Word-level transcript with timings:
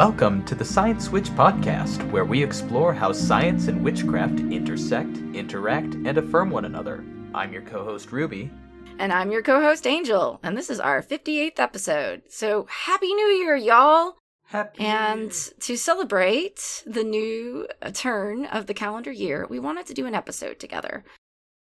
Welcome 0.00 0.46
to 0.46 0.54
the 0.54 0.64
Science 0.64 1.10
Witch 1.10 1.28
podcast, 1.28 2.10
where 2.10 2.24
we 2.24 2.42
explore 2.42 2.94
how 2.94 3.12
science 3.12 3.68
and 3.68 3.84
witchcraft 3.84 4.40
intersect, 4.40 5.14
interact, 5.34 5.92
and 5.92 6.16
affirm 6.16 6.48
one 6.48 6.64
another. 6.64 7.04
I'm 7.34 7.52
your 7.52 7.60
co 7.60 7.84
host, 7.84 8.10
Ruby. 8.10 8.50
And 8.98 9.12
I'm 9.12 9.30
your 9.30 9.42
co 9.42 9.60
host, 9.60 9.84
Anjel. 9.84 10.38
And 10.42 10.56
this 10.56 10.70
is 10.70 10.80
our 10.80 11.02
58th 11.02 11.58
episode. 11.58 12.22
So, 12.30 12.66
Happy 12.70 13.12
New 13.12 13.26
Year, 13.26 13.54
y'all! 13.56 14.14
Happy 14.46 14.82
And 14.82 15.32
to 15.60 15.76
celebrate 15.76 16.82
the 16.86 17.04
new 17.04 17.68
turn 17.92 18.46
of 18.46 18.68
the 18.68 18.74
calendar 18.74 19.12
year, 19.12 19.46
we 19.50 19.58
wanted 19.58 19.84
to 19.84 19.94
do 19.94 20.06
an 20.06 20.14
episode 20.14 20.58
together. 20.58 21.04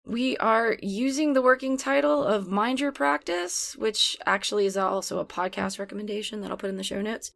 We 0.04 0.36
are 0.36 0.76
using 0.82 1.32
the 1.32 1.40
working 1.40 1.78
title 1.78 2.24
of 2.24 2.46
Mind 2.46 2.78
Your 2.78 2.92
Practice, 2.92 3.74
which 3.78 4.18
actually 4.26 4.66
is 4.66 4.76
also 4.76 5.18
a 5.18 5.24
podcast 5.24 5.78
recommendation 5.78 6.42
that 6.42 6.50
I'll 6.50 6.58
put 6.58 6.68
in 6.68 6.76
the 6.76 6.84
show 6.84 7.00
notes. 7.00 7.32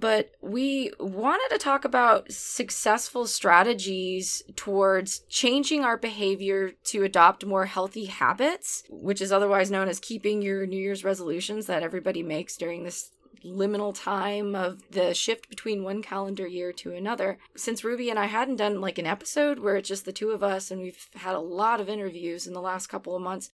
But 0.00 0.30
we 0.40 0.92
wanted 0.98 1.48
to 1.50 1.58
talk 1.58 1.84
about 1.84 2.32
successful 2.32 3.26
strategies 3.26 4.42
towards 4.56 5.20
changing 5.28 5.84
our 5.84 5.98
behavior 5.98 6.72
to 6.84 7.04
adopt 7.04 7.44
more 7.44 7.66
healthy 7.66 8.06
habits, 8.06 8.82
which 8.88 9.20
is 9.20 9.30
otherwise 9.30 9.70
known 9.70 9.88
as 9.88 10.00
keeping 10.00 10.40
your 10.40 10.66
New 10.66 10.80
Year's 10.80 11.04
resolutions 11.04 11.66
that 11.66 11.82
everybody 11.82 12.22
makes 12.22 12.56
during 12.56 12.82
this 12.82 13.10
liminal 13.44 13.94
time 13.94 14.54
of 14.54 14.82
the 14.90 15.12
shift 15.12 15.50
between 15.50 15.84
one 15.84 16.02
calendar 16.02 16.46
year 16.46 16.72
to 16.72 16.92
another. 16.92 17.38
Since 17.54 17.84
Ruby 17.84 18.08
and 18.08 18.18
I 18.18 18.26
hadn't 18.26 18.56
done 18.56 18.80
like 18.80 18.98
an 18.98 19.06
episode 19.06 19.58
where 19.58 19.76
it's 19.76 19.88
just 19.88 20.06
the 20.06 20.12
two 20.12 20.30
of 20.30 20.42
us 20.42 20.70
and 20.70 20.80
we've 20.80 21.08
had 21.14 21.34
a 21.34 21.40
lot 21.40 21.80
of 21.80 21.90
interviews 21.90 22.46
in 22.46 22.54
the 22.54 22.60
last 22.60 22.86
couple 22.86 23.14
of 23.14 23.22
months, 23.22 23.50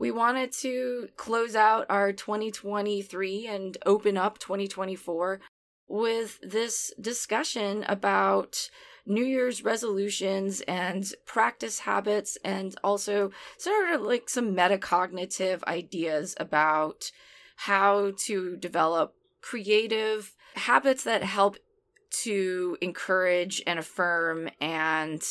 we 0.00 0.10
wanted 0.10 0.50
to 0.52 1.10
close 1.16 1.54
out 1.54 1.84
our 1.90 2.10
2023 2.10 3.46
and 3.46 3.76
open 3.84 4.16
up 4.16 4.38
2024 4.38 5.40
with 5.90 6.38
this 6.40 6.92
discussion 7.00 7.84
about 7.88 8.70
New 9.04 9.24
Year's 9.24 9.64
resolutions 9.64 10.60
and 10.62 11.12
practice 11.26 11.80
habits, 11.80 12.38
and 12.44 12.76
also 12.84 13.32
sort 13.58 13.90
of 13.90 14.02
like 14.02 14.28
some 14.28 14.54
metacognitive 14.54 15.64
ideas 15.64 16.36
about 16.38 17.10
how 17.56 18.12
to 18.26 18.56
develop 18.56 19.14
creative 19.42 20.34
habits 20.54 21.02
that 21.04 21.24
help 21.24 21.56
to 22.10 22.76
encourage 22.80 23.62
and 23.66 23.78
affirm 23.78 24.48
and 24.60 25.22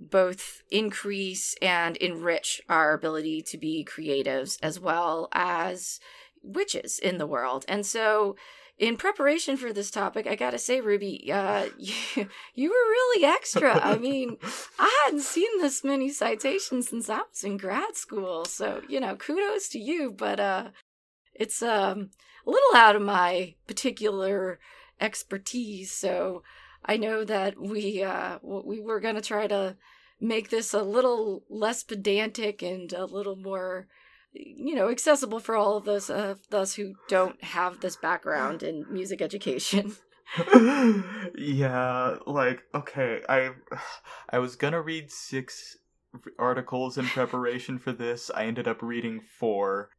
both 0.00 0.62
increase 0.70 1.54
and 1.62 1.96
enrich 1.98 2.60
our 2.68 2.92
ability 2.92 3.40
to 3.40 3.56
be 3.56 3.86
creatives 3.88 4.58
as 4.62 4.80
well 4.80 5.28
as 5.32 6.00
witches 6.42 6.98
in 6.98 7.18
the 7.18 7.26
world. 7.26 7.64
And 7.68 7.84
so 7.86 8.36
in 8.78 8.96
preparation 8.96 9.56
for 9.56 9.72
this 9.72 9.90
topic, 9.90 10.26
I 10.26 10.36
gotta 10.36 10.58
say, 10.58 10.80
Ruby, 10.80 11.30
uh, 11.32 11.66
you, 11.78 12.28
you 12.54 12.68
were 12.68 12.74
really 12.74 13.24
extra. 13.24 13.78
I 13.78 13.96
mean, 13.98 14.36
I 14.78 15.04
hadn't 15.04 15.22
seen 15.22 15.60
this 15.60 15.82
many 15.82 16.10
citations 16.10 16.88
since 16.88 17.08
I 17.08 17.18
was 17.18 17.44
in 17.44 17.56
grad 17.56 17.96
school, 17.96 18.44
so 18.44 18.82
you 18.88 19.00
know, 19.00 19.16
kudos 19.16 19.68
to 19.70 19.78
you. 19.78 20.10
But 20.10 20.40
uh, 20.40 20.68
it's 21.34 21.62
um 21.62 22.10
a 22.46 22.50
little 22.50 22.76
out 22.76 22.96
of 22.96 23.02
my 23.02 23.54
particular 23.66 24.58
expertise, 25.00 25.92
so 25.92 26.42
I 26.84 26.96
know 26.96 27.24
that 27.24 27.58
we 27.58 28.02
uh 28.02 28.38
we 28.42 28.80
were 28.80 29.00
gonna 29.00 29.22
try 29.22 29.46
to 29.46 29.76
make 30.20 30.50
this 30.50 30.72
a 30.72 30.82
little 30.82 31.44
less 31.48 31.82
pedantic 31.82 32.62
and 32.62 32.92
a 32.92 33.04
little 33.04 33.36
more 33.36 33.86
you 34.38 34.74
know 34.74 34.88
accessible 34.90 35.40
for 35.40 35.56
all 35.56 35.76
of 35.76 35.84
those 35.84 36.10
of 36.10 36.40
us 36.52 36.74
who 36.74 36.94
don't 37.08 37.42
have 37.42 37.80
this 37.80 37.96
background 37.96 38.62
in 38.62 38.84
music 38.90 39.22
education 39.22 39.96
yeah, 41.38 42.16
like 42.26 42.62
okay, 42.74 43.22
I 43.28 43.50
I 44.28 44.38
was 44.38 44.56
gonna 44.56 44.82
read 44.82 45.10
six 45.10 45.78
articles 46.38 46.98
in 46.98 47.06
preparation 47.06 47.78
for 47.78 47.92
this. 47.92 48.30
I 48.34 48.46
ended 48.46 48.66
up 48.66 48.82
reading 48.82 49.20
four, 49.20 49.90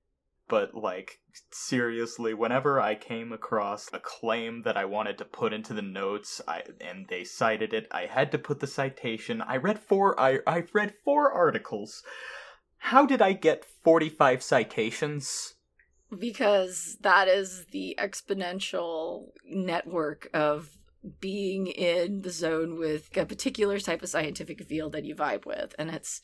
but 0.48 0.76
like 0.76 1.20
seriously, 1.52 2.34
whenever 2.34 2.80
I 2.80 2.96
came 2.96 3.32
across 3.32 3.90
a 3.94 4.00
claim 4.00 4.64
that 4.64 4.78
I 4.78 4.86
wanted 4.86 5.18
to 5.20 5.26
put 5.26 5.54
into 5.54 5.74
the 5.74 5.82
notes, 5.82 6.42
I 6.48 6.64
and 6.82 7.08
they 7.08 7.24
cited 7.24 7.74
it, 7.74 7.88
I 7.92 8.06
had 8.06 8.32
to 8.34 8.38
put 8.38 8.60
the 8.60 8.68
citation. 8.68 9.42
I 9.42 9.58
read 9.58 9.80
four. 9.80 10.20
I 10.20 10.40
I 10.46 10.66
read 10.74 10.94
four 11.06 11.32
articles. 11.32 12.04
How 12.80 13.06
did 13.06 13.22
I 13.22 13.34
get 13.34 13.66
forty 13.66 14.10
five 14.10 14.42
citations? 14.44 15.54
because 16.20 16.98
that 17.02 17.28
is 17.28 17.66
the 17.72 17.94
exponential 18.00 19.26
network 19.46 20.30
of 20.34 20.70
being 21.20 21.68
in 21.68 22.22
the 22.22 22.30
zone 22.30 22.78
with 22.80 23.10
a 23.18 23.26
particular 23.26 23.80
type 23.80 24.02
of 24.02 24.10
scientific 24.10 24.64
field 24.64 24.94
that 24.94 25.04
you 25.06 25.16
vibe 25.16 25.46
with 25.46 25.76
and 25.78 25.90
it's 25.90 26.22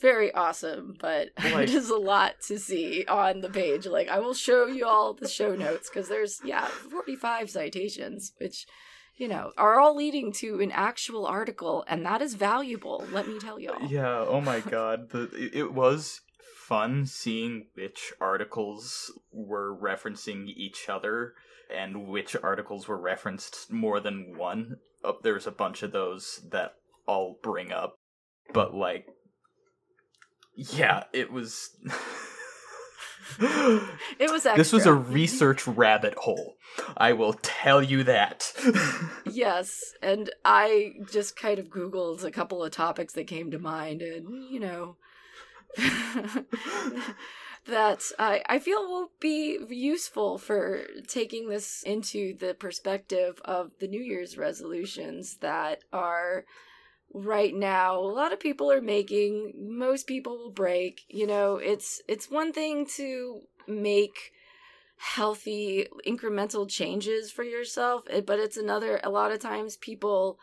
very 0.00 0.32
awesome 0.34 0.96
but 1.00 1.28
Like- 1.42 1.68
it 1.68 1.70
is 1.70 1.88
a 1.90 1.96
lot 1.96 2.34
to 2.48 2.58
see 2.58 3.04
on 3.08 3.40
the 3.40 3.48
page 3.50 3.86
like 3.86 4.08
i 4.08 4.18
will 4.18 4.34
show 4.34 4.66
you 4.66 4.86
all 4.86 5.14
the 5.14 5.28
show 5.28 5.54
notes 5.54 5.88
because 5.88 6.08
there's 6.08 6.40
yeah 6.44 6.66
45 6.66 7.50
citations 7.50 8.32
which 8.38 8.66
you 9.16 9.28
know 9.28 9.52
are 9.56 9.80
all 9.80 9.96
leading 9.96 10.32
to 10.32 10.60
an 10.60 10.70
actual 10.72 11.26
article 11.26 11.84
and 11.88 12.04
that 12.04 12.20
is 12.22 12.34
valuable 12.34 13.04
let 13.12 13.26
me 13.28 13.38
tell 13.38 13.58
y'all 13.58 13.86
Yeah, 13.88 14.18
oh 14.28 14.40
my 14.40 14.60
god. 14.60 15.10
The 15.10 15.50
it- 15.52 15.72
was 15.72 16.20
fun 16.66 17.06
seeing 17.06 17.66
which 17.74 18.12
articles 18.20 19.12
were 19.32 19.76
referencing 19.76 20.46
each 20.48 20.88
other 20.88 21.34
and 21.72 22.08
which 22.08 22.34
articles 22.42 22.88
were 22.88 22.98
referenced 23.00 23.70
more 23.72 24.00
than 24.00 24.36
one. 24.36 24.76
Uh, 25.04 25.12
there's 25.22 25.46
a 25.46 25.52
bunch 25.52 25.82
of 25.82 25.92
those 25.92 26.40
that 26.50 26.74
I'll 27.06 27.36
bring 27.42 27.70
up. 27.72 27.94
But 28.52 28.74
like 28.74 29.06
yeah, 30.56 31.04
it 31.12 31.30
was 31.30 31.70
it 33.38 34.30
was 34.30 34.44
This 34.44 34.72
was 34.72 34.86
a 34.86 34.94
research 34.94 35.66
rabbit 35.66 36.14
hole. 36.14 36.56
I 36.96 37.12
will 37.12 37.34
tell 37.34 37.82
you 37.82 38.02
that. 38.04 38.52
Yes, 39.28 39.92
and 40.00 40.30
I 40.44 40.94
just 41.10 41.36
kind 41.36 41.58
of 41.58 41.68
Googled 41.68 42.24
a 42.24 42.30
couple 42.30 42.64
of 42.64 42.72
topics 42.72 43.12
that 43.14 43.26
came 43.26 43.50
to 43.50 43.58
mind, 43.58 44.00
and 44.00 44.44
you 44.48 44.60
know, 44.60 44.96
that 47.66 48.02
I, 48.18 48.42
I 48.48 48.58
feel 48.58 48.86
will 48.88 49.10
be 49.20 49.58
useful 49.68 50.38
for 50.38 50.84
taking 51.06 51.48
this 51.48 51.82
into 51.82 52.34
the 52.38 52.54
perspective 52.54 53.40
of 53.44 53.72
the 53.78 53.88
New 53.88 54.00
Year's 54.00 54.38
resolutions 54.38 55.36
that 55.38 55.82
are 55.92 56.46
right 57.12 57.54
now 57.54 57.98
a 57.98 58.00
lot 58.00 58.32
of 58.32 58.40
people 58.40 58.70
are 58.70 58.82
making 58.82 59.52
most 59.56 60.06
people 60.06 60.36
will 60.36 60.50
break 60.50 61.02
you 61.08 61.26
know 61.26 61.56
it's 61.56 62.02
it's 62.08 62.30
one 62.30 62.52
thing 62.52 62.86
to 62.86 63.40
make 63.66 64.32
healthy 64.98 65.86
incremental 66.06 66.68
changes 66.68 67.30
for 67.30 67.42
yourself 67.42 68.04
eh, 68.10 68.20
but 68.20 68.38
it's 68.38 68.56
another 68.56 69.00
a 69.04 69.10
lot 69.10 69.30
of 69.30 69.38
times 69.38 69.76
people 69.76 70.38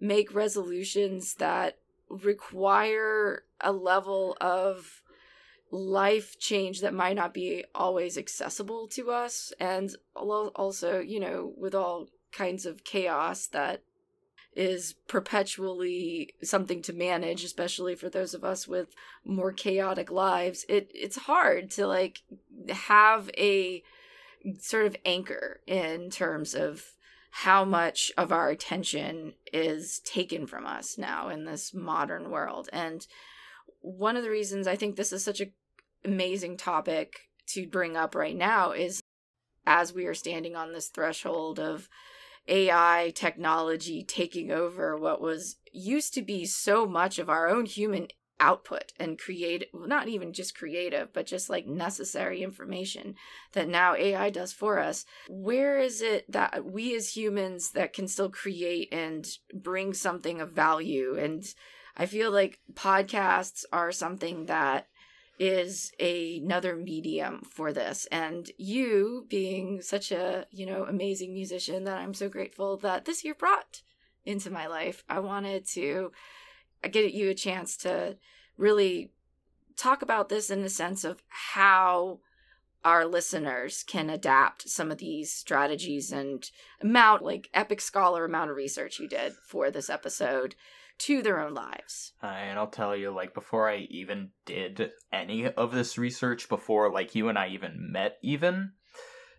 make 0.00 0.34
resolutions 0.34 1.34
that 1.34 1.78
require 2.08 3.44
a 3.60 3.72
level 3.72 4.36
of 4.40 5.02
life 5.70 6.38
change 6.38 6.80
that 6.80 6.94
might 6.94 7.16
not 7.16 7.34
be 7.34 7.64
always 7.74 8.16
accessible 8.16 8.86
to 8.86 9.10
us 9.10 9.52
and 9.58 9.96
also 10.14 11.00
you 11.00 11.18
know 11.18 11.52
with 11.56 11.74
all 11.74 12.08
kinds 12.30 12.66
of 12.66 12.84
chaos 12.84 13.46
that 13.48 13.82
is 14.56 14.94
perpetually 15.06 16.34
something 16.42 16.82
to 16.82 16.92
manage 16.92 17.44
especially 17.44 17.94
for 17.94 18.08
those 18.08 18.34
of 18.34 18.44
us 18.44 18.66
with 18.66 18.94
more 19.24 19.52
chaotic 19.52 20.10
lives. 20.10 20.64
It 20.68 20.90
it's 20.94 21.16
hard 21.16 21.70
to 21.72 21.86
like 21.86 22.22
have 22.70 23.30
a 23.36 23.82
sort 24.58 24.86
of 24.86 24.96
anchor 25.04 25.60
in 25.66 26.10
terms 26.10 26.54
of 26.54 26.84
how 27.30 27.64
much 27.64 28.10
of 28.16 28.32
our 28.32 28.48
attention 28.48 29.34
is 29.52 30.00
taken 30.00 30.46
from 30.46 30.64
us 30.66 30.96
now 30.96 31.28
in 31.28 31.44
this 31.44 31.74
modern 31.74 32.30
world. 32.30 32.70
And 32.72 33.06
one 33.86 34.16
of 34.16 34.24
the 34.24 34.30
reasons 34.30 34.66
i 34.66 34.74
think 34.74 34.96
this 34.96 35.12
is 35.12 35.22
such 35.22 35.40
a 35.40 35.46
amazing 36.04 36.56
topic 36.56 37.28
to 37.46 37.66
bring 37.66 37.96
up 37.96 38.14
right 38.14 38.36
now 38.36 38.72
is 38.72 39.00
as 39.66 39.92
we 39.92 40.06
are 40.06 40.14
standing 40.14 40.56
on 40.56 40.72
this 40.72 40.88
threshold 40.88 41.58
of 41.58 41.88
AI 42.48 43.12
technology 43.14 44.04
taking 44.04 44.50
over 44.50 44.96
what 44.96 45.20
was 45.20 45.56
used 45.72 46.14
to 46.14 46.22
be 46.22 46.46
so 46.46 46.86
much 46.86 47.18
of 47.18 47.28
our 47.28 47.48
own 47.48 47.66
human 47.66 48.08
output 48.38 48.92
and 49.00 49.18
create 49.18 49.68
well, 49.72 49.86
not 49.86 50.08
even 50.08 50.32
just 50.32 50.56
creative 50.56 51.12
but 51.12 51.26
just 51.26 51.48
like 51.48 51.66
necessary 51.66 52.42
information 52.42 53.14
that 53.52 53.68
now 53.68 53.94
AI 53.94 54.30
does 54.30 54.52
for 54.52 54.78
us. 54.78 55.04
Where 55.28 55.78
is 55.78 56.02
it 56.02 56.30
that 56.30 56.64
we 56.64 56.94
as 56.94 57.16
humans 57.16 57.70
that 57.72 57.92
can 57.92 58.08
still 58.08 58.30
create 58.30 58.92
and 58.92 59.26
bring 59.54 59.94
something 59.94 60.40
of 60.40 60.52
value? 60.52 61.16
And 61.18 61.44
I 61.96 62.06
feel 62.06 62.30
like 62.30 62.60
podcasts 62.74 63.64
are 63.72 63.90
something 63.90 64.46
that 64.46 64.88
is 65.38 65.92
a, 66.00 66.38
another 66.38 66.76
medium 66.76 67.42
for 67.42 67.72
this. 67.72 68.06
And 68.10 68.50
you 68.56 69.26
being 69.28 69.80
such 69.82 70.12
a 70.12 70.46
you 70.50 70.66
know 70.66 70.84
amazing 70.84 71.32
musician 71.32 71.84
that 71.84 71.98
i'm 71.98 72.14
so 72.14 72.28
grateful 72.28 72.76
that 72.78 73.04
this 73.04 73.24
year 73.24 73.34
brought 73.34 73.82
into 74.24 74.50
my 74.50 74.66
life 74.66 75.04
i 75.08 75.18
wanted 75.18 75.66
to 75.66 76.12
get 76.90 77.12
you 77.12 77.30
a 77.30 77.34
chance 77.34 77.76
to 77.76 78.16
really 78.56 79.10
talk 79.76 80.02
about 80.02 80.28
this 80.28 80.50
in 80.50 80.62
the 80.62 80.68
sense 80.68 81.04
of 81.04 81.22
how 81.28 82.20
our 82.84 83.04
listeners 83.04 83.82
can 83.82 84.08
adapt 84.08 84.68
some 84.68 84.90
of 84.92 84.98
these 84.98 85.32
strategies 85.32 86.12
and 86.12 86.50
amount 86.80 87.22
like 87.22 87.50
epic 87.52 87.80
scholar 87.80 88.24
amount 88.24 88.50
of 88.50 88.56
research 88.56 88.98
you 88.98 89.08
did 89.08 89.32
for 89.32 89.70
this 89.70 89.90
episode 89.90 90.54
to 90.98 91.22
their 91.22 91.40
own 91.40 91.54
lives. 91.54 92.12
Uh, 92.22 92.26
and 92.26 92.58
I'll 92.58 92.66
tell 92.66 92.96
you, 92.96 93.10
like, 93.10 93.34
before 93.34 93.68
I 93.68 93.86
even 93.90 94.30
did 94.44 94.90
any 95.12 95.46
of 95.46 95.72
this 95.72 95.98
research, 95.98 96.48
before, 96.48 96.92
like, 96.92 97.14
you 97.14 97.28
and 97.28 97.38
I 97.38 97.48
even 97.48 97.90
met, 97.92 98.18
even, 98.22 98.72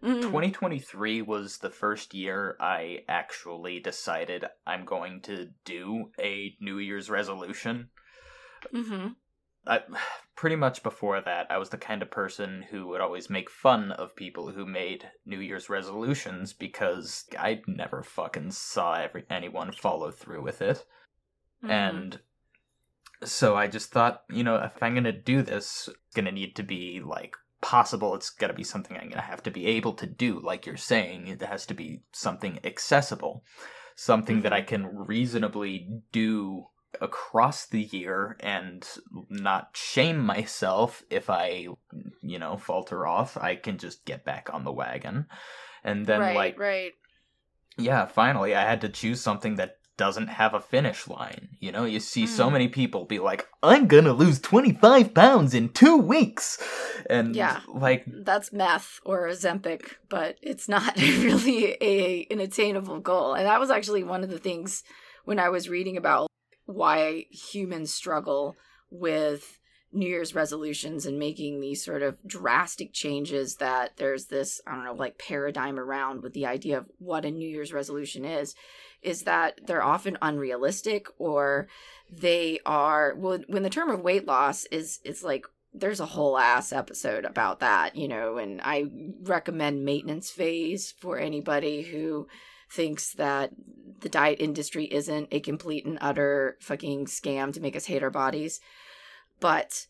mm-hmm. 0.03 0.21
2023 0.21 1.21
was 1.21 1.57
the 1.57 1.69
first 1.69 2.13
year 2.13 2.55
I 2.59 2.99
actually 3.07 3.79
decided 3.79 4.45
I'm 4.65 4.85
going 4.85 5.21
to 5.21 5.49
do 5.65 6.11
a 6.19 6.55
New 6.59 6.77
Year's 6.77 7.09
resolution. 7.09 7.89
Mm-hmm. 8.73 9.09
I, 9.67 9.81
pretty 10.35 10.55
much 10.55 10.83
before 10.83 11.19
that, 11.21 11.47
I 11.49 11.57
was 11.57 11.69
the 11.69 11.77
kind 11.77 12.01
of 12.01 12.11
person 12.11 12.63
who 12.69 12.87
would 12.87 13.01
always 13.01 13.29
make 13.29 13.49
fun 13.49 13.91
of 13.91 14.15
people 14.15 14.51
who 14.51 14.65
made 14.65 15.09
New 15.25 15.39
Year's 15.39 15.69
resolutions 15.69 16.53
because 16.53 17.25
I 17.37 17.61
never 17.67 18.03
fucking 18.03 18.51
saw 18.51 18.93
every, 18.93 19.25
anyone 19.29 19.71
follow 19.71 20.11
through 20.11 20.43
with 20.43 20.61
it. 20.61 20.85
Mm-hmm. 21.63 21.71
And 21.71 22.19
so 23.23 23.55
I 23.55 23.67
just 23.67 23.91
thought, 23.91 24.23
you 24.29 24.43
know, 24.43 24.57
if 24.57 24.81
I'm 24.81 24.93
going 24.93 25.03
to 25.05 25.11
do 25.11 25.41
this, 25.41 25.89
it's 25.89 25.97
going 26.13 26.25
to 26.25 26.31
need 26.31 26.55
to 26.57 26.63
be 26.63 27.01
like 27.03 27.35
possible. 27.61 28.15
It's 28.15 28.29
got 28.29 28.47
to 28.47 28.53
be 28.53 28.63
something 28.63 28.95
I'm 28.95 29.09
going 29.09 29.13
to 29.13 29.21
have 29.21 29.43
to 29.43 29.51
be 29.51 29.65
able 29.67 29.93
to 29.93 30.05
do. 30.05 30.39
Like 30.39 30.65
you're 30.65 30.77
saying, 30.77 31.27
it 31.27 31.41
has 31.41 31.65
to 31.67 31.73
be 31.73 32.01
something 32.11 32.59
accessible, 32.63 33.43
something 33.95 34.41
that 34.41 34.53
I 34.53 34.59
mm-hmm. 34.59 34.67
can 34.67 34.95
reasonably 34.95 35.87
do 36.11 36.67
across 37.01 37.65
the 37.65 37.81
year 37.81 38.37
and 38.39 38.87
not 39.29 39.69
shame 39.73 40.19
myself 40.19 41.03
if 41.09 41.29
I, 41.29 41.67
you 42.21 42.39
know, 42.39 42.57
falter 42.57 43.05
off. 43.05 43.37
I 43.37 43.55
can 43.55 43.77
just 43.77 44.05
get 44.05 44.25
back 44.25 44.49
on 44.53 44.63
the 44.63 44.71
wagon. 44.71 45.25
And 45.83 46.05
then, 46.05 46.19
right, 46.19 46.35
like, 46.35 46.59
right. 46.59 46.91
Yeah, 47.77 48.05
finally, 48.05 48.55
I 48.55 48.63
had 48.63 48.81
to 48.81 48.89
choose 48.89 49.21
something 49.21 49.55
that 49.55 49.77
doesn't 49.97 50.27
have 50.27 50.53
a 50.53 50.61
finish 50.61 51.07
line. 51.07 51.49
You 51.59 51.71
know, 51.71 51.85
you 51.85 51.99
see 51.99 52.25
mm. 52.25 52.27
so 52.27 52.47
hmm. 52.47 52.53
many 52.53 52.67
people 52.67 53.05
be 53.05 53.19
like, 53.19 53.47
I'm 53.61 53.87
gonna 53.87 54.13
lose 54.13 54.39
25 54.39 55.13
pounds 55.13 55.53
in 55.53 55.69
two 55.69 55.97
weeks. 55.97 56.61
And 57.09 57.35
yeah, 57.35 57.61
like, 57.67 58.05
that's 58.07 58.53
meth 58.53 58.99
or 59.03 59.27
Ozempic, 59.27 59.95
but 60.09 60.37
it's 60.41 60.69
not 60.69 60.95
really 60.97 61.77
a, 61.81 62.27
an 62.31 62.39
attainable 62.39 62.99
goal. 62.99 63.33
And 63.33 63.45
that 63.45 63.59
was 63.59 63.71
actually 63.71 64.03
one 64.03 64.23
of 64.23 64.29
the 64.29 64.39
things 64.39 64.83
when 65.25 65.39
I 65.39 65.49
was 65.49 65.69
reading 65.69 65.97
about 65.97 66.29
why 66.65 67.25
humans 67.31 67.93
struggle 67.93 68.55
with 68.89 69.59
New 69.93 70.07
Year's 70.07 70.35
resolutions 70.35 71.05
and 71.05 71.17
making 71.17 71.59
these 71.59 71.83
sort 71.83 72.03
of 72.03 72.17
drastic 72.25 72.93
changes 72.93 73.55
that 73.55 73.97
there's 73.97 74.25
this, 74.25 74.61
I 74.67 74.75
don't 74.75 74.83
know, 74.83 74.93
like 74.93 75.17
paradigm 75.17 75.79
around 75.79 76.23
with 76.23 76.33
the 76.33 76.45
idea 76.45 76.77
of 76.79 76.85
what 76.99 77.25
a 77.25 77.31
New 77.31 77.47
Year's 77.47 77.73
resolution 77.73 78.25
is 78.25 78.53
is 79.01 79.23
that 79.23 79.59
they're 79.65 79.83
often 79.83 80.17
unrealistic 80.21 81.07
or 81.17 81.67
they 82.11 82.59
are 82.65 83.13
well 83.15 83.39
when 83.47 83.63
the 83.63 83.69
term 83.69 83.89
of 83.89 84.01
weight 84.01 84.25
loss 84.25 84.65
is 84.65 84.99
it's 85.03 85.23
like 85.23 85.45
there's 85.73 85.99
a 85.99 86.05
whole 86.05 86.37
ass 86.37 86.71
episode 86.71 87.25
about 87.25 87.59
that, 87.59 87.95
you 87.95 88.07
know, 88.07 88.37
and 88.37 88.61
I 88.63 88.85
recommend 89.21 89.85
maintenance 89.85 90.31
phase 90.31 90.93
for 90.97 91.19
anybody 91.19 91.83
who 91.83 92.27
thinks 92.71 93.13
that 93.13 93.51
the 93.99 94.09
diet 94.09 94.39
industry 94.39 94.85
isn't 94.85 95.27
a 95.31 95.39
complete 95.39 95.85
and 95.85 95.97
utter 96.01 96.57
fucking 96.61 97.05
scam 97.05 97.53
to 97.53 97.61
make 97.61 97.75
us 97.75 97.85
hate 97.85 98.03
our 98.03 98.09
bodies. 98.09 98.59
But 99.39 99.87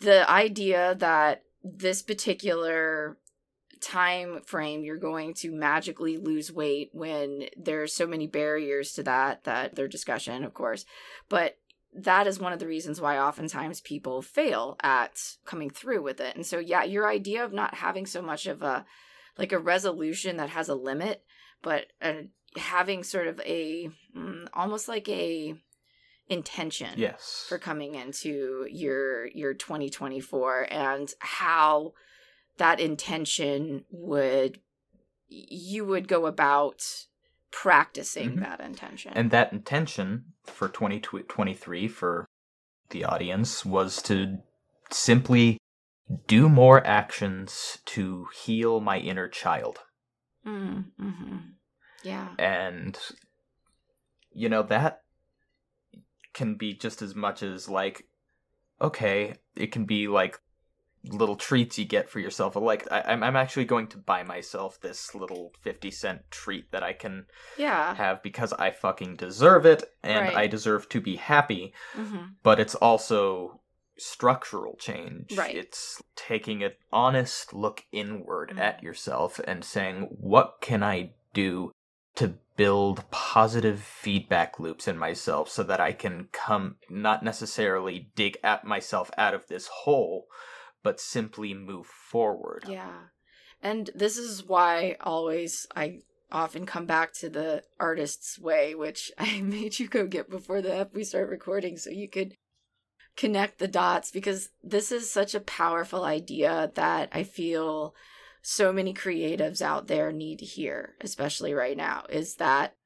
the 0.00 0.28
idea 0.30 0.94
that 0.96 1.42
this 1.62 2.02
particular 2.02 3.18
time 3.80 4.40
frame 4.42 4.84
you're 4.84 4.96
going 4.96 5.34
to 5.34 5.50
magically 5.50 6.16
lose 6.16 6.52
weight 6.52 6.90
when 6.92 7.46
there's 7.56 7.94
so 7.94 8.06
many 8.06 8.26
barriers 8.26 8.92
to 8.92 9.02
that 9.02 9.44
that 9.44 9.74
their 9.74 9.88
discussion 9.88 10.44
of 10.44 10.54
course. 10.54 10.84
But 11.28 11.58
that 11.94 12.26
is 12.26 12.38
one 12.38 12.52
of 12.52 12.58
the 12.58 12.66
reasons 12.66 13.00
why 13.00 13.18
oftentimes 13.18 13.80
people 13.80 14.20
fail 14.22 14.76
at 14.82 15.36
coming 15.44 15.70
through 15.70 16.02
with 16.02 16.20
it. 16.20 16.36
And 16.36 16.46
so 16.46 16.58
yeah 16.58 16.84
your 16.84 17.08
idea 17.08 17.44
of 17.44 17.52
not 17.52 17.74
having 17.74 18.06
so 18.06 18.22
much 18.22 18.46
of 18.46 18.62
a 18.62 18.84
like 19.36 19.52
a 19.52 19.58
resolution 19.58 20.36
that 20.36 20.50
has 20.50 20.68
a 20.68 20.74
limit 20.74 21.22
but 21.62 21.86
uh, 22.02 22.12
having 22.56 23.02
sort 23.02 23.26
of 23.26 23.40
a 23.40 23.90
mm, 24.16 24.48
almost 24.52 24.88
like 24.88 25.08
a 25.08 25.54
intention 26.28 26.90
yes. 26.96 27.46
for 27.48 27.58
coming 27.58 27.94
into 27.94 28.66
your 28.70 29.26
your 29.28 29.54
2024 29.54 30.66
and 30.70 31.12
how 31.20 31.92
that 32.58 32.80
intention 32.80 33.84
would 33.90 34.60
you 35.28 35.84
would 35.84 36.08
go 36.08 36.26
about 36.26 37.06
practicing 37.50 38.30
mm-hmm. 38.30 38.40
that 38.40 38.60
intention. 38.60 39.12
And 39.14 39.30
that 39.30 39.52
intention 39.52 40.24
for 40.44 40.68
2023 40.68 41.88
for 41.88 42.26
the 42.90 43.04
audience 43.04 43.64
was 43.64 44.02
to 44.02 44.38
simply 44.90 45.58
do 46.26 46.48
more 46.48 46.86
actions 46.86 47.78
to 47.86 48.28
heal 48.44 48.80
my 48.80 48.98
inner 48.98 49.28
child. 49.28 49.78
Mm, 50.46 50.86
mm-hmm. 51.00 51.36
Yeah. 52.02 52.28
And, 52.38 52.98
you 54.32 54.48
know, 54.48 54.62
that 54.64 55.02
can 56.32 56.54
be 56.54 56.72
just 56.72 57.02
as 57.02 57.14
much 57.14 57.42
as 57.42 57.68
like, 57.68 58.06
okay, 58.80 59.34
it 59.56 59.72
can 59.72 59.84
be 59.84 60.08
like 60.08 60.40
little 61.08 61.36
treats 61.36 61.78
you 61.78 61.84
get 61.84 62.08
for 62.08 62.20
yourself. 62.20 62.56
Like 62.56 62.86
I, 62.90 63.12
am 63.12 63.22
I'm 63.22 63.36
actually 63.36 63.64
going 63.64 63.88
to 63.88 63.98
buy 63.98 64.22
myself 64.22 64.80
this 64.80 65.14
little 65.14 65.52
fifty 65.60 65.90
cent 65.90 66.22
treat 66.30 66.70
that 66.72 66.82
I 66.82 66.92
can 66.92 67.26
yeah 67.56 67.94
have 67.94 68.22
because 68.22 68.52
I 68.52 68.70
fucking 68.70 69.16
deserve 69.16 69.66
it 69.66 69.84
and 70.02 70.26
right. 70.26 70.36
I 70.36 70.46
deserve 70.46 70.88
to 70.90 71.00
be 71.00 71.16
happy. 71.16 71.72
Mm-hmm. 71.94 72.24
But 72.42 72.60
it's 72.60 72.74
also 72.74 73.60
structural 73.98 74.76
change. 74.76 75.36
Right. 75.36 75.54
It's 75.54 76.00
taking 76.16 76.62
an 76.62 76.72
honest 76.92 77.52
look 77.52 77.84
inward 77.92 78.50
mm-hmm. 78.50 78.60
at 78.60 78.82
yourself 78.82 79.40
and 79.44 79.64
saying, 79.64 80.08
what 80.10 80.58
can 80.60 80.82
I 80.82 81.10
do 81.34 81.72
to 82.16 82.34
build 82.56 83.08
positive 83.12 83.80
feedback 83.80 84.58
loops 84.58 84.88
in 84.88 84.98
myself 84.98 85.48
so 85.48 85.62
that 85.62 85.80
I 85.80 85.92
can 85.92 86.28
come 86.32 86.74
not 86.90 87.22
necessarily 87.22 88.10
dig 88.16 88.36
at 88.42 88.64
myself 88.64 89.10
out 89.16 89.34
of 89.34 89.46
this 89.46 89.68
hole, 89.68 90.26
but 90.88 91.00
simply 91.00 91.52
move 91.52 91.86
forward. 91.86 92.64
Yeah. 92.66 93.08
And 93.62 93.90
this 93.94 94.16
is 94.16 94.42
why 94.42 94.96
always 95.02 95.66
I 95.76 95.98
often 96.32 96.64
come 96.64 96.86
back 96.86 97.12
to 97.16 97.28
the 97.28 97.62
artist's 97.78 98.38
way, 98.38 98.74
which 98.74 99.12
I 99.18 99.42
made 99.42 99.78
you 99.78 99.86
go 99.86 100.06
get 100.06 100.30
before 100.30 100.62
the 100.62 100.88
we 100.94 101.04
start 101.04 101.28
recording 101.28 101.76
so 101.76 101.90
you 101.90 102.08
could 102.08 102.36
connect 103.18 103.58
the 103.58 103.68
dots 103.68 104.10
because 104.10 104.48
this 104.62 104.90
is 104.90 105.10
such 105.10 105.34
a 105.34 105.40
powerful 105.40 106.04
idea 106.04 106.72
that 106.74 107.10
I 107.12 107.22
feel 107.22 107.94
so 108.40 108.72
many 108.72 108.94
creatives 108.94 109.60
out 109.60 109.88
there 109.88 110.10
need 110.10 110.38
to 110.38 110.46
hear, 110.46 110.94
especially 111.02 111.52
right 111.52 111.76
now, 111.76 112.04
is 112.08 112.36
that 112.36 112.76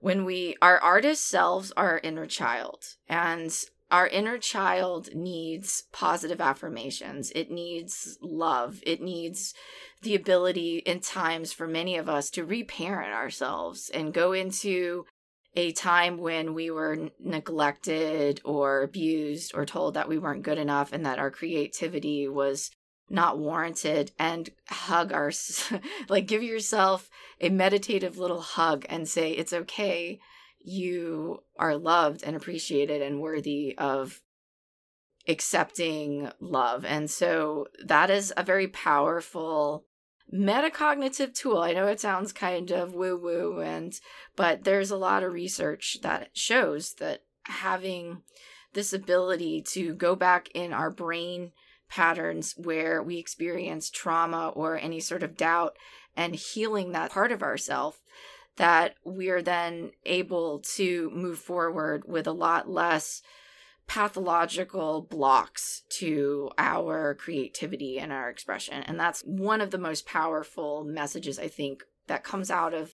when 0.00 0.26
we 0.26 0.56
our 0.60 0.78
artist 0.80 1.26
selves 1.26 1.72
our 1.74 2.00
inner 2.04 2.26
child 2.26 2.84
and 3.08 3.50
our 3.90 4.08
inner 4.08 4.38
child 4.38 5.14
needs 5.14 5.84
positive 5.92 6.40
affirmations. 6.40 7.30
It 7.34 7.50
needs 7.50 8.18
love. 8.20 8.82
It 8.84 9.00
needs 9.00 9.54
the 10.02 10.14
ability, 10.14 10.78
in 10.78 11.00
times 11.00 11.52
for 11.52 11.68
many 11.68 11.96
of 11.96 12.08
us, 12.08 12.28
to 12.30 12.44
reparent 12.44 13.12
ourselves 13.12 13.88
and 13.92 14.12
go 14.12 14.32
into 14.32 15.04
a 15.54 15.72
time 15.72 16.18
when 16.18 16.52
we 16.52 16.70
were 16.70 17.10
neglected 17.18 18.40
or 18.44 18.82
abused 18.82 19.52
or 19.54 19.64
told 19.64 19.94
that 19.94 20.08
we 20.08 20.18
weren't 20.18 20.42
good 20.42 20.58
enough 20.58 20.92
and 20.92 21.06
that 21.06 21.18
our 21.18 21.30
creativity 21.30 22.28
was 22.28 22.70
not 23.08 23.38
warranted 23.38 24.12
and 24.18 24.50
hug 24.68 25.12
our 25.12 25.32
like 26.08 26.26
give 26.26 26.42
yourself 26.42 27.08
a 27.40 27.48
meditative 27.48 28.18
little 28.18 28.40
hug 28.40 28.84
and 28.88 29.08
say 29.08 29.30
it's 29.30 29.52
okay 29.52 30.18
you 30.66 31.44
are 31.58 31.76
loved 31.76 32.24
and 32.24 32.34
appreciated 32.34 33.00
and 33.00 33.20
worthy 33.20 33.76
of 33.78 34.20
accepting 35.28 36.30
love. 36.40 36.84
And 36.84 37.08
so 37.08 37.68
that 37.84 38.10
is 38.10 38.32
a 38.36 38.42
very 38.42 38.66
powerful 38.66 39.84
metacognitive 40.32 41.34
tool. 41.34 41.58
I 41.58 41.72
know 41.72 41.86
it 41.86 42.00
sounds 42.00 42.32
kind 42.32 42.72
of 42.72 42.94
woo 42.94 43.16
woo 43.16 43.60
and 43.60 43.98
but 44.34 44.64
there's 44.64 44.90
a 44.90 44.96
lot 44.96 45.22
of 45.22 45.32
research 45.32 45.98
that 46.02 46.30
shows 46.32 46.94
that 46.94 47.22
having 47.44 48.22
this 48.72 48.92
ability 48.92 49.62
to 49.62 49.94
go 49.94 50.16
back 50.16 50.48
in 50.52 50.72
our 50.72 50.90
brain 50.90 51.52
patterns 51.88 52.54
where 52.56 53.00
we 53.00 53.18
experience 53.18 53.88
trauma 53.88 54.48
or 54.48 54.76
any 54.76 54.98
sort 54.98 55.22
of 55.22 55.36
doubt 55.36 55.76
and 56.16 56.34
healing 56.34 56.90
that 56.90 57.12
part 57.12 57.30
of 57.30 57.42
ourself 57.42 58.00
that 58.56 58.94
we're 59.04 59.42
then 59.42 59.90
able 60.04 60.60
to 60.60 61.10
move 61.14 61.38
forward 61.38 62.04
with 62.06 62.26
a 62.26 62.32
lot 62.32 62.68
less 62.68 63.22
pathological 63.86 65.02
blocks 65.02 65.82
to 65.88 66.50
our 66.58 67.14
creativity 67.14 67.98
and 67.98 68.12
our 68.12 68.28
expression. 68.28 68.82
And 68.82 68.98
that's 68.98 69.20
one 69.22 69.60
of 69.60 69.70
the 69.70 69.78
most 69.78 70.06
powerful 70.06 70.84
messages 70.84 71.38
I 71.38 71.48
think 71.48 71.84
that 72.08 72.24
comes 72.24 72.50
out 72.50 72.74
of 72.74 72.94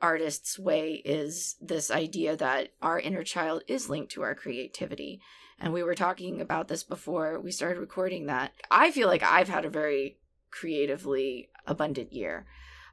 artists' 0.00 0.58
way 0.58 1.02
is 1.04 1.56
this 1.60 1.90
idea 1.90 2.36
that 2.36 2.70
our 2.80 2.98
inner 2.98 3.22
child 3.22 3.62
is 3.68 3.88
linked 3.88 4.12
to 4.12 4.22
our 4.22 4.34
creativity. 4.34 5.20
And 5.58 5.72
we 5.72 5.82
were 5.82 5.94
talking 5.94 6.40
about 6.40 6.68
this 6.68 6.82
before 6.82 7.38
we 7.38 7.52
started 7.52 7.78
recording 7.78 8.26
that. 8.26 8.52
I 8.70 8.90
feel 8.90 9.08
like 9.08 9.22
I've 9.22 9.48
had 9.48 9.64
a 9.64 9.70
very 9.70 10.18
creatively 10.50 11.50
abundant 11.66 12.12
year. 12.12 12.46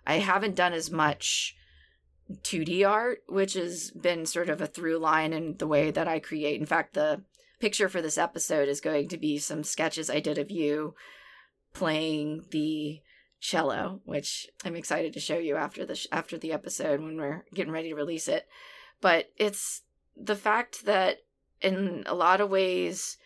I 0.05 0.15
haven't 0.19 0.55
done 0.55 0.73
as 0.73 0.91
much 0.91 1.55
2D 2.31 2.87
art, 2.87 3.23
which 3.27 3.53
has 3.53 3.91
been 3.91 4.25
sort 4.25 4.49
of 4.49 4.61
a 4.61 4.67
through 4.67 4.97
line 4.97 5.33
in 5.33 5.57
the 5.57 5.67
way 5.67 5.91
that 5.91 6.07
I 6.07 6.19
create. 6.19 6.59
In 6.59 6.65
fact, 6.65 6.93
the 6.93 7.21
picture 7.59 7.89
for 7.89 8.01
this 8.01 8.17
episode 8.17 8.69
is 8.69 8.81
going 8.81 9.07
to 9.09 9.17
be 9.17 9.37
some 9.37 9.63
sketches 9.63 10.09
I 10.09 10.19
did 10.19 10.37
of 10.37 10.51
you 10.51 10.95
playing 11.73 12.45
the 12.51 13.01
cello, 13.39 14.01
which 14.05 14.47
I'm 14.65 14.75
excited 14.75 15.13
to 15.13 15.19
show 15.19 15.37
you 15.37 15.55
after 15.55 15.85
the 15.85 15.95
sh- 15.95 16.07
after 16.11 16.37
the 16.37 16.51
episode 16.51 17.01
when 17.01 17.17
we're 17.17 17.45
getting 17.53 17.71
ready 17.73 17.89
to 17.89 17.95
release 17.95 18.27
it. 18.27 18.47
But 19.01 19.31
it's 19.37 19.83
the 20.15 20.35
fact 20.35 20.85
that 20.85 21.19
in 21.61 22.03
a 22.05 22.13
lot 22.13 22.41
of 22.41 22.49
ways 22.49 23.17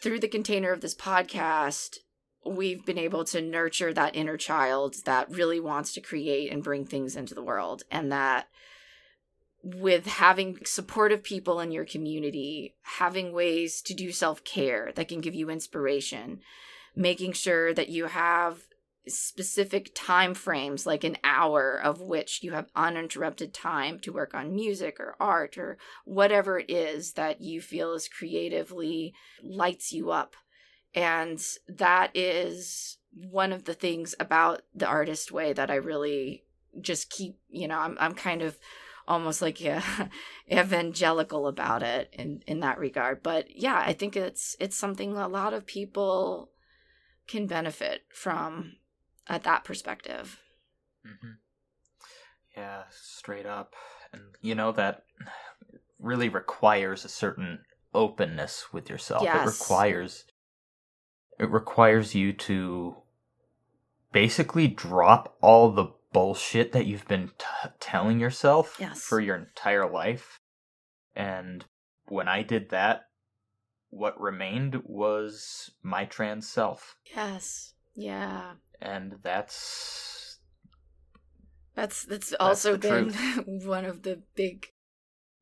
through 0.00 0.20
the 0.20 0.28
container 0.28 0.72
of 0.72 0.80
this 0.80 0.94
podcast 0.94 1.98
we've 2.44 2.84
been 2.84 2.98
able 2.98 3.24
to 3.24 3.40
nurture 3.40 3.92
that 3.92 4.16
inner 4.16 4.36
child 4.36 4.96
that 5.04 5.30
really 5.30 5.60
wants 5.60 5.92
to 5.94 6.00
create 6.00 6.52
and 6.52 6.62
bring 6.62 6.84
things 6.84 7.16
into 7.16 7.34
the 7.34 7.42
world 7.42 7.82
and 7.90 8.10
that 8.10 8.48
with 9.62 10.06
having 10.06 10.58
supportive 10.64 11.22
people 11.22 11.60
in 11.60 11.70
your 11.70 11.84
community 11.84 12.74
having 12.82 13.32
ways 13.32 13.80
to 13.80 13.94
do 13.94 14.10
self-care 14.10 14.90
that 14.96 15.08
can 15.08 15.20
give 15.20 15.34
you 15.34 15.50
inspiration 15.50 16.40
making 16.96 17.32
sure 17.32 17.72
that 17.72 17.88
you 17.88 18.06
have 18.06 18.62
specific 19.06 19.90
time 19.94 20.34
frames 20.34 20.86
like 20.86 21.02
an 21.02 21.16
hour 21.24 21.80
of 21.82 22.00
which 22.00 22.42
you 22.42 22.52
have 22.52 22.70
uninterrupted 22.76 23.52
time 23.52 23.98
to 23.98 24.12
work 24.12 24.32
on 24.34 24.54
music 24.54 25.00
or 25.00 25.16
art 25.18 25.58
or 25.58 25.76
whatever 26.04 26.58
it 26.58 26.70
is 26.70 27.12
that 27.14 27.40
you 27.40 27.60
feel 27.60 27.94
is 27.94 28.08
creatively 28.08 29.12
lights 29.42 29.92
you 29.92 30.10
up 30.10 30.36
and 30.94 31.42
that 31.68 32.10
is 32.14 32.98
one 33.12 33.52
of 33.52 33.64
the 33.64 33.74
things 33.74 34.14
about 34.18 34.62
the 34.74 34.86
artist 34.86 35.32
way 35.32 35.52
that 35.52 35.70
I 35.70 35.76
really 35.76 36.44
just 36.80 37.10
keep, 37.10 37.38
you 37.48 37.68
know, 37.68 37.78
I'm 37.78 37.96
I'm 38.00 38.14
kind 38.14 38.42
of 38.42 38.58
almost 39.06 39.42
like 39.42 39.60
yeah, 39.60 39.82
evangelical 40.52 41.46
about 41.46 41.82
it 41.82 42.08
in 42.12 42.42
in 42.46 42.60
that 42.60 42.78
regard. 42.78 43.22
But 43.22 43.56
yeah, 43.56 43.82
I 43.84 43.92
think 43.92 44.16
it's 44.16 44.56
it's 44.60 44.76
something 44.76 45.16
a 45.16 45.28
lot 45.28 45.52
of 45.52 45.66
people 45.66 46.50
can 47.26 47.46
benefit 47.46 48.02
from 48.12 48.76
at 49.28 49.44
that 49.44 49.64
perspective. 49.64 50.40
Mm-hmm. 51.06 51.32
Yeah, 52.56 52.82
straight 52.90 53.46
up. 53.46 53.74
And 54.12 54.22
you 54.40 54.54
know 54.54 54.72
that 54.72 55.04
really 55.98 56.28
requires 56.28 57.04
a 57.04 57.08
certain 57.08 57.60
openness 57.94 58.72
with 58.72 58.90
yourself. 58.90 59.22
Yes. 59.22 59.46
It 59.46 59.60
requires 59.60 60.24
it 61.38 61.50
requires 61.50 62.14
you 62.14 62.32
to 62.32 62.96
basically 64.12 64.68
drop 64.68 65.36
all 65.40 65.70
the 65.70 65.88
bullshit 66.12 66.72
that 66.72 66.86
you've 66.86 67.08
been 67.08 67.28
t- 67.38 67.68
telling 67.80 68.20
yourself 68.20 68.76
yes. 68.78 69.02
for 69.02 69.20
your 69.20 69.36
entire 69.36 69.90
life. 69.90 70.38
And 71.16 71.64
when 72.06 72.28
I 72.28 72.42
did 72.42 72.70
that, 72.70 73.06
what 73.90 74.20
remained 74.20 74.82
was 74.84 75.70
my 75.82 76.04
trans 76.04 76.48
self. 76.48 76.96
Yes. 77.14 77.74
Yeah. 77.94 78.52
And 78.80 79.16
that's 79.22 80.38
that's 81.74 82.04
that's 82.04 82.34
also 82.38 82.76
been 82.76 83.12
one 83.46 83.84
of 83.84 84.02
the 84.02 84.22
big 84.34 84.68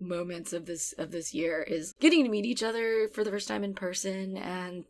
moments 0.00 0.52
of 0.52 0.66
this 0.66 0.92
of 0.98 1.10
this 1.10 1.34
year 1.34 1.62
is 1.62 1.94
getting 2.00 2.24
to 2.24 2.30
meet 2.30 2.44
each 2.44 2.62
other 2.62 3.08
for 3.12 3.22
the 3.22 3.30
first 3.30 3.48
time 3.48 3.62
in 3.62 3.74
person 3.74 4.36
and 4.36 4.84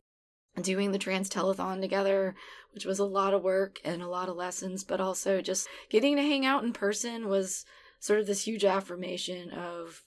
doing 0.62 0.92
the 0.92 0.98
trans 0.98 1.28
telethon 1.28 1.80
together, 1.80 2.34
which 2.72 2.84
was 2.84 2.98
a 2.98 3.04
lot 3.04 3.34
of 3.34 3.42
work 3.42 3.78
and 3.84 4.02
a 4.02 4.08
lot 4.08 4.28
of 4.28 4.36
lessons, 4.36 4.84
but 4.84 5.00
also 5.00 5.40
just 5.40 5.68
getting 5.88 6.16
to 6.16 6.22
hang 6.22 6.46
out 6.46 6.64
in 6.64 6.72
person 6.72 7.28
was 7.28 7.64
sort 7.98 8.20
of 8.20 8.26
this 8.26 8.46
huge 8.46 8.64
affirmation 8.64 9.50
of 9.50 10.04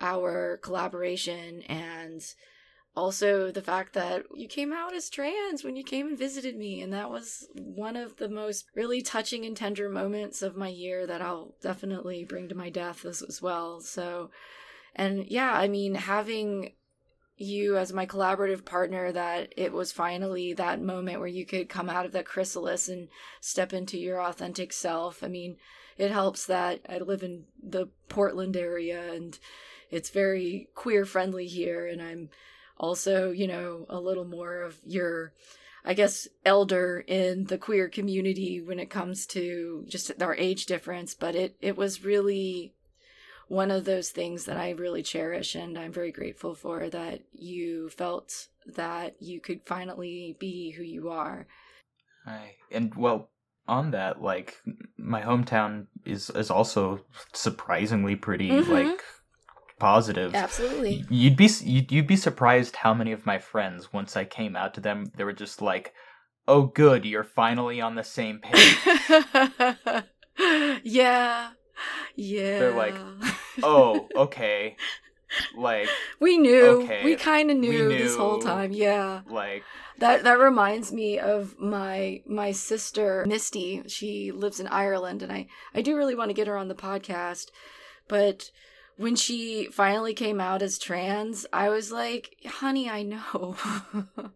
our 0.00 0.58
collaboration 0.62 1.62
and 1.62 2.34
also 2.96 3.50
the 3.52 3.62
fact 3.62 3.92
that 3.92 4.24
you 4.34 4.48
came 4.48 4.72
out 4.72 4.94
as 4.94 5.10
trans 5.10 5.62
when 5.62 5.76
you 5.76 5.84
came 5.84 6.08
and 6.08 6.18
visited 6.18 6.56
me 6.56 6.80
and 6.80 6.92
that 6.92 7.10
was 7.10 7.46
one 7.54 7.94
of 7.94 8.16
the 8.16 8.28
most 8.28 8.66
really 8.74 9.02
touching 9.02 9.44
and 9.44 9.56
tender 9.56 9.88
moments 9.90 10.40
of 10.40 10.56
my 10.56 10.68
year 10.68 11.06
that 11.06 11.20
I'll 11.20 11.54
definitely 11.60 12.24
bring 12.24 12.48
to 12.48 12.54
my 12.54 12.70
death 12.70 13.04
as, 13.04 13.22
as 13.22 13.42
well. 13.42 13.80
So 13.80 14.30
and 14.94 15.26
yeah 15.26 15.52
I 15.52 15.68
mean 15.68 15.94
having 15.94 16.72
you 17.36 17.76
as 17.76 17.92
my 17.92 18.06
collaborative 18.06 18.64
partner 18.64 19.12
that 19.12 19.52
it 19.56 19.72
was 19.72 19.92
finally 19.92 20.54
that 20.54 20.80
moment 20.80 21.18
where 21.18 21.28
you 21.28 21.44
could 21.44 21.68
come 21.68 21.90
out 21.90 22.06
of 22.06 22.12
that 22.12 22.24
chrysalis 22.24 22.88
and 22.88 23.08
step 23.40 23.72
into 23.72 23.98
your 23.98 24.22
authentic 24.22 24.72
self. 24.72 25.22
I 25.22 25.28
mean, 25.28 25.56
it 25.98 26.10
helps 26.10 26.46
that 26.46 26.80
I 26.88 26.98
live 26.98 27.22
in 27.22 27.44
the 27.62 27.88
Portland 28.08 28.56
area 28.56 29.12
and 29.12 29.38
it's 29.90 30.10
very 30.10 30.68
queer 30.74 31.04
friendly 31.04 31.46
here 31.46 31.86
and 31.86 32.00
I'm 32.00 32.30
also, 32.78 33.30
you 33.30 33.46
know, 33.46 33.86
a 33.88 34.00
little 34.00 34.24
more 34.24 34.62
of 34.62 34.78
your 34.84 35.32
I 35.88 35.94
guess 35.94 36.26
elder 36.44 37.04
in 37.06 37.44
the 37.44 37.58
queer 37.58 37.88
community 37.88 38.60
when 38.60 38.80
it 38.80 38.90
comes 38.90 39.24
to 39.26 39.84
just 39.86 40.20
our 40.20 40.34
age 40.34 40.66
difference, 40.66 41.14
but 41.14 41.36
it 41.36 41.56
it 41.60 41.76
was 41.76 42.04
really 42.04 42.74
one 43.48 43.70
of 43.70 43.84
those 43.84 44.10
things 44.10 44.44
that 44.46 44.56
I 44.56 44.70
really 44.70 45.02
cherish 45.02 45.54
and 45.54 45.78
I'm 45.78 45.92
very 45.92 46.10
grateful 46.10 46.54
for 46.54 46.88
that 46.90 47.20
you 47.32 47.88
felt 47.90 48.48
that 48.74 49.16
you 49.20 49.40
could 49.40 49.60
finally 49.64 50.36
be 50.40 50.70
who 50.70 50.82
you 50.82 51.10
are. 51.10 51.46
Hi. 52.24 52.56
And 52.72 52.94
well, 52.96 53.30
on 53.68 53.92
that, 53.92 54.20
like 54.20 54.56
my 54.98 55.22
hometown 55.22 55.86
is 56.04 56.30
is 56.30 56.50
also 56.50 57.00
surprisingly 57.32 58.16
pretty 58.16 58.50
mm-hmm. 58.50 58.70
like 58.70 59.00
positive. 59.78 60.34
Absolutely. 60.34 61.04
You'd 61.08 61.36
be 61.36 61.48
you'd, 61.62 61.92
you'd 61.92 62.06
be 62.06 62.16
surprised 62.16 62.76
how 62.76 62.94
many 62.94 63.12
of 63.12 63.26
my 63.26 63.38
friends 63.38 63.92
once 63.92 64.16
I 64.16 64.24
came 64.24 64.56
out 64.56 64.74
to 64.74 64.80
them, 64.80 65.12
they 65.16 65.24
were 65.24 65.32
just 65.32 65.62
like, 65.62 65.92
"Oh 66.48 66.62
good, 66.62 67.04
you're 67.04 67.24
finally 67.24 67.80
on 67.80 67.94
the 67.94 68.04
same 68.04 68.40
page." 68.40 68.78
yeah. 70.84 71.50
Yeah. 72.14 72.58
They're 72.58 72.72
like, 72.72 72.94
oh, 73.62 74.08
okay. 74.14 74.76
Like 75.56 75.88
we 76.20 76.38
knew, 76.38 76.82
okay, 76.82 77.04
we 77.04 77.16
kind 77.16 77.50
of 77.50 77.56
knew, 77.56 77.88
knew, 77.88 77.98
this 77.98 78.16
whole 78.16 78.38
time. 78.38 78.72
Yeah, 78.72 79.22
like 79.28 79.64
that. 79.98 80.22
That 80.22 80.38
reminds 80.38 80.92
me 80.92 81.18
of 81.18 81.58
my 81.58 82.22
my 82.26 82.52
sister 82.52 83.24
Misty. 83.26 83.82
She 83.88 84.30
lives 84.30 84.60
in 84.60 84.68
Ireland, 84.68 85.22
and 85.22 85.32
I 85.32 85.48
I 85.74 85.82
do 85.82 85.96
really 85.96 86.14
want 86.14 86.30
to 86.30 86.34
get 86.34 86.46
her 86.46 86.56
on 86.56 86.68
the 86.68 86.74
podcast, 86.74 87.50
but 88.06 88.50
when 88.96 89.14
she 89.14 89.66
finally 89.66 90.14
came 90.14 90.40
out 90.40 90.62
as 90.62 90.78
trans, 90.78 91.44
I 91.52 91.68
was 91.68 91.92
like, 91.92 92.36
honey, 92.46 92.88
I 92.88 93.02
know. 93.02 93.56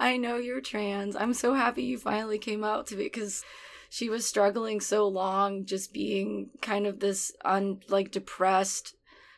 I 0.00 0.16
know 0.16 0.36
you're 0.36 0.60
trans. 0.60 1.14
I'm 1.14 1.34
so 1.34 1.54
happy 1.54 1.84
you 1.84 1.98
finally 1.98 2.38
came 2.38 2.64
out 2.64 2.86
to 2.88 2.96
me 2.96 3.04
because 3.04 3.44
she 3.92 4.08
was 4.08 4.24
struggling 4.24 4.80
so 4.80 5.06
long 5.06 5.66
just 5.66 5.92
being 5.92 6.48
kind 6.62 6.86
of 6.86 7.00
this 7.00 7.30
un 7.44 7.78
like 7.88 8.10
depressed 8.10 8.94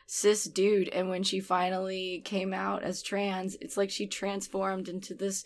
cis 0.07 0.45
dude 0.45 0.87
and 0.89 1.09
when 1.09 1.23
she 1.23 1.41
finally 1.41 2.21
came 2.23 2.53
out 2.53 2.81
as 2.81 3.01
trans 3.01 3.57
it's 3.59 3.75
like 3.75 3.89
she 3.89 4.07
transformed 4.07 4.87
into 4.87 5.13
this 5.13 5.43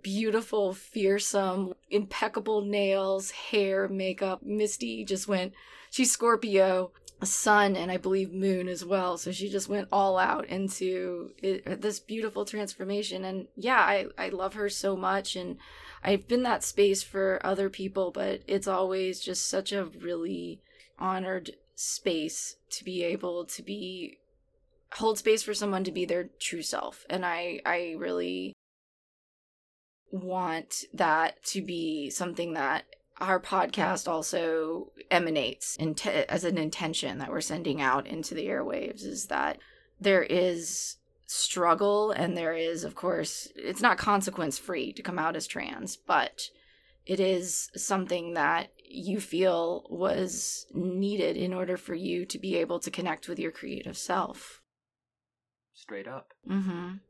beautiful 0.00 0.72
fearsome 0.72 1.74
impeccable 1.90 2.60
nails 2.60 3.32
hair 3.32 3.88
makeup 3.88 4.44
misty 4.44 5.04
just 5.04 5.26
went 5.26 5.52
she's 5.90 6.12
scorpio 6.12 6.92
sun 7.24 7.74
and 7.74 7.90
i 7.90 7.96
believe 7.96 8.30
moon 8.30 8.68
as 8.68 8.84
well. 8.84 9.16
So 9.16 9.32
she 9.32 9.48
just 9.48 9.70
went 9.70 9.88
all 9.90 10.18
out 10.18 10.46
into 10.48 11.30
it, 11.38 11.80
this 11.80 11.98
beautiful 11.98 12.44
transformation. 12.44 13.24
And 13.24 13.48
yeah 13.56 13.80
i 13.80 14.04
i 14.18 14.28
love 14.28 14.52
her 14.52 14.68
so 14.68 14.94
much 14.96 15.34
and 15.34 15.56
I've 16.06 16.28
been 16.28 16.44
that 16.44 16.62
space 16.62 17.02
for 17.02 17.40
other 17.44 17.68
people, 17.68 18.12
but 18.12 18.42
it's 18.46 18.68
always 18.68 19.20
just 19.20 19.48
such 19.48 19.72
a 19.72 19.86
really 19.86 20.60
honored 21.00 21.50
space 21.74 22.56
to 22.70 22.84
be 22.84 23.02
able 23.02 23.44
to 23.44 23.62
be 23.62 24.18
hold 24.92 25.18
space 25.18 25.42
for 25.42 25.52
someone 25.52 25.82
to 25.82 25.90
be 25.90 26.04
their 26.04 26.30
true 26.38 26.62
self. 26.62 27.04
And 27.10 27.26
I 27.26 27.60
I 27.66 27.96
really 27.98 28.54
want 30.12 30.84
that 30.94 31.42
to 31.46 31.60
be 31.60 32.08
something 32.10 32.54
that 32.54 32.84
our 33.20 33.40
podcast 33.40 34.06
also 34.06 34.92
emanates 35.10 35.74
int- 35.76 36.06
as 36.06 36.44
an 36.44 36.56
intention 36.56 37.18
that 37.18 37.30
we're 37.30 37.40
sending 37.40 37.80
out 37.80 38.06
into 38.06 38.34
the 38.34 38.46
airwaves 38.46 39.04
is 39.04 39.26
that 39.26 39.58
there 40.00 40.22
is 40.22 40.98
struggle 41.26 42.12
and 42.12 42.36
there 42.36 42.54
is 42.54 42.84
of 42.84 42.94
course 42.94 43.48
it's 43.56 43.82
not 43.82 43.98
consequence 43.98 44.58
free 44.58 44.92
to 44.92 45.02
come 45.02 45.18
out 45.18 45.34
as 45.36 45.46
trans 45.46 45.96
but 45.96 46.42
it 47.04 47.18
is 47.20 47.68
something 47.76 48.34
that 48.34 48.68
you 48.88 49.20
feel 49.20 49.86
was 49.90 50.66
needed 50.72 51.36
in 51.36 51.52
order 51.52 51.76
for 51.76 51.94
you 51.94 52.24
to 52.24 52.38
be 52.38 52.56
able 52.56 52.78
to 52.78 52.90
connect 52.90 53.28
with 53.28 53.38
your 53.38 53.50
creative 53.50 53.96
self 53.96 54.62
Straight 55.74 56.08
up. 56.08 56.32
mhm 56.48 57.00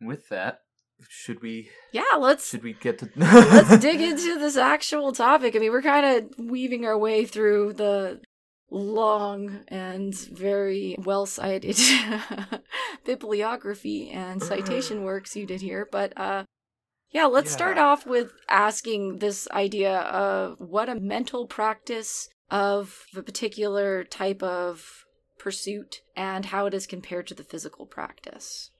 With 0.00 0.28
that, 0.28 0.60
should 1.08 1.40
we 1.42 1.70
yeah 1.92 2.16
let's 2.18 2.48
should 2.48 2.62
we 2.62 2.74
get 2.74 2.98
to 2.98 3.08
let's 3.16 3.78
dig 3.78 4.00
into 4.10 4.38
this 4.38 4.56
actual 4.56 5.12
topic. 5.12 5.54
I 5.56 5.58
mean, 5.60 5.70
we're 5.70 5.80
kind 5.82 6.04
of 6.06 6.38
weaving 6.38 6.84
our 6.84 6.98
way 6.98 7.24
through 7.24 7.72
the 7.74 8.20
long 8.70 9.60
and 9.68 10.14
very 10.14 10.96
well 10.98 11.26
cited 11.26 11.78
bibliography 13.04 14.10
and 14.10 14.42
citation 14.42 15.02
works 15.04 15.36
you 15.36 15.46
did 15.46 15.60
here, 15.60 15.88
but 15.90 16.12
uh 16.16 16.44
yeah, 17.10 17.26
let's 17.26 17.52
start 17.52 17.78
off 17.78 18.04
with 18.04 18.32
asking 18.48 19.18
this 19.18 19.48
idea 19.52 20.00
of 20.00 20.60
what 20.60 20.88
a 20.88 21.00
mental 21.00 21.46
practice 21.46 22.28
of 22.50 23.06
a 23.16 23.22
particular 23.22 24.04
type 24.04 24.42
of 24.42 25.04
pursuit 25.38 26.02
and 26.16 26.46
how 26.46 26.66
it 26.66 26.74
is 26.74 26.86
compared 26.86 27.26
to 27.28 27.34
the 27.34 27.44
physical 27.44 27.86
practice. 27.86 28.70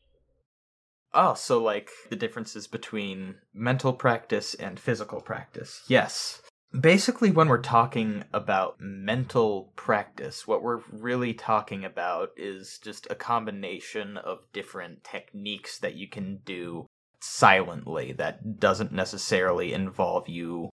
Oh, 1.15 1.35
so 1.35 1.63
like 1.63 1.91
the 2.11 2.17
differences 2.17 2.67
between 2.67 3.37
mental 3.55 3.93
practice 3.93 4.55
and 4.55 4.79
physical 4.79 5.21
practice. 5.21 5.83
Yes. 5.89 6.43
Basically, 6.81 7.31
when 7.31 7.49
we're 7.49 7.63
talking 7.63 8.25
about 8.33 8.81
mental 8.81 9.73
practice, 9.77 10.47
what 10.47 10.63
we're 10.63 10.83
really 10.91 11.33
talking 11.33 11.85
about 11.85 12.31
is 12.37 12.79
just 12.83 13.07
a 13.09 13.15
combination 13.15 14.17
of 14.17 14.41
different 14.53 15.05
techniques 15.05 15.79
that 15.79 15.95
you 15.95 16.09
can 16.09 16.41
do 16.45 16.87
silently 17.21 18.13
that 18.13 18.61
doesn't 18.61 18.93
necessarily 18.93 19.73
involve 19.73 20.29
you 20.29 20.69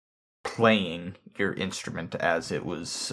playing 0.42 1.16
your 1.36 1.52
instrument 1.54 2.14
as 2.14 2.50
it 2.50 2.64
was 2.64 3.12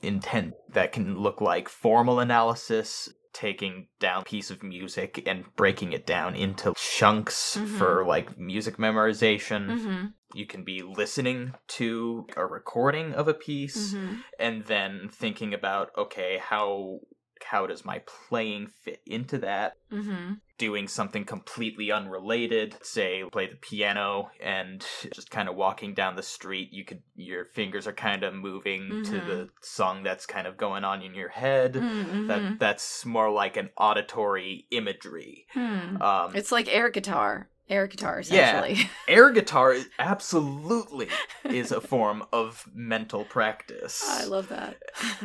intended. 0.00 0.54
That 0.70 0.92
can 0.92 1.18
look 1.18 1.40
like 1.40 1.68
formal 1.68 2.18
analysis, 2.18 3.08
taking 3.32 3.88
down 4.00 4.22
a 4.22 4.24
piece 4.24 4.50
of 4.50 4.62
music 4.62 5.22
and 5.26 5.44
breaking 5.56 5.92
it 5.92 6.06
down 6.06 6.34
into 6.34 6.74
chunks 6.76 7.56
Mhm. 7.56 7.78
for 7.78 8.04
like 8.06 8.38
music 8.38 8.76
memorization. 8.76 9.66
Mm-hmm. 9.70 10.06
You 10.34 10.46
can 10.46 10.64
be 10.64 10.82
listening 10.82 11.54
to 11.68 12.26
a 12.36 12.44
recording 12.46 13.12
of 13.14 13.28
a 13.28 13.34
piece 13.34 13.94
Mm-hmm. 13.94 14.14
and 14.38 14.64
then 14.66 15.08
thinking 15.10 15.54
about 15.54 15.90
okay, 15.96 16.38
how 16.42 17.00
how 17.44 17.66
does 17.66 17.84
my 17.84 18.00
playing 18.28 18.68
fit 18.82 19.00
into 19.06 19.38
that? 19.38 19.74
Mm-hmm. 19.92 20.34
doing 20.58 20.86
something 20.86 21.24
completely 21.24 21.90
unrelated 21.90 22.76
say 22.82 23.24
play 23.32 23.46
the 23.48 23.56
piano 23.56 24.30
and 24.40 24.86
just 25.12 25.28
kind 25.30 25.48
of 25.48 25.56
walking 25.56 25.92
down 25.92 26.14
the 26.14 26.22
street 26.22 26.68
you 26.72 26.84
could 26.84 27.02
your 27.16 27.44
fingers 27.44 27.86
are 27.88 27.92
kind 27.92 28.22
of 28.22 28.32
moving 28.32 28.88
to 29.04 29.12
Mhm. 29.20 29.26
the 29.26 29.48
song 29.60 30.02
that's 30.04 30.24
kind 30.24 30.46
of 30.46 30.56
going 30.56 30.84
on 30.84 31.02
in 31.02 31.14
your 31.14 31.30
head 31.30 31.74
Mm-hmm. 31.74 32.26
that 32.28 32.58
that's 32.60 33.04
more 33.04 33.28
like 33.30 33.56
an 33.56 33.70
auditory 33.76 34.66
imagery 34.70 35.46
Hmm. 35.52 36.00
um 36.00 36.36
It's 36.36 36.52
like 36.52 36.68
air 36.72 36.90
guitar. 36.90 37.48
Air 37.72 37.86
guitar, 37.86 38.20
essentially. 38.20 38.74
Yeah. 38.74 38.86
air 39.08 39.30
guitar 39.30 39.74
absolutely 39.98 41.08
is 41.44 41.72
a 41.72 41.80
form 41.80 42.22
of 42.32 42.68
mental 42.74 43.24
practice 43.24 44.04
I 44.06 44.24
love 44.24 44.48
that. 44.50 44.76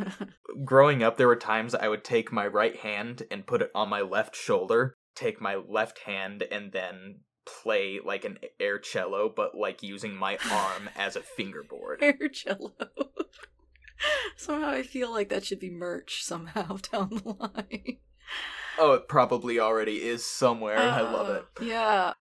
growing 0.64 1.04
up 1.04 1.18
there 1.18 1.28
were 1.28 1.36
times 1.36 1.76
i 1.76 1.88
would 1.90 2.04
take 2.06 2.32
my 2.32 2.48
right 2.48 2.78
hand 2.78 3.24
and 3.30 3.46
put 3.46 3.62
it 3.62 3.70
on 3.76 3.90
my 3.90 4.00
left 4.02 4.34
shoulder 4.36 4.96
take 5.14 5.42
my 5.42 5.56
left 5.56 6.00
hand 6.00 6.42
and 6.50 6.72
then 6.72 7.20
play 7.46 8.00
like 8.04 8.24
an 8.26 8.38
air 8.60 8.80
cello 8.80 9.28
but 9.34 9.54
like 9.56 9.84
using 9.84 10.16
my 10.16 10.38
arm 10.52 10.90
as 10.96 11.16
a 11.18 11.22
fingerboard 11.22 12.02
air 12.02 12.30
cello. 12.32 12.72
Somehow 14.36 14.70
I 14.70 14.84
feel 14.84 15.12
like 15.12 15.30
that 15.30 15.44
should 15.46 15.60
be 15.60 15.70
merch 15.72 16.24
somehow 16.24 16.78
down 16.92 17.10
the 17.10 17.34
line. 17.34 17.98
oh 18.80 18.94
it 18.94 19.08
probably 19.08 19.60
already 19.60 20.04
is 20.04 20.24
somewhere 20.26 20.78
i 20.80 21.02
love 21.02 21.30
it 21.30 21.46
Uh, 21.60 21.64
Yeah. 21.64 22.14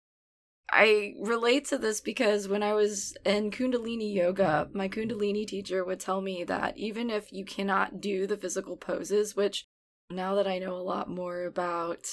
I 0.70 1.14
relate 1.20 1.66
to 1.66 1.78
this 1.78 2.00
because 2.00 2.48
when 2.48 2.62
I 2.62 2.74
was 2.74 3.16
in 3.24 3.50
Kundalini 3.50 4.12
yoga, 4.12 4.68
my 4.72 4.88
Kundalini 4.88 5.46
teacher 5.46 5.84
would 5.84 6.00
tell 6.00 6.20
me 6.20 6.44
that 6.44 6.76
even 6.76 7.08
if 7.08 7.32
you 7.32 7.44
cannot 7.44 8.00
do 8.00 8.26
the 8.26 8.36
physical 8.36 8.76
poses, 8.76 9.36
which 9.36 9.66
now 10.10 10.34
that 10.34 10.46
I 10.46 10.58
know 10.58 10.74
a 10.74 10.82
lot 10.82 11.08
more 11.08 11.44
about 11.44 12.06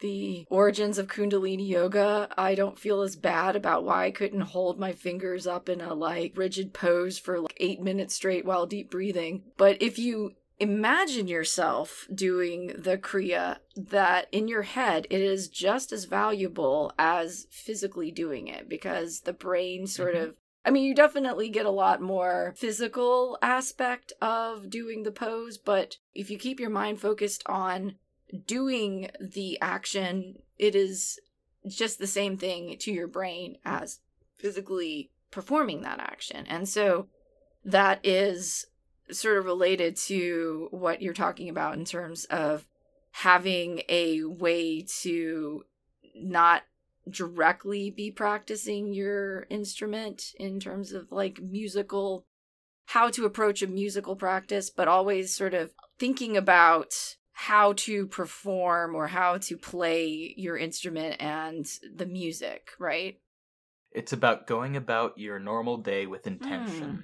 the 0.00 0.46
origins 0.50 0.98
of 0.98 1.06
Kundalini 1.06 1.68
yoga, 1.68 2.28
I 2.36 2.54
don't 2.54 2.78
feel 2.78 3.02
as 3.02 3.16
bad 3.16 3.56
about 3.56 3.84
why 3.84 4.06
I 4.06 4.10
couldn't 4.10 4.40
hold 4.42 4.78
my 4.78 4.92
fingers 4.92 5.46
up 5.46 5.68
in 5.68 5.80
a 5.80 5.94
like 5.94 6.36
rigid 6.36 6.74
pose 6.74 7.18
for 7.18 7.40
like 7.40 7.56
eight 7.58 7.80
minutes 7.80 8.14
straight 8.14 8.44
while 8.44 8.66
deep 8.66 8.90
breathing. 8.90 9.44
But 9.56 9.80
if 9.80 9.98
you 9.98 10.34
imagine 10.60 11.26
yourself 11.26 12.06
doing 12.14 12.68
the 12.78 12.96
kriya 12.96 13.58
that 13.76 14.28
in 14.30 14.46
your 14.46 14.62
head 14.62 15.06
it 15.10 15.20
is 15.20 15.48
just 15.48 15.92
as 15.92 16.04
valuable 16.04 16.92
as 16.98 17.46
physically 17.50 18.10
doing 18.10 18.46
it 18.46 18.68
because 18.68 19.20
the 19.20 19.32
brain 19.32 19.86
sort 19.86 20.14
Mhm. 20.14 20.22
of 20.22 20.36
I 20.64 20.70
mean 20.70 20.84
you 20.84 20.94
definitely 20.94 21.48
get 21.50 21.66
a 21.66 21.70
lot 21.70 22.00
more 22.00 22.54
physical 22.56 23.36
aspect 23.42 24.12
of 24.22 24.70
doing 24.70 25.02
the 25.02 25.12
pose 25.12 25.58
but 25.58 25.98
if 26.14 26.30
you 26.30 26.38
keep 26.38 26.60
your 26.60 26.70
mind 26.70 27.00
focused 27.00 27.42
on 27.46 27.96
doing 28.46 29.10
the 29.20 29.58
action 29.60 30.36
it 30.58 30.74
is 30.74 31.18
just 31.66 31.98
the 31.98 32.06
same 32.06 32.36
thing 32.36 32.78
to 32.78 32.92
your 32.92 33.08
brain 33.08 33.58
as 33.64 34.00
physically 34.38 35.10
performing 35.30 35.82
that 35.82 35.98
action 35.98 36.46
and 36.46 36.68
so 36.68 37.08
that 37.64 37.98
is 38.04 38.66
sort 39.10 39.38
of 39.38 39.44
related 39.44 39.96
to 39.96 40.68
what 40.70 41.02
you're 41.02 41.12
talking 41.12 41.48
about 41.48 41.74
in 41.74 41.84
terms 41.84 42.24
of 42.26 42.66
having 43.12 43.82
a 43.88 44.24
way 44.24 44.84
to 45.02 45.64
not 46.16 46.62
directly 47.08 47.90
be 47.90 48.10
practicing 48.10 48.92
your 48.92 49.46
instrument 49.50 50.32
in 50.38 50.58
terms 50.58 50.92
of 50.92 51.12
like 51.12 51.40
musical 51.40 52.24
how 52.86 53.10
to 53.10 53.24
approach 53.24 53.62
a 53.62 53.66
musical 53.66 54.16
practice 54.16 54.70
but 54.70 54.88
always 54.88 55.34
sort 55.34 55.54
of 55.54 55.72
thinking 55.98 56.36
about 56.36 56.94
how 57.32 57.72
to 57.74 58.06
perform 58.06 58.94
or 58.94 59.08
how 59.08 59.36
to 59.36 59.56
play 59.56 60.34
your 60.36 60.56
instrument 60.56 61.16
and 61.20 61.66
the 61.94 62.06
music 62.06 62.70
right? 62.78 63.18
It's 63.92 64.12
about 64.12 64.46
going 64.46 64.76
about 64.76 65.18
your 65.18 65.38
normal 65.38 65.76
day 65.76 66.06
with 66.06 66.26
intention 66.26 66.90
hmm. 66.90 67.02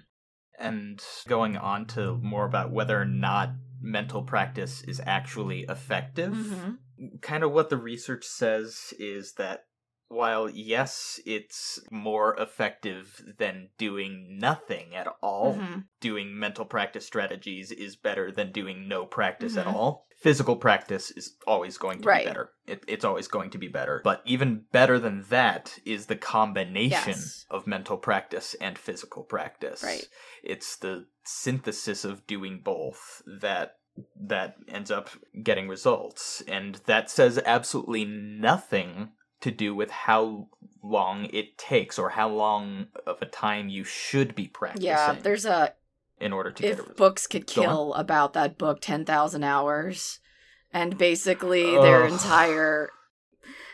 And 0.61 1.03
going 1.27 1.57
on 1.57 1.87
to 1.87 2.17
more 2.19 2.45
about 2.45 2.71
whether 2.71 3.01
or 3.01 3.05
not 3.07 3.51
mental 3.81 4.23
practice 4.23 4.83
is 4.83 5.01
actually 5.07 5.63
effective 5.63 6.35
Mhm. 6.35 6.79
kind 7.23 7.43
of 7.43 7.51
what 7.53 7.71
the 7.71 7.79
research 7.79 8.25
says 8.27 8.93
is 8.99 9.33
that 9.35 9.65
while 10.11 10.51
yes 10.51 11.21
it's 11.25 11.79
more 11.91 12.35
effective 12.39 13.23
than 13.39 13.69
doing 13.79 14.37
nothing 14.39 14.95
at 14.95 15.07
all 15.23 15.55
Mhm. 15.55 15.85
doing 16.01 16.37
mental 16.39 16.65
practice 16.65 17.07
strategies 17.07 17.71
is 17.71 17.95
better 17.97 18.33
than 18.33 18.51
doing 18.53 18.89
no 18.89 19.07
practice 19.07 19.57
at 19.57 19.67
Mhm. 19.67 19.73
all 19.75 20.07
physical 20.19 20.57
practice 20.57 21.11
is 21.13 21.37
always 21.47 21.79
going 21.79 22.03
to 22.03 22.09
Right. 22.09 22.25
be 22.25 22.29
better 22.29 22.53
it, 22.67 22.85
it's 22.89 23.05
always 23.05 23.29
going 23.29 23.51
to 23.51 23.59
be 23.59 23.69
better 23.69 24.01
but 24.05 24.21
even 24.27 24.67
better 24.73 24.99
than 24.99 25.23
that 25.31 25.79
is 25.87 26.07
the 26.07 26.17
combination 26.17 27.13
Yes. 27.13 27.47
of 27.49 27.67
mental 27.69 27.97
practice 27.97 28.55
and 28.61 28.77
physical 28.79 29.23
practice 29.23 29.83
Right. 29.83 30.09
it's 30.43 30.77
the 30.77 31.07
synthesis 31.25 32.05
of 32.05 32.27
doing 32.27 32.61
both 32.61 33.23
that 33.27 33.77
that 34.17 34.57
ends 34.69 34.91
up 34.91 35.11
getting 35.43 35.69
results 35.69 36.43
and 36.49 36.77
that 36.87 37.11
says 37.11 37.39
absolutely 37.45 38.05
nothing 38.05 39.13
to 39.41 39.51
do 39.51 39.75
with 39.75 39.91
how 39.91 40.49
long 40.83 41.27
it 41.33 41.57
takes 41.59 41.99
or 41.99 42.11
how 42.11 42.29
long 42.29 42.87
of 43.07 43.21
a 43.21 43.27
time 43.27 43.69
you 43.69 43.85
should 43.85 44.35
be 44.35 44.47
practicing 44.47 44.87
yeah 44.87 45.13
there's 45.23 45.45
a 45.45 45.73
in 46.19 46.33
order 46.33 46.51
to 46.51 46.63
get 46.63 46.79
a 46.79 46.83
if 46.83 46.97
books 46.97 47.27
could 47.27 47.47
kill 47.47 47.95
about 47.95 48.33
that 48.33 48.59
book 48.59 48.81
10,000 48.81 49.43
hours 49.43 50.21
and 50.73 50.97
basically 50.97 51.65
their 51.65 52.07
entire 52.07 52.91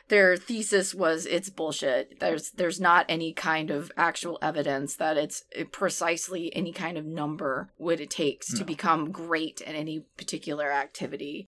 their 0.08 0.36
thesis 0.36 0.94
was 0.94 1.26
it's 1.26 1.50
bullshit. 1.50 2.20
There's 2.20 2.52
there's 2.52 2.80
not 2.80 3.06
any 3.08 3.32
kind 3.32 3.70
of 3.70 3.90
actual 3.96 4.38
evidence 4.40 4.94
that 4.96 5.16
it's 5.16 5.44
eh, 5.52 5.64
precisely 5.70 6.54
any 6.54 6.72
kind 6.72 6.96
of 6.96 7.04
number 7.04 7.72
what 7.76 8.00
it 8.00 8.10
takes 8.10 8.52
to 8.54 8.64
become 8.64 9.10
great 9.10 9.60
at 9.62 9.74
any 9.74 10.04
particular 10.16 10.70
activity 10.70 11.48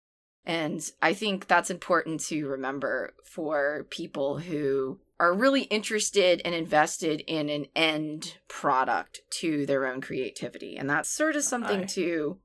and 0.45 0.91
i 1.01 1.13
think 1.13 1.47
that's 1.47 1.69
important 1.69 2.19
to 2.19 2.47
remember 2.47 3.13
for 3.23 3.85
people 3.89 4.39
who 4.39 4.99
are 5.19 5.33
really 5.33 5.63
interested 5.63 6.41
and 6.43 6.53
invested 6.53 7.23
in 7.27 7.49
an 7.49 7.65
end 7.75 8.37
product 8.49 9.21
to 9.29 9.65
their 9.65 9.85
own 9.85 10.01
creativity. 10.01 10.75
And 10.75 10.89
that's 10.89 11.09
sort 11.09 11.37
of 11.37 11.43
something 11.43 11.87
to 11.87 12.39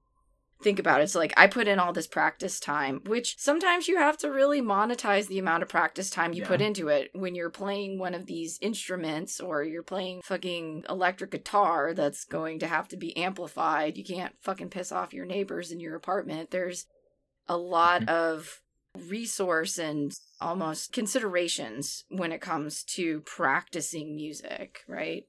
think 0.63 0.79
about. 0.79 1.01
It's 1.01 1.15
like 1.15 1.33
I 1.37 1.47
put 1.47 1.67
in 1.67 1.79
all 1.79 1.93
this 1.93 2.07
practice 2.07 2.61
time, 2.61 3.01
which 3.07 3.37
sometimes 3.39 3.89
you 3.89 3.99
have 3.99 4.17
to 4.19 4.31
really 4.31 4.61
monetize 4.61 5.27
the 5.27 5.39
amount 5.39 5.63
of 5.63 5.69
practice 5.69 6.11
time 6.11 6.33
you 6.33 6.45
put 6.45 6.61
into 6.61 6.89
it 6.89 7.11
when 7.15 7.35
you're 7.35 7.51
playing 7.51 7.99
one 7.99 8.15
of 8.15 8.27
these 8.27 8.59
instruments 8.61 9.41
or 9.41 9.63
you're 9.63 9.83
playing 9.83 10.23
fucking 10.23 10.85
electric 10.89 11.31
guitar 11.31 11.95
that's 11.95 12.25
going 12.25 12.59
to 12.61 12.67
have 12.67 12.89
to 12.89 12.97
be 12.97 13.17
amplified. 13.17 13.97
You 13.97 14.05
can't 14.05 14.35
fucking 14.41 14.71
piss 14.71 14.93
off 14.93 15.13
your 15.13 15.27
neighbors 15.27 15.73
in 15.73 15.81
your 15.81 15.97
apartment. 15.97 16.51
There's 16.51 16.87
a 17.49 17.57
lot 17.57 18.03
Mhm. 18.03 18.09
of 18.09 18.63
resource 18.97 19.79
and 19.79 20.13
almost 20.41 20.93
considerations 20.93 22.05
when 22.09 22.33
it 22.33 22.41
comes 22.41 22.85
to 22.85 23.21
practicing 23.23 24.17
music, 24.17 24.83
right? 24.89 25.27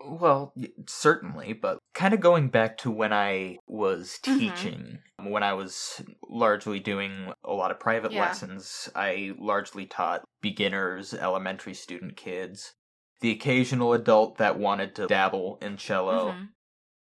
Well, 0.00 0.52
certainly, 0.86 1.52
but 1.52 1.78
kind 1.94 2.12
of 2.14 2.20
going 2.20 2.48
back 2.48 2.76
to 2.78 2.90
when 2.90 3.12
I 3.12 3.58
was 3.66 4.18
Mhm. 4.26 4.74
teaching, 4.78 5.02
when 5.18 5.42
I 5.42 5.52
was 5.54 6.02
largely 6.28 6.78
doing 6.80 7.32
a 7.44 7.52
lot 7.54 7.70
of 7.70 7.80
private 7.80 8.12
Yeah. 8.12 8.14
lessons, 8.14 8.88
I 8.94 9.34
largely 9.38 9.86
taught 9.86 10.24
beginners, 10.42 11.14
elementary 11.14 11.74
student 11.74 12.16
kids, 12.16 12.74
the 13.20 13.30
occasional 13.30 13.92
adult 13.94 14.36
that 14.38 14.58
wanted 14.58 14.94
to 14.96 15.06
dabble 15.06 15.58
in 15.62 15.76
cello. 15.76 16.34
Mhm. 16.34 16.54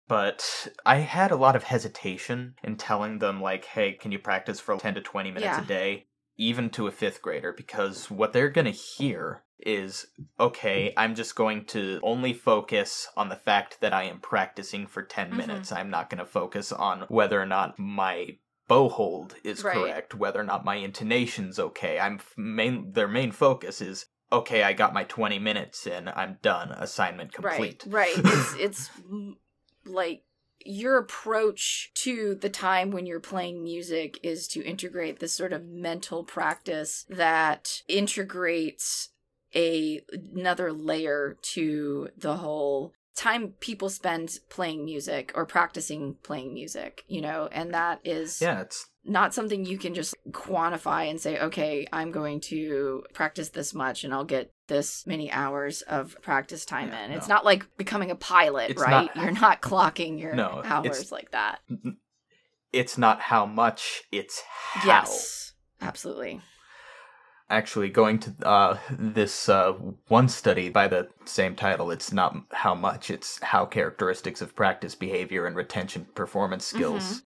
But 0.09 0.69
I 0.85 0.97
had 0.97 1.31
a 1.31 1.37
lot 1.37 1.57
of 1.57 1.65
hesitation 1.65 2.55
in 2.63 2.77
telling 2.77 3.19
them, 3.19 3.41
like, 3.41 3.65
hey, 3.65 3.93
can 3.93 4.13
you 4.13 4.19
practice 4.19 4.61
for 4.61 4.77
10 4.77 4.95
to 4.95 5.01
20 5.01 5.31
minutes 5.31 5.59
Yeah. 5.59 5.65
a 5.65 5.67
day, 5.67 6.07
even 6.37 6.71
to 6.71 6.87
a 6.87 6.93
fifth 6.93 7.23
grader? 7.23 7.53
Because 7.53 8.11
what 8.11 8.33
they're 8.33 8.51
going 8.51 8.67
to 8.67 8.71
hear 8.73 9.45
is, 9.59 10.07
okay, 10.41 10.93
I'm 10.97 11.15
just 11.15 11.37
going 11.37 11.65
to 11.67 12.01
only 12.03 12.33
focus 12.33 13.09
on 13.17 13.29
the 13.29 13.37
fact 13.37 13.81
that 13.81 13.93
I 13.93 14.05
am 14.05 14.19
practicing 14.19 14.87
for 14.87 15.03
10 15.03 15.31
Mhm. 15.31 15.37
minutes. 15.37 15.71
I'm 15.71 15.89
not 15.89 16.11
going 16.11 16.19
to 16.19 16.27
focus 16.27 16.73
on 16.73 17.03
whether 17.09 17.41
or 17.41 17.47
not 17.47 17.79
my 17.79 18.39
bow 18.69 18.89
hold 18.89 19.37
is 19.45 19.63
Right. 19.63 19.75
correct, 19.75 20.15
whether 20.15 20.41
or 20.41 20.45
not 20.45 20.65
my 20.65 20.77
intonation's 20.79 21.59
okay. 21.59 21.99
I'm 22.01 22.17
f- 22.17 22.35
main 22.37 22.93
their 22.93 23.09
main 23.09 23.31
focus 23.33 23.81
is 23.81 24.07
okay, 24.33 24.63
I 24.63 24.73
got 24.73 24.95
my 24.95 25.05
20 25.05 25.39
minutes 25.39 25.87
in, 25.87 26.09
I'm 26.09 26.39
done, 26.43 26.73
assignment 26.73 27.33
complete. 27.35 27.85
Right, 27.87 28.17
right. 28.17 28.27
It's 28.27 28.55
it's 28.59 28.91
like 29.85 30.25
your 30.65 30.97
approach 30.99 31.91
to 31.95 32.37
the 32.37 32.49
time 32.49 32.91
when 32.91 33.07
you're 33.07 33.21
playing 33.21 33.63
music 33.63 34.19
is 34.23 34.47
to 34.49 34.65
integrate 34.65 35.19
this 35.19 35.33
sort 35.33 35.53
of 35.53 35.65
mental 35.65 36.25
practice 36.25 37.05
that 37.09 37.83
integrates 37.89 39.09
a 39.55 40.03
another 40.35 40.73
layer 40.73 41.37
to 41.43 42.09
the 42.17 42.37
whole 42.37 42.93
time 43.15 43.55
people 43.61 43.91
spend 43.91 44.39
playing 44.49 44.85
music 44.85 45.33
or 45.35 45.45
practicing 45.45 46.15
playing 46.23 46.55
music, 46.55 47.05
you 47.09 47.21
know, 47.21 47.49
and 47.53 47.75
that 47.75 48.01
is 48.05 48.41
yeah, 48.41 48.61
it's 48.61 48.89
not 49.05 49.35
something 49.35 49.65
you 49.67 49.79
can 49.79 49.95
just 49.95 50.15
quantify 50.31 51.11
and 51.11 51.21
say, 51.21 51.39
okay, 51.39 51.87
I'm 51.93 52.13
going 52.13 52.41
to 52.43 53.03
practice 53.15 53.49
this 53.49 53.75
much 53.75 54.05
and 54.05 54.15
I'll 54.15 54.25
get 54.25 54.53
this 54.69 55.05
many 55.07 55.31
hours 55.31 55.83
of 55.83 56.17
practice 56.23 56.65
time 56.65 56.89
Yeah, 56.89 57.07
in. 57.07 57.13
It's 57.13 57.29
not 57.29 57.45
like 57.45 57.77
becoming 57.77 58.11
a 58.11 58.17
pilot, 58.17 58.71
It's 58.71 58.81
right? 58.81 59.11
not- 59.15 59.17
You're 59.17 59.33
not 59.33 59.61
clocking 59.61 60.21
your 60.21 60.35
No, 60.35 60.63
hours 60.65 61.11
like 61.11 61.33
that. 61.33 61.59
it's 62.73 62.97
not 62.97 63.21
how 63.21 63.45
much, 63.45 64.03
it's 64.13 64.43
how. 64.47 64.87
Yes, 64.89 65.53
absolutely. 65.81 66.41
Actually, 67.51 67.91
going 67.91 68.19
to 68.19 68.33
uh, 68.49 68.79
this 68.91 69.47
uh, 69.49 69.73
one 70.09 70.27
study 70.29 70.71
by 70.71 70.89
the 70.89 71.09
same 71.27 71.55
title, 71.55 71.91
it's 71.91 72.11
not 72.13 72.35
how 72.53 72.75
much, 72.75 73.11
it's 73.11 73.43
how 73.43 73.67
characteristics 73.67 74.41
of 74.41 74.57
practice 74.57 74.95
behavior 74.95 75.45
and 75.47 75.55
retention 75.55 76.07
performance 76.15 76.65
skills. 76.65 77.03
Mhm. 77.03 77.23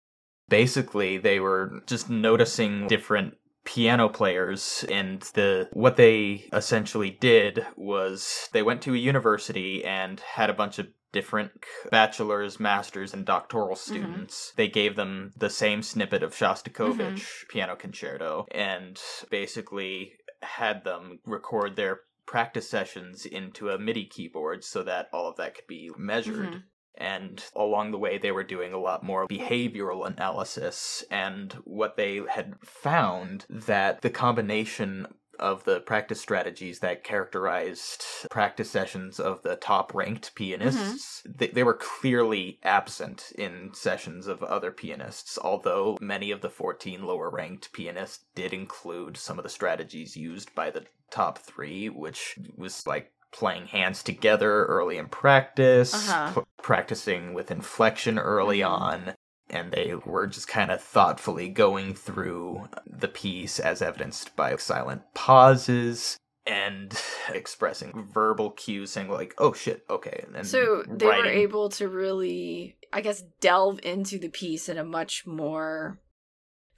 Basically, 0.49 1.19
they 1.19 1.41
were 1.41 1.83
just 1.87 2.11
noticing 2.11 2.87
different 2.87 3.37
piano 3.65 4.09
players 4.11 4.85
and 4.91 5.23
the 5.33 5.69
what 5.73 5.97
they 5.97 6.49
essentially 6.53 7.11
did 7.11 7.67
was 7.77 8.49
they 8.53 8.63
went 8.63 8.83
to 8.83 8.93
a 8.93 8.99
university 8.99 9.83
and 9.83 10.21
had 10.21 10.51
a 10.51 10.55
bunch 10.55 10.79
of 10.79 10.87
different 11.13 11.51
bachelor's, 11.91 12.61
master's, 12.61 13.15
and 13.15 13.25
doctoral 13.25 13.75
students. 13.77 14.53
They 14.57 14.69
gave 14.69 14.97
them 14.97 15.33
the 15.37 15.49
same 15.49 15.81
snippet 15.83 16.23
of 16.23 16.35
Shostakovich 16.35 17.49
piano 17.49 17.75
concerto 17.77 18.47
and 18.51 19.01
basically 19.31 20.13
had 20.43 20.85
them 20.85 21.21
record 21.25 21.77
their 21.77 22.01
practice 22.27 22.69
sessions 22.69 23.25
into 23.25 23.71
a 23.71 23.79
MIDI 23.79 24.05
keyboard 24.07 24.65
so 24.65 24.83
that 24.83 25.09
all 25.13 25.29
of 25.29 25.37
that 25.37 25.55
could 25.55 25.67
be 25.67 25.91
measured. 25.97 26.53
Mhm. 26.53 26.63
And 26.97 27.43
along 27.57 27.91
the 27.91 27.99
way, 27.99 28.19
they 28.19 28.33
were 28.33 28.45
doing 28.45 28.73
a 28.73 28.79
lot 28.79 29.03
more 29.03 29.27
behavioral 29.27 30.07
analysis. 30.07 31.05
And 31.11 31.53
what 31.65 31.97
they 31.97 32.23
had 32.29 32.55
found 32.63 33.47
that 33.51 34.03
the 34.03 34.11
combination 34.11 35.09
of 35.39 35.65
the 35.65 35.81
practice 35.81 36.21
strategies 36.21 36.81
that 36.81 37.05
characterized 37.05 38.05
practice 38.31 38.71
sessions 38.71 39.19
of 39.19 39.43
the 39.43 39.57
top 39.57 39.95
ranked 39.95 40.35
pianists 40.35 41.23
mm-hmm. 41.23 41.33
they, 41.37 41.49
they 41.49 41.63
were 41.63 41.75
clearly 41.75 42.59
absent 42.63 43.33
in 43.37 43.71
sessions 43.73 44.27
of 44.27 44.43
other 44.43 44.71
pianists 44.71 45.39
although 45.39 45.99
many 46.01 46.31
of 46.31 46.41
the 46.41 46.51
14 46.51 47.05
lower 47.05 47.31
ranked 47.31 47.73
pianists 47.73 48.25
did 48.35 48.53
include 48.53 49.17
some 49.17 49.39
of 49.39 49.43
the 49.43 49.49
strategies 49.49 50.17
used 50.17 50.55
by 50.55 50.71
the 50.71 50.85
top 51.11 51.39
three 51.39 51.89
which 51.89 52.39
was 52.57 52.87
like 52.87 53.13
playing 53.35 53.66
hands 53.66 54.03
together 54.03 54.64
early 54.66 54.97
in 54.97 55.09
practice 55.09 55.92
Uh-huh. 55.92 56.33
pl- 56.33 56.49
practicing 56.62 57.35
with 57.35 57.51
inflection 57.51 58.16
early 58.18 58.61
Mhm. 58.61 58.70
on 58.70 59.14
and 59.51 59.73
they 59.73 59.94
were 60.07 60.27
just 60.27 60.49
kind 60.49 60.70
of 60.70 60.81
thoughtfully 60.81 61.49
going 61.51 61.94
through 61.94 62.68
the 62.87 63.09
piece 63.09 63.59
as 63.61 63.83
evidenced 63.83 64.35
by 64.37 64.55
silent 64.57 65.03
pauses 65.14 66.16
and 66.47 66.97
expressing 67.29 68.09
verbal 68.12 68.51
cues 68.53 68.92
saying 68.92 69.09
like 69.11 69.35
oh 69.38 69.53
shit 69.53 69.85
okay 69.90 70.25
and 70.35 70.47
So 70.47 70.85
they 70.88 71.07
were 71.07 71.27
able 71.27 71.68
to 71.70 71.88
really, 71.88 72.77
I 72.92 73.01
guess, 73.01 73.23
delve 73.40 73.81
into 73.83 74.18
the 74.18 74.29
piece 74.31 74.68
in 74.68 74.79
a 74.79 74.85
much 74.85 75.27
more 75.27 75.99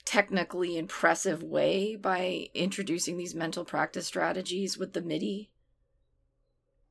technically 0.04 0.78
impressive 0.78 1.42
way 1.42 1.96
by 1.96 2.48
introducing 2.54 3.16
these 3.18 3.34
mental 3.34 3.64
practice 3.64 4.06
strategies 4.06 4.78
with 4.78 4.92
the 4.92 5.02
MIDI. 5.02 5.50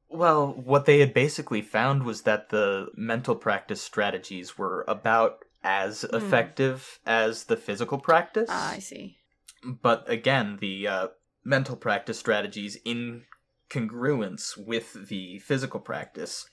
Well 0.09 0.47
what 0.53 0.85
they 0.85 0.99
had 0.99 1.13
basically 1.13 1.61
found 1.61 2.03
was 2.03 2.21
that 2.23 2.49
the 2.49 2.87
mental 2.95 3.35
practice 3.35 3.81
strategies 3.81 4.57
were 4.57 4.83
about 4.87 5.43
as 5.63 6.01
Hmm. 6.09 6.15
effective 6.15 6.99
as 7.05 7.45
the 7.45 7.57
physical 7.57 7.97
practice 7.99 8.49
Ah, 8.51 8.71
I 8.73 8.79
see. 8.79 9.17
but 9.63 10.03
again 10.09 10.57
the 10.61 10.87
uh, 10.87 11.07
mental 11.43 11.75
practice 11.75 12.19
strategies 12.19 12.77
in 12.85 13.23
congruence 13.69 14.55
with 14.57 15.07
the 15.09 15.39
physical 15.39 15.79
practice 15.79 16.45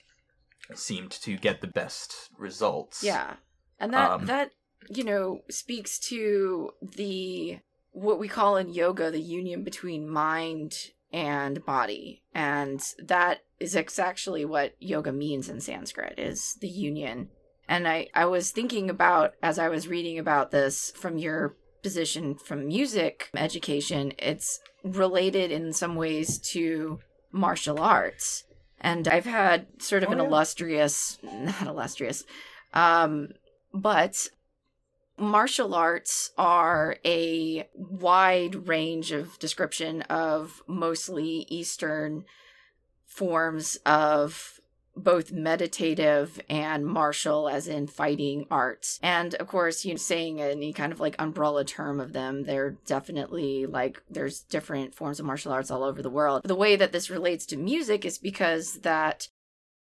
seemed 0.73 1.11
to 1.11 1.37
get 1.37 1.61
the 1.61 1.67
best 1.67 2.29
results 2.37 3.03
Yeah. 3.03 3.35
And 3.79 3.93
that 3.93 4.11
Um, 4.11 4.25
that 4.25 4.51
you 4.89 5.03
know 5.03 5.41
speaks 5.49 5.99
to 5.99 6.71
the 6.81 7.59
what 7.91 8.19
we 8.19 8.27
call 8.27 8.57
in 8.57 8.69
yoga 8.73 9.11
the 9.11 9.21
union 9.21 9.63
between 9.63 10.09
mind 10.09 10.91
and 11.13 11.63
body. 11.65 12.23
And 12.33 12.83
that 12.99 13.39
is 13.59 13.75
ex- 13.75 13.99
actually 13.99 14.43
what 14.43 14.73
yoga 14.79 15.13
means 15.13 15.47
in 15.47 15.61
Sanskrit 15.61 16.15
is 16.17 16.57
the 16.59 16.67
union. 16.67 17.29
And 17.69 17.87
I 17.87 18.09
I 18.13 18.25
was 18.25 18.51
thinking 18.51 18.89
about 18.89 19.33
as 19.41 19.57
I 19.59 19.69
was 19.69 19.87
reading 19.87 20.19
about 20.19 20.51
this 20.51 20.91
from 20.95 21.17
your 21.17 21.55
position 21.83 22.35
from 22.35 22.67
music 22.67 23.29
education, 23.35 24.13
it's 24.17 24.59
related 24.83 25.51
in 25.51 25.71
some 25.71 25.95
ways 25.95 26.39
to 26.39 26.99
martial 27.31 27.79
arts. 27.79 28.43
And 28.81 29.07
I've 29.07 29.25
had 29.25 29.67
sort 29.81 30.03
of 30.03 30.09
Oh, 30.09 30.13
an 30.13 30.17
yeah. 30.19 30.25
illustrious, 30.25 31.19
not 31.23 31.67
illustrious, 31.67 32.25
um, 32.73 33.29
but 33.73 34.27
martial 35.17 35.73
arts 35.75 36.31
are 36.37 36.97
a 37.05 37.67
wide 37.73 38.67
range 38.67 39.11
of 39.11 39.37
description 39.39 40.01
of 40.03 40.61
mostly 40.67 41.45
Eastern 41.49 42.25
forms 43.05 43.77
of 43.85 44.59
both 44.95 45.31
meditative 45.31 46.39
and 46.49 46.85
martial 46.85 47.49
as 47.49 47.67
in 47.67 47.87
fighting 47.87 48.45
arts. 48.51 48.99
And 49.01 49.33
of 49.35 49.47
course 49.47 49.83
you 49.85 49.93
know 49.93 49.97
saying 49.97 50.41
any 50.41 50.71
kind 50.71 50.91
of 50.91 50.99
like 50.99 51.15
umbrella 51.17 51.65
term 51.65 51.99
of 51.99 52.13
them 52.13 52.43
they're 52.43 52.77
definitely 52.85 53.65
like 53.65 54.01
there's 54.09 54.41
different 54.41 54.93
forms 54.93 55.19
of 55.19 55.25
martial 55.25 55.51
arts 55.51 55.71
all 55.71 55.83
over 55.83 56.01
the 56.01 56.09
world. 56.09 56.43
The 56.43 56.55
way 56.55 56.75
that 56.75 56.91
this 56.91 57.09
relates 57.09 57.45
to 57.47 57.57
music 57.57 58.05
is 58.05 58.17
because 58.17 58.79
that 58.81 59.29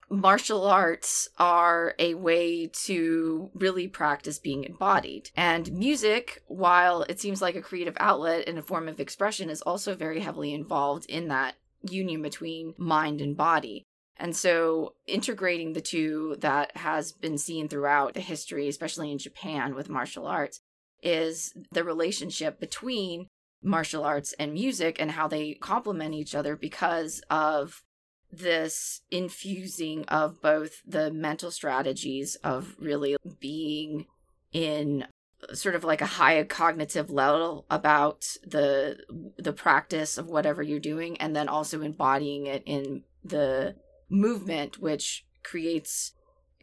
martial 0.10 0.66
arts 0.66 1.30
are 1.38 1.94
a 2.00 2.14
way 2.14 2.68
to 2.68 3.50
really 3.54 3.88
practice 3.88 4.40
being 4.40 4.64
embodied. 4.64 5.32
And 5.36 5.72
music, 5.74 6.42
while 6.48 7.04
it 7.04 7.20
seems 7.20 7.42
like 7.42 7.56
a 7.56 7.62
creative 7.62 7.98
outlet 8.00 8.48
and 8.48 8.58
a 8.58 8.62
form 8.62 8.88
of 8.88 9.00
expression, 9.00 9.50
is 9.50 9.62
also 9.62 9.96
very 9.96 10.22
heavily 10.22 10.54
involved 10.54 11.06
in 11.08 11.28
that 11.28 11.56
union 11.90 12.22
between 12.22 12.74
mind 12.78 13.22
and 13.22 13.36
body. 13.36 13.84
And 14.20 14.36
so 14.36 14.96
integrating 15.06 15.74
the 15.74 15.82
two 15.82 16.38
that 16.40 16.76
has 16.78 17.12
been 17.12 17.38
seen 17.38 17.68
throughout 17.68 18.14
the 18.14 18.22
history, 18.22 18.68
especially 18.68 19.12
in 19.12 19.20
Japan 19.20 19.76
with 19.76 19.90
martial 19.90 20.26
arts, 20.26 20.60
is 21.04 21.54
the 21.72 21.84
relationship 21.84 22.60
between 22.60 23.28
martial 23.62 24.04
arts 24.04 24.34
and 24.34 24.54
music 24.54 24.98
and 25.00 25.12
how 25.12 25.28
they 25.28 25.54
complement 25.56 26.16
each 26.16 26.34
other 26.34 26.56
because 26.56 27.22
of 27.30 27.84
this 28.32 29.02
infusing 29.10 30.04
of 30.06 30.42
both 30.42 30.82
the 30.86 31.12
mental 31.12 31.52
strategies 31.52 32.36
of 32.44 32.76
really 32.80 33.16
being 33.40 34.06
in 34.52 35.06
sort 35.54 35.76
of 35.76 35.84
like 35.84 36.02
a 36.02 36.06
high 36.06 36.44
cognitive 36.44 37.10
level 37.10 37.66
about 37.70 38.26
the 38.46 38.98
the 39.38 39.54
practice 39.54 40.18
of 40.18 40.28
whatever 40.28 40.64
you're 40.64 40.80
doing 40.80 41.16
and 41.22 41.36
then 41.36 41.48
also 41.48 41.82
embodying 41.82 42.48
it 42.48 42.64
in 42.66 43.04
the 43.24 43.76
movement 44.10 44.80
which 44.80 45.26
creates 45.44 46.14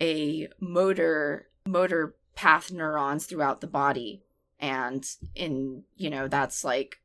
a 0.00 0.48
motor 0.60 1.48
motor 1.66 2.16
path 2.34 2.72
neurons 2.72 3.26
throughout 3.26 3.60
the 3.60 3.66
body. 3.66 4.22
And 4.58 5.04
in 5.34 5.84
you 5.96 6.10
know 6.10 6.26
that's 6.26 6.64
like 6.64 6.96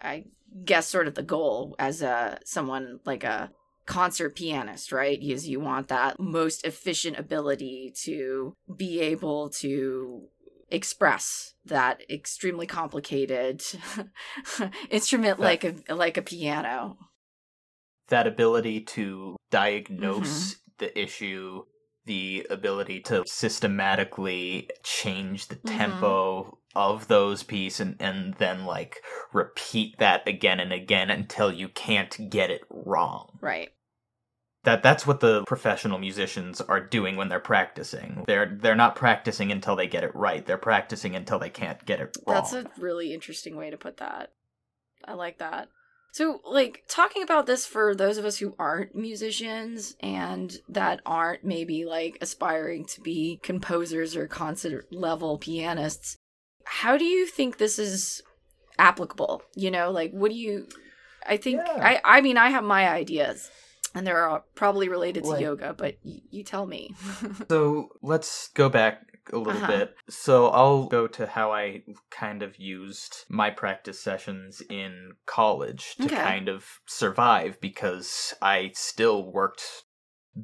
i 0.00 0.24
guess 0.64 0.86
sort 0.86 1.08
of 1.08 1.14
the 1.14 1.22
goal 1.22 1.74
as 1.78 2.02
a 2.02 2.38
someone 2.44 3.00
like 3.04 3.24
a 3.24 3.50
concert 3.90 4.36
pianist 4.36 4.92
right 4.92 5.20
is 5.20 5.48
you 5.48 5.58
want 5.58 5.88
that 5.88 6.18
most 6.20 6.64
efficient 6.64 7.18
ability 7.18 7.92
to 8.04 8.54
be 8.76 9.00
able 9.00 9.50
to 9.50 10.22
express 10.68 11.54
that 11.64 12.00
extremely 12.08 12.68
complicated 12.68 13.60
instrument 14.90 15.40
like 15.40 15.64
a 15.64 15.74
like 15.92 16.16
a 16.16 16.22
piano 16.22 16.96
that 18.06 18.28
ability 18.28 18.80
to 18.80 19.34
diagnose 19.50 20.54
mm-hmm. 20.54 20.72
the 20.78 21.00
issue 21.00 21.62
the 22.06 22.46
ability 22.48 23.00
to 23.00 23.24
systematically 23.26 24.70
change 24.84 25.48
the 25.48 25.56
mm-hmm. 25.56 25.76
tempo 25.76 26.58
of 26.76 27.08
those 27.08 27.42
pieces 27.42 27.80
and, 27.80 27.96
and 27.98 28.34
then 28.34 28.64
like 28.64 28.98
repeat 29.32 29.98
that 29.98 30.26
again 30.28 30.60
and 30.60 30.72
again 30.72 31.10
until 31.10 31.52
you 31.52 31.68
can't 31.68 32.30
get 32.30 32.50
it 32.50 32.62
wrong. 32.70 33.36
Right. 33.40 33.70
That 34.64 34.82
that's 34.82 35.06
what 35.06 35.20
the 35.20 35.44
professional 35.44 35.98
musicians 35.98 36.60
are 36.60 36.80
doing 36.80 37.16
when 37.16 37.28
they're 37.28 37.40
practicing. 37.40 38.24
They're 38.26 38.58
they're 38.60 38.74
not 38.74 38.94
practicing 38.94 39.50
until 39.50 39.74
they 39.74 39.86
get 39.86 40.04
it 40.04 40.14
right. 40.14 40.44
They're 40.44 40.58
practicing 40.58 41.16
until 41.16 41.38
they 41.38 41.48
can't 41.48 41.84
get 41.86 42.00
it 42.00 42.16
wrong. 42.26 42.36
That's 42.36 42.52
a 42.52 42.66
really 42.78 43.14
interesting 43.14 43.56
way 43.56 43.70
to 43.70 43.78
put 43.78 43.96
that. 43.98 44.32
I 45.06 45.14
like 45.14 45.38
that. 45.38 45.68
So, 46.12 46.40
like, 46.44 46.82
talking 46.88 47.22
about 47.22 47.46
this 47.46 47.66
for 47.66 47.94
those 47.94 48.18
of 48.18 48.24
us 48.24 48.38
who 48.38 48.54
aren't 48.58 48.94
musicians 48.94 49.94
and 50.00 50.56
that 50.68 51.00
aren't 51.06 51.44
maybe 51.44 51.84
like 51.84 52.18
aspiring 52.20 52.84
to 52.86 53.00
be 53.00 53.38
composers 53.42 54.16
or 54.16 54.26
concert 54.26 54.92
level 54.92 55.38
pianists, 55.38 56.16
how 56.64 56.96
do 56.96 57.04
you 57.04 57.26
think 57.26 57.58
this 57.58 57.78
is 57.78 58.22
applicable? 58.78 59.42
You 59.54 59.70
know, 59.70 59.90
like, 59.90 60.10
what 60.10 60.32
do 60.32 60.36
you. 60.36 60.66
I 61.26 61.36
think, 61.36 61.60
yeah. 61.64 62.00
I, 62.04 62.18
I 62.18 62.20
mean, 62.22 62.36
I 62.36 62.50
have 62.50 62.64
my 62.64 62.88
ideas 62.88 63.48
and 63.94 64.06
they're 64.06 64.42
probably 64.54 64.88
related 64.88 65.24
to 65.24 65.30
like, 65.30 65.40
yoga, 65.40 65.74
but 65.76 65.96
y- 66.04 66.20
you 66.30 66.42
tell 66.44 66.66
me. 66.66 66.94
so, 67.48 67.88
let's 68.02 68.48
go 68.48 68.68
back 68.68 69.10
a 69.32 69.38
little 69.38 69.62
uh-huh. 69.62 69.66
bit. 69.66 69.94
So 70.08 70.48
I'll 70.48 70.86
go 70.86 71.06
to 71.08 71.26
how 71.26 71.52
I 71.52 71.82
kind 72.10 72.42
of 72.42 72.58
used 72.58 73.24
my 73.28 73.50
practice 73.50 74.00
sessions 74.00 74.62
in 74.68 75.12
college 75.26 75.96
to 75.96 76.06
okay. 76.06 76.16
kind 76.16 76.48
of 76.48 76.66
survive 76.86 77.60
because 77.60 78.34
I 78.40 78.72
still 78.74 79.30
worked 79.30 79.62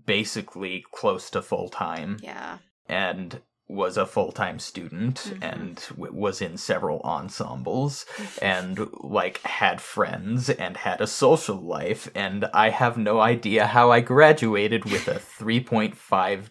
basically 0.05 0.85
close 0.93 1.31
to 1.31 1.43
full 1.43 1.69
time. 1.69 2.19
Yeah. 2.23 2.59
And 2.89 3.41
was 3.69 3.97
a 3.97 4.07
full-time 4.07 4.59
student 4.59 5.17
mm-hmm. 5.17 5.43
and 5.43 5.77
w- 5.91 6.13
was 6.13 6.41
in 6.41 6.57
several 6.57 7.01
ensembles 7.01 8.07
and 8.43 8.89
like 9.01 9.41
had 9.43 9.81
friends 9.81 10.49
and 10.49 10.77
had 10.77 11.01
a 11.01 11.07
social 11.07 11.57
life 11.57 12.09
and 12.15 12.45
I 12.55 12.71
have 12.71 12.97
no 12.97 13.21
idea 13.21 13.67
how 13.67 13.91
I 13.91 14.01
graduated 14.01 14.85
with 14.85 15.09
a 15.09 15.15
3.5 15.39 15.95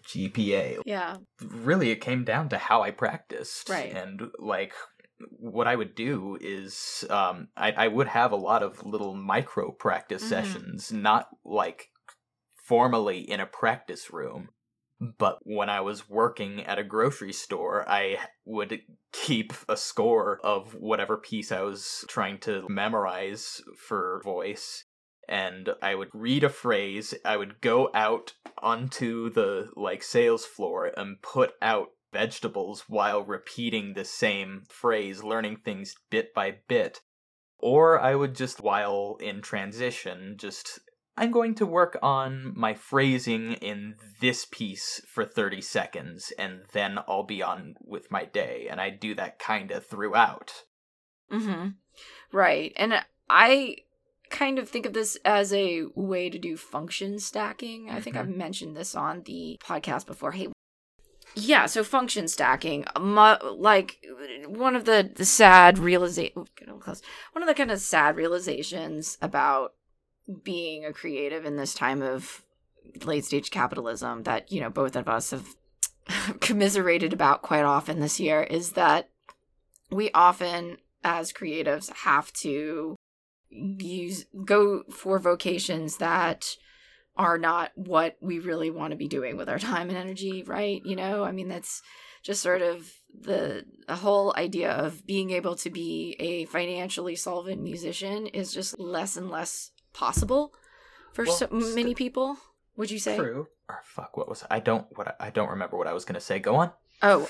GPA. 0.01 0.82
Yeah. 0.86 1.17
Really 1.41 1.91
it 1.91 2.01
came 2.01 2.25
down 2.25 2.49
to 2.49 2.58
how 2.58 2.82
I 2.82 2.91
practiced. 2.91 3.69
Right. 3.69 3.93
And 3.93 4.30
like 4.38 4.73
what 5.39 5.67
I 5.67 5.78
would 5.78 5.95
do 5.95 6.38
is 6.41 7.06
um 7.10 7.47
I, 7.56 7.71
I 7.71 7.88
would 7.88 8.08
have 8.08 8.34
a 8.34 8.38
lot 8.38 8.62
of 8.62 8.86
little 8.86 9.15
micro 9.15 9.71
practice 9.71 10.23
mm-hmm. 10.23 10.30
sessions, 10.30 10.91
not 10.91 11.30
like 11.45 11.89
formally 12.65 13.19
in 13.19 13.39
a 13.39 13.45
practice 13.45 14.12
room 14.12 14.49
but 14.99 15.39
when 15.43 15.69
I 15.69 15.81
was 15.81 16.10
working 16.10 16.63
at 16.63 16.79
a 16.79 16.84
grocery 16.84 17.34
store, 17.34 17.88
I 17.88 18.17
would 18.45 18.81
keep 19.12 19.53
a 19.67 19.75
score 19.75 20.39
of 20.43 20.73
whatever 20.73 21.17
piece 21.17 21.51
I 21.51 21.62
was 21.62 22.05
trying 22.08 22.39
to 22.39 22.65
memorize 22.69 23.62
for 23.77 24.21
voice. 24.23 24.86
And 25.27 25.69
I 25.81 25.95
would 25.95 26.10
read 26.13 26.43
a 26.43 26.49
phrase, 26.49 27.13
I 27.25 27.38
would 27.38 27.60
go 27.60 27.89
out 27.93 28.34
onto 28.60 29.29
the 29.31 29.69
like 29.75 30.03
sales 30.03 30.45
floor 30.45 30.91
and 30.95 31.21
put 31.21 31.53
out 31.62 31.88
vegetables 32.13 32.86
while 32.88 33.23
repeating 33.23 33.93
the 33.93 34.05
same 34.05 34.63
phrase, 34.69 35.23
learning 35.23 35.58
things 35.58 35.95
bit 36.10 36.34
by 36.34 36.60
bit. 36.67 37.01
Or 37.58 37.99
I 37.99 38.15
would 38.15 38.36
just, 38.36 38.62
while 38.62 39.17
in 39.19 39.41
transition, 39.41 40.36
just 40.38 40.79
I'm 41.17 41.32
going 41.32 41.56
to 41.56 41.65
work 41.65 41.97
on 42.01 42.54
my 42.56 42.73
phrasing 42.73 43.54
in 43.54 43.95
this 44.19 44.45
piece 44.45 45.01
for 45.08 45.23
30 45.23 45.62
seconds, 45.62 46.34
and 46.38 46.62
then 46.73 46.99
I'll 47.08 47.23
be 47.23 47.41
on 47.41 47.75
with 47.82 48.12
my 48.12 48.25
day. 48.25 48.67
And 48.69 48.82
I 48.82 48.89
do 48.89 49.15
that 49.15 49.39
kind 49.39 49.71
of 49.71 49.86
throughout. 49.86 50.51
Mm-hmm. 51.32 51.69
Right. 52.34 52.73
And 52.75 53.06
I 53.30 53.78
kind 54.30 54.60
of 54.60 54.67
think 54.67 54.86
of 54.86 54.93
this 54.93 55.17
as 55.23 55.54
a 55.54 55.84
way 55.95 56.30
to 56.30 56.38
do 56.38 56.58
function 56.58 57.19
stacking. 57.19 57.89
I 57.89 58.01
think 58.01 58.17
mm-hmm. 58.17 58.30
I've 58.30 58.36
mentioned 58.36 58.75
this 58.75 58.93
on 58.93 59.23
the 59.23 59.58
podcast 59.63 60.06
before. 60.06 60.34
Hey, 60.34 60.49
yeah, 61.36 61.65
so 61.65 61.84
function 61.84 62.28
stacking, 62.28 62.86
like 62.97 64.06
one 64.47 64.75
of 64.75 64.86
the 64.86 65.12
the 65.13 65.25
sad 65.25 65.78
realization, 65.78 66.45
one 67.34 67.43
of 67.43 67.47
the 67.47 67.54
kind 67.54 67.71
of 67.71 67.80
sad 67.80 68.15
realizations 68.15 69.17
about 69.21 69.73
being 70.43 70.85
a 70.85 70.93
creative 70.93 71.45
in 71.45 71.55
this 71.55 71.73
time 71.73 72.01
of 72.01 72.43
late 73.03 73.25
stage 73.25 73.51
capitalism 73.51 74.23
that 74.23 74.51
you 74.51 74.59
know 74.59 74.69
both 74.69 74.95
of 74.95 75.07
us 75.07 75.31
have 75.31 75.55
commiserated 76.39 77.13
about 77.13 77.41
quite 77.41 77.63
often 77.63 77.99
this 77.99 78.19
year 78.19 78.43
is 78.43 78.71
that 78.71 79.09
we 79.91 80.11
often 80.13 80.77
as 81.03 81.33
creatives 81.33 81.91
have 81.93 82.31
to 82.33 82.95
use 83.49 84.25
go 84.43 84.83
for 84.91 85.19
vocations 85.19 85.97
that 85.97 86.57
are 87.17 87.38
not 87.38 87.71
what 87.75 88.17
we 88.19 88.39
really 88.39 88.69
want 88.69 88.91
to 88.91 88.97
be 88.97 89.07
doing 89.07 89.38
with 89.38 89.47
our 89.47 89.59
time 89.59 89.89
and 89.89 89.97
energy 89.97 90.43
right? 90.43 90.81
You 90.85 90.95
know 90.95 91.23
i 91.23 91.31
mean 91.31 91.47
that's 91.47 91.81
just 92.25 92.41
sort 92.41 92.63
of 92.63 92.91
the, 93.21 93.63
the 93.88 93.95
whole 93.95 94.33
idea 94.35 94.71
of 94.71 95.05
being 95.05 95.29
able 95.29 95.55
to 95.57 95.69
be 95.69 96.15
a 96.19 96.45
financially 96.45 97.15
solvent 97.15 97.61
musician 97.61 98.25
is 98.25 98.51
just 98.51 98.79
less 98.79 99.15
and 99.15 99.29
less 99.29 99.69
possible 99.95 100.53
for 101.13 101.25
well, 101.25 101.36
so 101.36 101.47
many 101.51 101.93
st- 101.93 101.97
people. 101.97 102.38
Would 102.77 102.91
you 102.91 102.99
say? 102.99 103.15
True. 103.15 103.47
Or 103.69 103.79
fuck, 103.84 104.17
what 104.17 104.27
was 104.29 104.43
I 104.51 104.60
don't 104.60 104.86
what 104.95 105.08
I, 105.08 105.27
I 105.27 105.29
don't 105.29 105.49
remember 105.49 105.77
what 105.77 105.88
I 105.88 105.93
was 105.93 106.05
gonna 106.05 106.19
say. 106.19 106.39
Go 106.39 106.55
on. 106.55 106.71
Oh, 107.01 107.27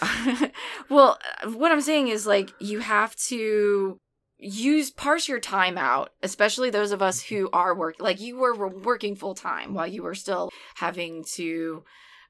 well, 0.89 1.17
what 1.54 1.71
I'm 1.71 1.82
saying 1.82 2.10
is 2.10 2.28
like 2.28 2.51
you 2.60 2.80
have 2.80 3.15
to 3.28 3.97
use 4.38 4.91
parse 4.91 5.28
your 5.28 5.39
time 5.39 5.78
out, 5.78 6.12
especially 6.21 6.69
those 6.69 6.91
of 6.91 7.01
us 7.01 7.23
who 7.23 7.49
are 7.54 7.75
work 7.75 7.95
like 7.99 8.19
you 8.19 8.38
were 8.38 8.67
working 8.67 9.15
full 9.15 9.36
time 9.36 9.73
while 9.73 9.88
you 9.88 10.04
were 10.04 10.15
still 10.15 10.49
having 10.75 11.23
to 11.36 11.84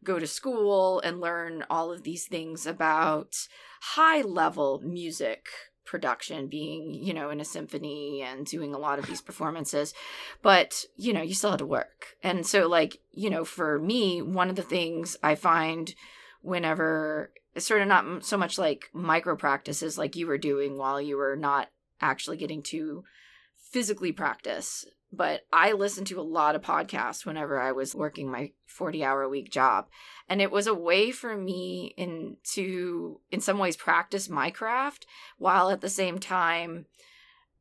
go 0.03 0.19
to 0.19 0.27
school 0.27 0.99
and 0.99 1.19
learn 1.19 1.63
all 1.69 1.91
of 1.91 2.03
these 2.03 2.27
things 2.27 2.67
about 2.67 3.33
high 3.81 4.21
level 4.21 4.81
music 4.83 5.47
production 5.85 6.47
being 6.47 6.93
you 6.93 7.13
know 7.13 7.29
in 7.29 7.39
a 7.39 7.45
symphony 7.45 8.21
and 8.21 8.45
doing 8.45 8.73
a 8.73 8.79
lot 8.79 8.99
of 8.99 9.07
these 9.07 9.21
performances. 9.21 9.93
But 10.41 10.85
you 10.95 11.13
know 11.13 11.21
you 11.21 11.33
still 11.33 11.51
had 11.51 11.59
to 11.59 11.65
work. 11.65 12.17
And 12.23 12.45
so 12.45 12.67
like 12.67 12.99
you 13.11 13.29
know 13.29 13.45
for 13.45 13.79
me 13.79 14.21
one 14.21 14.49
of 14.49 14.55
the 14.55 14.61
things 14.61 15.17
i 15.23 15.35
find 15.35 15.93
whenever 16.41 17.31
it's 17.55 17.65
sort 17.65 17.81
of 17.81 17.87
not 17.87 18.23
so 18.23 18.37
much 18.37 18.57
like 18.57 18.89
micro 18.93 19.35
practices 19.35 19.97
like 19.97 20.15
you 20.15 20.27
were 20.27 20.37
doing 20.37 20.77
while 20.77 21.01
you 21.01 21.17
were 21.17 21.35
not 21.35 21.69
actually 22.01 22.37
getting 22.37 22.61
to 22.61 23.03
physically 23.71 24.11
practice 24.11 24.85
but 25.15 25.41
I 25.51 25.71
listened 25.71 26.07
to 26.07 26.19
a 26.19 26.21
lot 26.21 26.55
of 26.55 26.61
podcasts 26.61 27.25
whenever 27.25 27.59
I 27.59 27.71
was 27.71 27.95
working 27.95 28.29
my 28.29 28.51
40 28.67 29.03
hour 29.03 29.21
a 29.21 29.29
week 29.29 29.51
job. 29.51 29.87
And 30.27 30.41
it 30.41 30.51
was 30.51 30.67
a 30.67 30.73
way 30.73 31.11
for 31.11 31.35
me 31.37 31.93
in 31.97 32.37
to 32.53 33.19
in 33.31 33.41
some 33.41 33.57
ways 33.57 33.77
practice 33.77 34.29
my 34.29 34.49
craft 34.49 35.05
while 35.37 35.69
at 35.69 35.81
the 35.81 35.89
same 35.89 36.19
time 36.19 36.85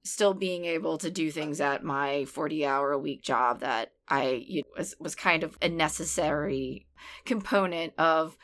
still 0.03 0.35
being 0.35 0.67
able 0.67 0.99
to 0.99 1.11
do 1.11 1.31
things 1.31 1.61
at 1.61 1.83
my 1.83 2.27
40 2.27 2.67
hour 2.67 2.93
a 2.93 2.99
week 2.99 3.23
job 3.23 3.61
that 3.61 3.93
I 4.09 4.45
you 4.47 4.63
know, 4.63 4.69
was 4.77 4.95
was 5.01 5.15
kind 5.15 5.43
of 5.43 5.57
a 5.63 5.69
necessary 5.69 6.87
component 7.25 7.95
of 7.99 8.37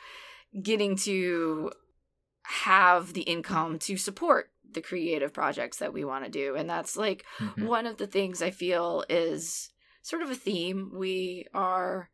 getting 0.61 0.95
to 0.97 1.71
have 2.43 3.13
the 3.13 3.21
income 3.21 3.79
to 3.79 3.97
support 3.97 4.50
the 4.73 4.81
creative 4.81 5.33
projects 5.33 5.77
that 5.77 5.93
we 5.93 6.03
want 6.03 6.23
to 6.25 6.31
do 6.31 6.55
and 6.55 6.69
that's 6.69 6.95
like 6.97 7.25
Mhm. 7.39 7.67
one 7.67 7.85
of 7.85 7.97
the 7.97 8.07
things 8.07 8.41
I 8.41 8.51
feel 8.51 9.03
is 9.09 9.71
sort 10.01 10.21
of 10.21 10.29
a 10.31 10.35
theme 10.35 10.91
we 10.93 11.45
are 11.53 12.09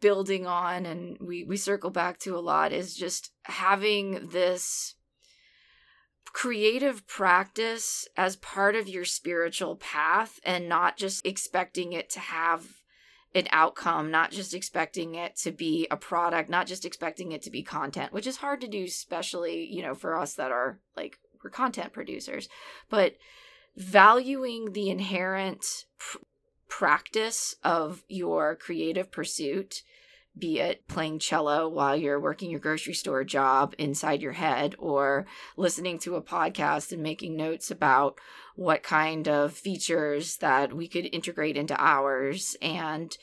building 0.00 0.46
on 0.46 0.84
and 0.84 1.18
we 1.20 1.44
we 1.44 1.56
circle 1.56 1.90
back 1.90 2.18
to 2.18 2.36
a 2.36 2.40
lot 2.40 2.72
is 2.72 2.94
just 2.94 3.32
having 3.44 4.28
this 4.28 4.94
creative 6.26 7.06
practice 7.06 8.08
as 8.16 8.36
part 8.36 8.74
of 8.74 8.88
your 8.88 9.04
spiritual 9.04 9.76
path 9.76 10.40
and 10.44 10.68
not 10.68 10.96
just 10.96 11.24
expecting 11.26 11.92
it 11.92 12.08
to 12.10 12.20
have 12.20 12.66
an 13.34 13.48
outcome, 13.50 14.10
not 14.10 14.30
just 14.30 14.54
expecting 14.54 15.14
it 15.14 15.36
to 15.36 15.50
be 15.50 15.86
a 15.90 15.96
product, 15.96 16.50
not 16.50 16.66
just 16.66 16.84
expecting 16.84 17.32
it 17.32 17.42
to 17.42 17.50
be 17.50 17.62
content, 17.62 18.12
which 18.12 18.26
is 18.26 18.36
hard 18.38 18.60
to 18.60 18.68
do, 18.68 18.84
especially, 18.84 19.64
you 19.64 19.82
know, 19.82 19.94
for 19.94 20.18
us 20.18 20.34
that 20.34 20.52
are 20.52 20.80
like, 20.96 21.18
we're 21.42 21.50
content 21.50 21.92
producers, 21.92 22.48
but 22.88 23.16
valuing 23.76 24.72
the 24.72 24.90
inherent 24.90 25.86
pr- 25.98 26.18
practice 26.68 27.56
of 27.62 28.02
your 28.08 28.56
creative 28.56 29.10
pursuit 29.10 29.82
be 30.36 30.58
it 30.58 30.86
playing 30.88 31.18
cello 31.18 31.68
while 31.68 31.96
you're 31.96 32.20
working 32.20 32.50
your 32.50 32.60
grocery 32.60 32.94
store 32.94 33.22
job 33.24 33.74
inside 33.78 34.22
your 34.22 34.32
head 34.32 34.74
or 34.78 35.26
listening 35.56 35.98
to 35.98 36.16
a 36.16 36.22
podcast 36.22 36.92
and 36.92 37.02
making 37.02 37.36
notes 37.36 37.70
about 37.70 38.18
what 38.56 38.82
kind 38.82 39.28
of 39.28 39.52
features 39.52 40.38
that 40.38 40.72
we 40.72 40.88
could 40.88 41.08
integrate 41.12 41.56
into 41.56 41.76
ours. 41.78 42.56
And 42.62 43.16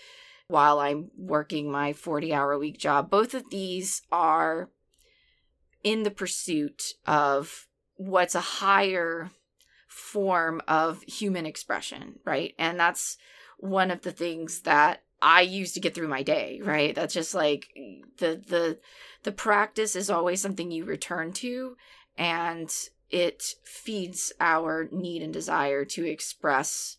while 0.47 0.79
I'm 0.79 1.09
working 1.17 1.71
my 1.71 1.93
40 1.93 2.33
hour 2.33 2.57
week 2.57 2.77
job 2.77 3.09
both 3.09 3.33
of 3.33 3.49
these 3.49 4.01
are 4.11 4.69
in 5.83 6.03
the 6.03 6.11
pursuit 6.11 6.93
of 7.07 7.68
what's 7.99 8.33
a 8.33 8.39
higher 8.39 9.29
form 9.87 10.61
of 10.67 11.01
human 11.03 11.45
expression 11.45 12.17
right 12.23 12.55
and 12.57 12.79
that's 12.79 13.17
one 13.57 13.91
of 13.91 14.01
the 14.03 14.11
things 14.11 14.61
that 14.61 15.03
I 15.21 15.41
use 15.41 15.73
to 15.73 15.81
get 15.81 15.93
through 15.93 16.07
my 16.07 16.23
day, 16.23 16.61
right? 16.63 16.95
That's 16.95 17.13
just 17.13 17.33
like 17.35 17.67
the 18.19 18.41
the 18.47 18.79
the 19.23 19.33
practice 19.33 19.97
is 19.97 20.09
always 20.09 20.39
something 20.41 20.71
you 20.71 20.85
return 20.85 21.33
to 21.33 21.75
and 22.17 22.73
it 23.09 23.43
feeds 23.65 24.31
our 24.39 24.87
need 24.93 25.21
and 25.21 25.33
desire 25.33 25.83
to 25.83 26.05
express 26.05 26.95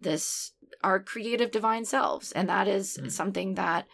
this 0.00 0.52
our 0.82 0.98
creative 0.98 1.50
divine 1.50 1.84
selves 1.84 2.32
and 2.32 2.48
that 2.48 2.68
is 2.68 2.98
Mm. 3.02 3.10
something 3.10 3.54
that 3.56 3.86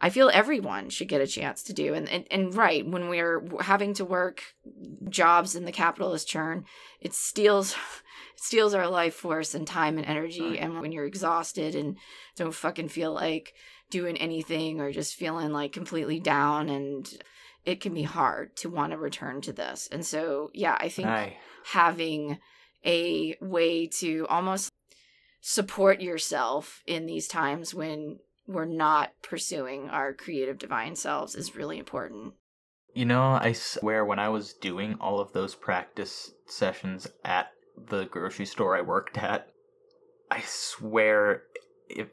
I 0.00 0.10
feel 0.10 0.30
everyone 0.32 0.90
should 0.90 1.08
get 1.08 1.20
a 1.20 1.26
chance 1.26 1.62
to 1.64 1.72
do. 1.72 1.94
And, 1.94 2.08
and 2.08 2.24
and 2.30 2.54
right 2.54 2.86
when 2.86 3.08
we're 3.08 3.42
having 3.60 3.94
to 3.94 4.04
work 4.04 4.42
jobs 5.08 5.56
in 5.56 5.64
the 5.64 5.72
capitalist 5.72 6.28
churn, 6.28 6.64
it 7.00 7.14
steals 7.14 7.72
it 7.72 8.42
steals 8.42 8.74
our 8.74 8.88
life 8.88 9.14
force 9.14 9.54
and 9.54 9.66
time 9.66 9.98
and 9.98 10.06
energy. 10.06 10.42
Right. 10.42 10.60
And 10.60 10.80
when 10.80 10.92
you're 10.92 11.04
exhausted 11.04 11.74
and 11.74 11.96
don't 12.36 12.54
fucking 12.54 12.88
feel 12.88 13.12
like 13.12 13.54
doing 13.90 14.16
anything 14.18 14.80
or 14.80 14.92
just 14.92 15.14
feeling 15.14 15.50
like 15.50 15.72
completely 15.72 16.20
down 16.20 16.68
and 16.68 17.10
it 17.64 17.80
can 17.80 17.92
be 17.92 18.02
hard 18.02 18.54
to 18.56 18.70
want 18.70 18.92
to 18.92 18.98
return 18.98 19.40
to 19.42 19.52
this. 19.52 19.88
And 19.90 20.06
so 20.06 20.50
yeah, 20.54 20.76
I 20.78 20.88
think 20.88 21.08
Aye. 21.08 21.36
having 21.64 22.38
a 22.84 23.36
way 23.40 23.88
to 23.88 24.26
almost 24.28 24.70
support 25.40 26.00
yourself 26.00 26.82
in 26.86 27.06
these 27.06 27.26
times 27.26 27.74
when 27.74 28.18
we're 28.48 28.64
not 28.64 29.12
pursuing 29.22 29.90
our 29.90 30.14
creative 30.14 30.58
divine 30.58 30.96
selves 30.96 31.36
is 31.36 31.54
really 31.54 31.78
important. 31.78 32.32
You 32.94 33.04
know, 33.04 33.38
I 33.40 33.52
swear 33.52 34.04
when 34.04 34.18
I 34.18 34.30
was 34.30 34.54
doing 34.54 34.96
all 35.00 35.20
of 35.20 35.32
those 35.32 35.54
practice 35.54 36.32
sessions 36.46 37.06
at 37.24 37.50
the 37.76 38.06
grocery 38.06 38.46
store 38.46 38.74
I 38.76 38.80
worked 38.80 39.18
at, 39.18 39.48
I 40.30 40.42
swear 40.46 41.42
it 41.90 42.10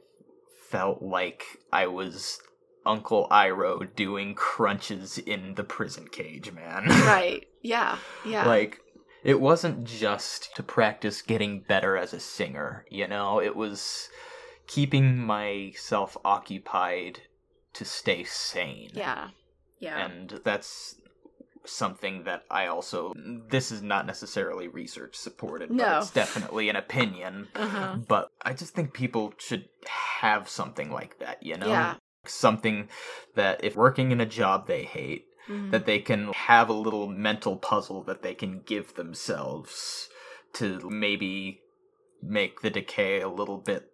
felt 0.69 1.01
like 1.01 1.43
I 1.71 1.87
was 1.87 2.39
Uncle 2.85 3.27
Iroh 3.31 3.95
doing 3.95 4.35
crunches 4.35 5.17
in 5.17 5.55
the 5.55 5.63
prison 5.63 6.07
cage, 6.11 6.51
man. 6.51 6.85
Right. 6.89 7.47
Yeah. 7.61 7.97
Yeah. 8.25 8.45
like 8.45 8.79
it 9.23 9.39
wasn't 9.39 9.85
just 9.85 10.55
to 10.55 10.61
practice 10.61 11.23
getting 11.23 11.61
better 11.61 11.97
as 11.97 12.13
a 12.13 12.19
singer, 12.19 12.85
you 12.91 13.07
know, 13.07 13.41
it 13.41 13.55
was 13.55 14.09
keeping 14.67 15.17
myself 15.17 16.17
occupied 16.25 17.21
to 17.73 17.85
stay 17.85 18.23
sane 18.23 18.89
yeah. 18.93 19.29
Yeah. 19.79 20.05
and 20.05 20.41
that's 20.43 20.95
something 21.65 22.23
that 22.25 22.43
I 22.51 22.67
also 22.67 23.13
this 23.49 23.71
is 23.71 23.81
not 23.81 24.05
necessarily 24.05 24.67
research 24.67 25.15
supported 25.15 25.69
but 25.69 25.77
No. 25.77 25.97
it's 25.97 26.11
definitely 26.11 26.69
an 26.69 26.75
opinion 26.75 27.47
uh-huh. 27.55 27.97
but 28.07 28.29
I 28.43 28.53
just 28.53 28.73
think 28.75 28.93
people 28.93 29.33
should 29.37 29.67
have 30.19 30.47
something 30.47 30.91
like 30.91 31.19
that 31.19 31.41
you 31.41 31.57
know 31.57 31.67
Yeah. 31.67 31.95
something 32.25 32.87
that 33.35 33.63
if 33.63 33.75
working 33.75 34.11
in 34.11 34.21
a 34.21 34.25
job 34.25 34.67
they 34.67 34.83
hate 34.83 35.25
Mhm. 35.49 35.69
that 35.71 35.85
they 35.85 35.99
can 35.99 36.33
have 36.33 36.69
a 36.69 36.73
little 36.73 37.07
mental 37.07 37.55
puzzle 37.57 38.01
that 38.03 38.23
they 38.23 38.33
can 38.33 38.61
give 38.61 38.95
themselves 38.95 40.09
to 40.53 40.79
maybe 40.89 41.61
make 42.21 42.61
the 42.61 42.69
decay 42.71 43.21
a 43.21 43.27
little 43.29 43.57
bit 43.59 43.91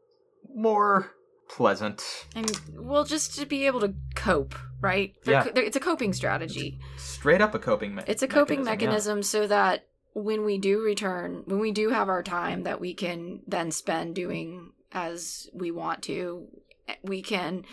more 0.54 1.12
pleasant 1.50 2.26
and 2.36 2.50
well, 2.76 3.04
just 3.04 3.38
to 3.38 3.46
be 3.46 3.66
able 3.66 3.82
to 3.82 3.94
cope, 4.16 4.56
right? 4.80 5.14
They're 5.26 5.34
Yeah. 5.36 5.44
co- 5.44 5.60
it's 5.62 5.76
a 5.76 5.82
coping 5.82 6.14
strategy. 6.14 6.80
straight 6.98 7.42
up 7.42 7.54
a 7.54 7.60
coping 7.60 7.96
me- 7.96 8.04
It's 8.08 8.24
a 8.24 8.28
coping 8.28 8.64
mechanism, 8.64 9.18
yeah. 9.20 9.24
so 9.24 9.48
that 9.48 9.88
when 10.14 10.44
we 10.46 10.58
do 10.58 10.82
return, 10.82 11.44
when 11.46 11.60
we 11.60 11.72
do 11.72 11.90
have 11.90 12.10
our 12.10 12.24
time 12.24 12.64
that 12.64 12.80
we 12.80 12.94
can 12.94 13.42
then 13.48 13.72
spend 13.72 14.16
doing 14.16 14.72
as 14.92 15.50
we 15.54 15.72
want 15.72 16.04
to, 16.04 16.48
eh, 16.88 16.96
we 17.04 17.22
can 17.22 17.64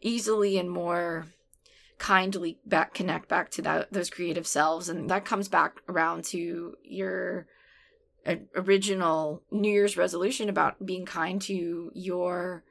easily 0.00 0.58
and 0.58 0.70
more 0.70 1.26
kindly 1.98 2.58
back 2.66 2.92
connect 2.92 3.28
back 3.28 3.50
to 3.50 3.62
that 3.62 3.92
those 3.92 4.10
creative 4.10 4.46
selves 4.46 4.88
and 4.88 5.08
that 5.08 5.24
comes 5.24 5.48
back 5.48 5.80
around 5.88 6.24
to 6.24 6.74
your 6.82 7.46
original 8.54 9.42
new 9.50 9.70
year's 9.70 9.96
resolution 9.96 10.48
about 10.48 10.84
being 10.84 11.04
kind 11.04 11.40
to 11.42 11.90
your 11.94 12.64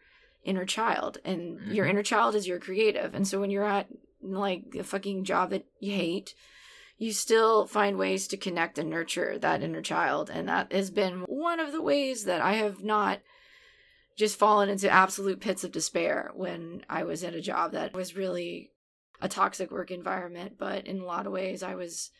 inner 0.43 0.65
child. 0.65 1.19
And 1.23 1.59
your 1.73 1.85
Mhm. 1.85 1.89
inner 1.89 2.03
child 2.03 2.35
is 2.35 2.47
your 2.47 2.59
creative. 2.59 3.13
And 3.13 3.27
so 3.27 3.39
when 3.39 3.49
you're 3.51 3.63
at 3.63 3.87
like 4.21 4.75
a 4.77 4.83
fucking 4.83 5.25
job 5.25 5.49
that 5.51 5.65
you 5.79 5.93
hate 5.93 6.33
you 6.97 7.11
still 7.11 7.65
find 7.67 7.97
ways 7.97 8.27
to 8.27 8.37
connect 8.37 8.77
and 8.77 8.89
nurture 8.89 9.37
that 9.39 9.61
inner 9.61 9.81
child. 9.81 10.29
And 10.29 10.47
that 10.47 10.71
has 10.71 10.91
been 10.91 11.21
one 11.21 11.59
of 11.59 11.71
the 11.71 11.81
ways 11.81 12.25
that 12.25 12.39
i 12.41 12.53
have 12.53 12.83
not 12.83 13.19
just 14.15 14.37
fallen 14.37 14.69
into 14.69 14.89
absolute 14.89 15.39
pits 15.39 15.63
of 15.63 15.71
despair 15.71 16.31
when 16.35 16.85
i 16.89 17.03
was 17.03 17.23
in 17.23 17.33
a 17.33 17.41
job 17.41 17.71
that 17.71 17.93
was 17.93 18.15
really 18.15 18.71
a 19.21 19.27
toxic 19.27 19.71
work 19.71 19.89
environment. 19.91 20.53
But 20.57 20.85
in 20.85 20.99
a 20.99 21.05
lot 21.05 21.25
of 21.25 21.33
ways 21.33 21.63
i 21.63 21.75
was 21.75 22.11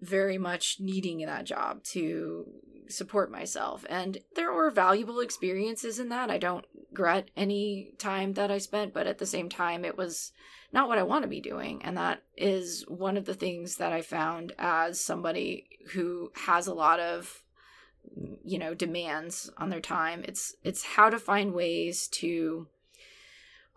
very 0.00 0.38
much 0.38 0.76
needing 0.80 1.18
that 1.20 1.44
job 1.44 1.82
to 1.82 2.46
support 2.88 3.30
myself 3.30 3.84
and 3.90 4.18
there 4.34 4.52
were 4.52 4.70
valuable 4.70 5.20
experiences 5.20 5.98
in 5.98 6.08
that 6.08 6.30
i 6.30 6.38
don't 6.38 6.64
regret 6.90 7.30
any 7.36 7.92
time 7.98 8.32
that 8.32 8.50
i 8.50 8.56
spent 8.56 8.94
but 8.94 9.06
at 9.06 9.18
the 9.18 9.26
same 9.26 9.48
time 9.48 9.84
it 9.84 9.96
was 9.96 10.32
not 10.72 10.88
what 10.88 10.98
I 10.98 11.02
want 11.02 11.22
to 11.22 11.28
be 11.28 11.40
doing. 11.40 11.82
And 11.82 11.96
that 11.96 12.22
is 12.36 12.84
one 12.88 13.16
of 13.16 13.24
the 13.24 13.34
things 13.34 13.76
that 13.76 13.92
I 13.92 14.02
found 14.02 14.52
as 14.58 15.00
somebody 15.00 15.68
who 15.92 16.30
has 16.34 16.66
a 16.66 16.74
lot 16.74 17.00
of 17.00 17.42
you 18.44 18.58
know 18.58 18.74
demands 18.74 19.50
on 19.58 19.70
their 19.70 19.80
time. 19.80 20.24
It's 20.26 20.54
it's 20.62 20.84
how 20.84 21.10
to 21.10 21.18
find 21.18 21.52
ways 21.52 22.08
to 22.08 22.66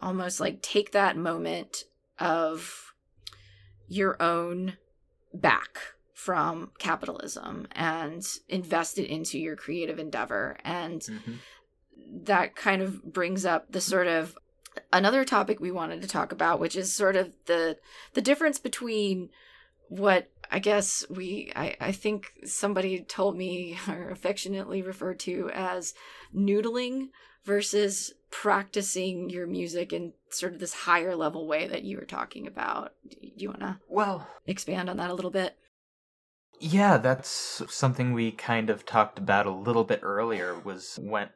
almost 0.02 0.40
like 0.40 0.62
take 0.62 0.92
that 0.92 1.18
moment 1.18 1.86
of 2.20 2.94
your 3.88 4.22
own 4.22 4.78
back 5.34 5.80
from 6.22 6.70
capitalism 6.78 7.68
and 7.72 8.24
invest 8.48 9.00
it 9.00 9.08
into 9.08 9.40
your 9.40 9.56
creative 9.56 9.98
endeavor. 9.98 10.56
And 10.64 11.02
Mhm. 11.02 11.40
that 12.26 12.56
kind 12.56 12.84
of 12.84 13.04
brings 13.12 13.44
up 13.44 13.72
the 13.72 13.82
sort 13.82 14.06
of 14.06 14.38
another 14.94 15.26
topic 15.26 15.60
we 15.60 15.72
wanted 15.72 16.02
to 16.02 16.08
talk 16.08 16.32
about 16.32 16.60
which 16.60 16.76
is 16.76 16.94
sort 16.94 17.16
of 17.16 17.32
the 17.46 17.78
the 18.14 18.22
difference 18.22 18.58
between 18.60 19.30
what 19.90 20.30
i 20.50 20.60
guess 20.60 21.06
we 21.10 21.52
i, 21.56 21.76
I 21.82 21.92
think 21.92 22.32
somebody 22.46 23.02
told 23.02 23.36
me 23.36 23.78
or 23.90 24.10
affectionately 24.10 24.82
referred 24.82 25.20
to 25.22 25.50
as 25.54 25.94
noodling 26.34 27.10
versus 27.44 28.14
practicing 28.30 29.30
your 29.30 29.46
music 29.46 29.92
in 29.92 30.14
sort 30.30 30.54
of 30.54 30.60
this 30.60 30.74
higher 30.74 31.16
level 31.16 31.48
way 31.48 31.68
that 31.68 31.84
you 31.84 31.98
were 31.98 32.06
talking 32.06 32.48
about. 32.48 32.94
Do 33.10 33.18
you 33.36 33.50
want 33.50 33.62
to 33.62 33.80
well 33.90 34.28
expand 34.48 34.90
on 34.90 34.98
that 34.98 35.10
a 35.10 35.14
little 35.14 35.32
bit 35.32 35.58
Yeah, 36.64 36.98
that's 36.98 37.64
something 37.70 38.14
we 38.14 38.32
kind 38.32 38.70
of 38.70 38.86
talked 38.86 39.18
about 39.18 39.48
a 39.48 39.52
little 39.52 39.84
bit 39.84 40.02
earlier 40.04 40.58
was 40.60 41.00
when 41.02 41.30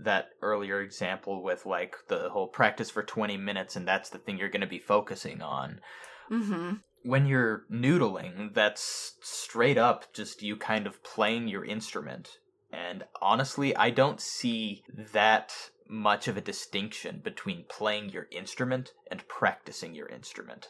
that 0.00 0.30
earlier 0.42 0.80
example 0.80 1.40
with 1.40 1.64
like 1.64 1.94
the 2.08 2.30
whole 2.30 2.48
practice 2.48 2.90
for 2.90 3.04
20 3.04 3.36
minutes 3.36 3.76
and 3.76 3.86
that's 3.86 4.10
the 4.10 4.18
thing 4.18 4.38
you're 4.38 4.48
going 4.48 4.60
to 4.60 4.66
be 4.66 4.80
focusing 4.80 5.40
on. 5.40 5.80
Mm-hmm. 6.28 6.74
When 7.04 7.26
you're 7.26 7.62
noodling, 7.70 8.54
that's 8.54 9.14
straight 9.20 9.78
up 9.78 10.12
just 10.12 10.42
you 10.42 10.56
kind 10.56 10.88
of 10.88 11.04
playing 11.04 11.46
your 11.46 11.64
instrument. 11.64 12.38
And 12.72 13.04
honestly, 13.20 13.76
I 13.76 13.90
don't 13.90 14.20
see 14.20 14.82
that 15.12 15.52
much 15.88 16.26
of 16.26 16.36
a 16.36 16.40
distinction 16.40 17.20
between 17.22 17.66
playing 17.68 18.10
your 18.10 18.26
instrument 18.32 18.92
and 19.10 19.28
practicing 19.28 19.94
your 19.94 20.08
instrument. 20.08 20.68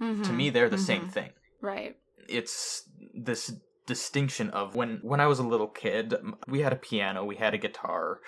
Mm-hmm. 0.00 0.22
To 0.24 0.32
me, 0.32 0.50
they're 0.50 0.68
the 0.68 0.76
same 0.76 1.06
Mhm. 1.06 1.12
thing. 1.12 1.30
Right. 1.62 1.96
It's 2.28 2.88
this 3.14 3.52
distinction 3.86 4.50
of 4.50 4.74
when 4.74 4.98
when 5.02 5.20
I 5.20 5.26
was 5.26 5.38
a 5.38 5.46
little 5.46 5.68
kid, 5.68 6.14
we 6.46 6.60
had 6.60 6.72
a 6.72 6.76
piano, 6.76 7.24
we 7.24 7.36
had 7.36 7.54
a 7.54 7.58
guitar. 7.58 8.20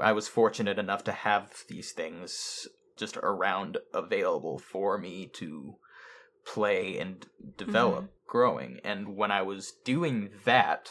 I 0.00 0.12
was 0.12 0.28
fortunate 0.28 0.78
enough 0.78 1.04
to 1.04 1.12
have 1.12 1.64
these 1.68 1.92
things 1.92 2.68
just 2.96 3.16
around 3.16 3.78
available 3.92 4.58
for 4.58 4.98
me 4.98 5.26
to 5.34 5.76
play 6.44 6.98
and 6.98 7.26
develop 7.56 8.04
mm-hmm. 8.04 8.26
growing. 8.26 8.80
And 8.84 9.16
when 9.16 9.30
I 9.30 9.42
was 9.42 9.72
doing 9.84 10.30
that 10.44 10.90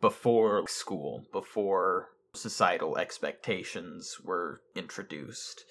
before 0.00 0.66
school, 0.68 1.24
before 1.32 2.10
societal 2.32 2.96
expectations 2.96 4.18
were 4.22 4.62
introduced, 4.74 5.64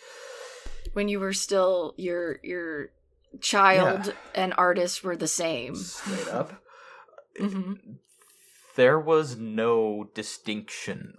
When 0.94 1.08
you 1.08 1.20
were 1.20 1.34
still 1.34 1.94
your 1.98 2.40
your 2.44 2.92
child 3.40 4.16
and 4.34 4.54
artist 4.58 5.04
were 5.04 5.16
the 5.16 5.28
same. 5.28 5.76
straight 5.76 6.28
up, 6.28 6.54
hmm 7.40 7.74
there 8.76 9.00
was 9.00 9.36
no 9.38 10.08
distinction 10.14 11.16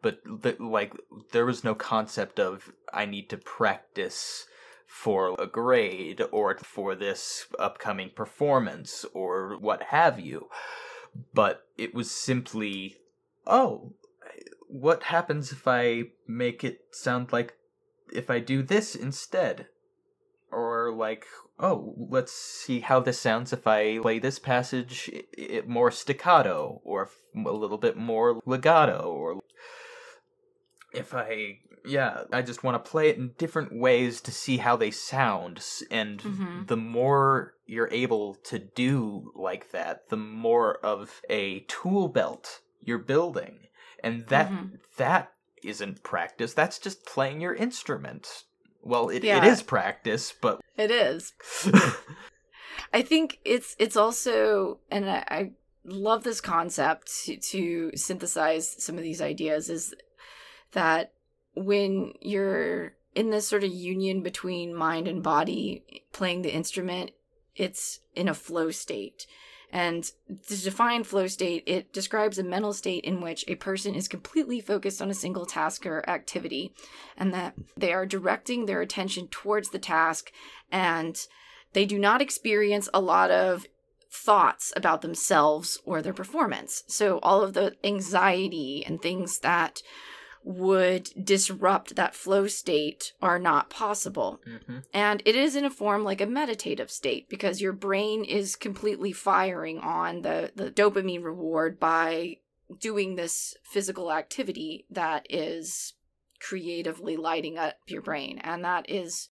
but 0.00 0.20
like 0.60 0.92
there 1.32 1.44
was 1.44 1.64
no 1.64 1.74
concept 1.74 2.38
of 2.38 2.70
i 2.92 3.04
need 3.04 3.28
to 3.28 3.36
practice 3.36 4.46
for 4.94 5.34
a 5.40 5.46
grade 5.46 6.22
or 6.30 6.56
for 6.58 6.94
this 6.94 7.46
upcoming 7.58 8.08
performance 8.14 9.04
or 9.12 9.58
what 9.58 9.82
have 9.82 10.20
you. 10.20 10.48
But 11.34 11.66
it 11.76 11.92
was 11.92 12.12
simply 12.12 12.98
oh 13.44 13.92
what 14.68 15.02
happens 15.04 15.50
if 15.52 15.66
i 15.66 16.04
make 16.26 16.64
it 16.64 16.80
sound 16.92 17.32
like 17.32 17.54
if 18.12 18.30
i 18.30 18.38
do 18.38 18.62
this 18.62 18.94
instead 18.94 19.66
or 20.54 20.92
like 20.92 21.26
oh 21.58 21.94
let's 21.96 22.32
see 22.32 22.80
how 22.80 23.00
this 23.00 23.18
sounds 23.18 23.52
if 23.52 23.66
i 23.66 23.98
play 23.98 24.18
this 24.18 24.38
passage 24.38 25.10
more 25.66 25.90
staccato 25.90 26.80
or 26.84 27.02
f- 27.04 27.46
a 27.46 27.50
little 27.52 27.78
bit 27.78 27.96
more 27.96 28.40
legato 28.46 29.00
or 29.12 29.40
if 30.92 31.14
i 31.14 31.58
yeah 31.84 32.22
i 32.32 32.40
just 32.40 32.62
want 32.62 32.82
to 32.82 32.90
play 32.90 33.08
it 33.08 33.16
in 33.18 33.32
different 33.38 33.72
ways 33.78 34.20
to 34.20 34.30
see 34.30 34.56
how 34.58 34.76
they 34.76 34.90
sound 34.90 35.62
and 35.90 36.20
Mhm. 36.20 36.66
the 36.66 36.76
more 36.76 37.54
you're 37.66 37.90
able 37.92 38.34
to 38.36 38.58
do 38.58 39.32
like 39.34 39.70
that 39.72 40.08
the 40.08 40.16
more 40.16 40.76
of 40.84 41.20
a 41.28 41.60
tool 41.68 42.08
belt 42.08 42.60
you're 42.82 42.98
building 42.98 43.68
and 44.02 44.26
that 44.28 44.50
Mhm. 44.50 44.78
that 44.96 45.32
isn't 45.62 46.02
practice 46.02 46.54
that's 46.54 46.78
just 46.78 47.06
playing 47.06 47.40
your 47.40 47.54
instrument 47.54 48.44
well 48.84 49.08
it, 49.08 49.18
it 49.18 49.24
Yeah. 49.24 49.44
is 49.46 49.62
practice 49.62 50.32
but 50.40 50.60
It 50.76 50.90
is. 50.90 51.32
I 52.92 53.02
think 53.02 53.38
it's 53.44 53.74
it's 53.78 53.96
also, 53.96 54.78
and 54.90 55.08
I, 55.10 55.24
I 55.28 55.50
love 55.84 56.22
this 56.24 56.40
concept 56.40 57.10
to, 57.24 57.36
to 57.36 57.90
synthesize 57.96 58.82
some 58.82 58.96
of 58.96 59.02
these 59.02 59.20
ideas. 59.20 59.68
Is 59.68 59.94
that 60.72 61.12
when 61.54 62.12
you're 62.20 62.94
in 63.14 63.30
this 63.30 63.46
sort 63.46 63.64
of 63.64 63.72
union 63.72 64.22
between 64.22 64.74
mind 64.74 65.06
and 65.08 65.22
body, 65.22 66.04
playing 66.12 66.42
the 66.42 66.54
instrument, 66.54 67.12
it's 67.54 68.00
in 68.14 68.28
a 68.28 68.34
flow 68.34 68.70
state. 68.70 69.26
And 69.74 70.04
to 70.28 70.62
define 70.62 71.02
flow 71.02 71.26
state, 71.26 71.64
it 71.66 71.92
describes 71.92 72.38
a 72.38 72.44
mental 72.44 72.72
state 72.72 73.02
in 73.02 73.20
which 73.20 73.44
a 73.48 73.56
person 73.56 73.96
is 73.96 74.06
completely 74.06 74.60
focused 74.60 75.02
on 75.02 75.10
a 75.10 75.14
single 75.14 75.46
task 75.46 75.84
or 75.84 76.08
activity, 76.08 76.72
and 77.16 77.34
that 77.34 77.54
they 77.76 77.92
are 77.92 78.06
directing 78.06 78.66
their 78.66 78.80
attention 78.80 79.26
towards 79.26 79.70
the 79.70 79.80
task 79.80 80.30
and 80.70 81.26
they 81.72 81.84
do 81.84 81.98
not 81.98 82.22
experience 82.22 82.88
a 82.94 83.00
lot 83.00 83.32
of 83.32 83.66
thoughts 84.12 84.72
about 84.76 85.02
themselves 85.02 85.80
or 85.84 86.00
their 86.00 86.12
performance. 86.12 86.84
So 86.86 87.18
all 87.20 87.42
of 87.42 87.54
the 87.54 87.74
anxiety 87.82 88.84
and 88.86 89.02
things 89.02 89.40
that 89.40 89.82
would 90.44 91.10
disrupt 91.24 91.96
that 91.96 92.14
flow 92.14 92.46
state 92.46 93.14
are 93.22 93.38
not 93.38 93.70
possible. 93.70 94.40
Mhm. 94.46 94.84
And 94.92 95.22
it 95.24 95.34
is 95.34 95.56
in 95.56 95.64
a 95.64 95.70
form 95.70 96.04
like 96.04 96.20
a 96.20 96.26
meditative 96.26 96.90
state 96.90 97.28
because 97.28 97.62
your 97.62 97.72
brain 97.72 98.24
is 98.24 98.54
completely 98.54 99.10
firing 99.10 99.78
on 99.78 100.22
the, 100.22 100.52
the 100.54 100.70
dopamine 100.70 101.24
reward 101.24 101.80
by 101.80 102.38
doing 102.78 103.14
this 103.14 103.56
physical 103.62 104.12
activity 104.12 104.86
that 104.90 105.26
is 105.30 105.94
creatively 106.40 107.16
lighting 107.16 107.56
up 107.56 107.76
your 107.86 108.02
brain. 108.02 108.38
And 108.38 108.62
that 108.64 108.88
is 108.88 109.30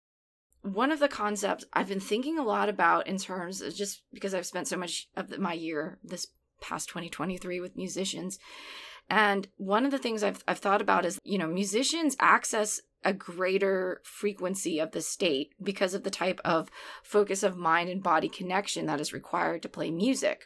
one 0.62 0.92
of 0.92 1.00
the 1.00 1.08
concepts 1.08 1.66
I've 1.72 1.88
been 1.88 2.00
thinking 2.00 2.38
a 2.38 2.44
lot 2.44 2.68
about 2.68 3.08
in 3.08 3.18
terms 3.18 3.62
of 3.62 3.74
just 3.74 4.04
because 4.12 4.34
I've 4.34 4.46
spent 4.46 4.68
so 4.68 4.76
much 4.76 5.08
of 5.16 5.38
my 5.40 5.54
year 5.54 6.00
this 6.04 6.28
past 6.62 6.90
2023 6.90 7.60
with 7.62 7.78
musicians. 7.78 8.40
And 9.10 9.48
one 9.58 9.86
of 9.86 9.92
the 9.92 9.98
things 9.98 10.24
I've, 10.24 10.44
I've 10.48 10.60
thought 10.60 10.82
about 10.82 11.06
is, 11.06 11.20
you 11.24 11.38
know, 11.38 11.48
musicians 11.48 12.16
access 12.20 12.82
a 13.04 13.14
greater 13.14 14.02
frequency 14.04 14.80
of 14.80 14.92
the 14.92 15.02
state 15.02 15.54
because 15.62 15.94
of 15.94 16.04
the 16.04 16.10
type 16.10 16.42
of 16.44 16.70
focus 17.04 17.44
of 17.44 17.56
mind 17.56 17.90
and 17.90 18.04
body 18.04 18.28
connection 18.28 18.86
that 18.88 19.00
is 19.00 19.14
required 19.14 19.62
to 19.62 19.70
play 19.70 19.92
music. 19.92 20.46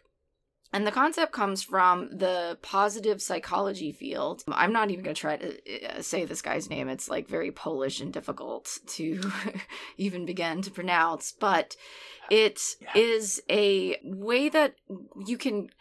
And 0.73 0.87
the 0.87 0.91
concept 0.91 1.33
comes 1.33 1.63
from 1.63 2.17
the 2.17 2.57
positive 2.61 3.21
psychology 3.21 3.91
field. 3.91 4.43
I'm 4.47 4.71
not 4.71 4.89
even 4.89 5.03
going 5.03 5.15
to 5.15 5.19
try 5.19 5.35
to 5.35 5.97
uh, 5.97 6.01
say 6.01 6.23
this 6.23 6.41
guy's 6.41 6.69
name. 6.69 6.87
It's 6.87 7.09
like 7.09 7.27
very 7.27 7.51
Polish 7.51 7.99
and 7.99 8.13
difficult 8.13 8.77
to 8.87 9.19
even 9.97 10.25
begin 10.25 10.61
to 10.61 10.71
pronounce, 10.71 11.33
but 11.37 11.75
it 12.29 12.61
Yeah. 12.79 12.91
is 12.95 13.41
a 13.49 13.97
way 14.03 14.47
that 14.47 14.75
you 15.25 15.37
can 15.37 15.71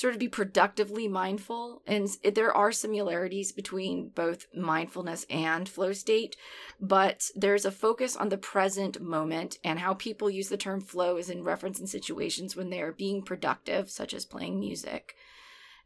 sort 0.00 0.14
of 0.14 0.20
be 0.20 0.28
productively 0.28 1.06
mindful. 1.08 1.82
And 1.86 2.08
there 2.34 2.52
are 2.54 2.72
similarities 2.72 3.52
between 3.52 4.08
both 4.08 4.46
mindfulness 4.54 5.26
and 5.28 5.68
flow 5.68 5.92
state 5.92 6.36
but 6.80 7.30
there's 7.36 7.64
a 7.64 7.70
focus 7.70 8.16
on 8.16 8.30
the 8.30 8.38
present 8.38 9.00
moment 9.00 9.58
and 9.62 9.78
how 9.78 9.94
people 9.94 10.30
use 10.30 10.48
the 10.48 10.56
term 10.56 10.80
flow 10.80 11.16
is 11.16 11.28
in 11.28 11.44
reference 11.44 11.78
in 11.78 11.86
situations 11.86 12.56
when 12.56 12.70
they 12.70 12.80
are 12.80 12.92
being 12.92 13.22
productive 13.22 13.90
such 13.90 14.14
as 14.14 14.24
playing 14.24 14.58
music. 14.58 15.14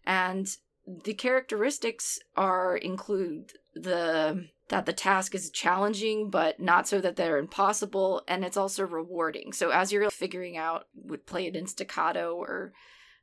And 0.07 0.49
the 0.87 1.15
characteristics 1.15 2.21
are 2.37 2.77
include 2.77 3.55
the 3.75 4.49
that 4.69 4.87
the 4.87 4.93
task 4.93 5.35
is 5.35 5.51
challenging 5.51 6.31
but 6.31 6.59
not 6.59 6.89
so 6.89 7.01
that 7.01 7.17
they're 7.17 7.39
impossible 7.39 8.23
and 8.29 8.45
it's 8.45 8.57
also 8.57 8.85
rewarding. 8.85 9.53
So 9.53 9.71
as 9.71 9.93
you're 9.93 10.11
figuring 10.11 10.57
out 10.57 10.87
would 10.95 11.27
play 11.27 11.47
it 11.47 11.57
in 11.57 11.67
staccato 11.67 12.35
or 12.35 12.73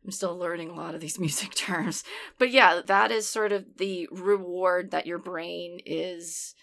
i'm 0.03 0.11
still 0.11 0.37
learning 0.37 0.69
a 0.69 0.75
lot 0.75 0.95
of 0.95 1.01
these 1.01 1.19
music 1.25 1.53
terms 1.55 2.03
but 2.37 2.51
yeah 2.51 2.81
that 2.85 3.11
is 3.11 3.27
sort 3.27 3.51
of 3.51 3.65
the 3.77 4.07
reward 4.11 4.91
that 4.91 5.07
your 5.07 5.19
brain 5.19 5.79
is 5.85 6.55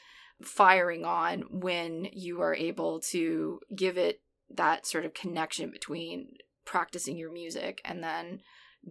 firing 0.42 1.04
on 1.04 1.42
when 1.50 2.06
you 2.12 2.40
are 2.40 2.54
able 2.54 3.00
to 3.00 3.60
give 3.74 3.98
it 3.98 4.20
that 4.50 4.86
sort 4.86 5.04
of 5.04 5.12
connection 5.12 5.70
between 5.70 6.28
practicing 6.64 7.16
your 7.16 7.32
music 7.32 7.80
and 7.84 8.02
then 8.04 8.40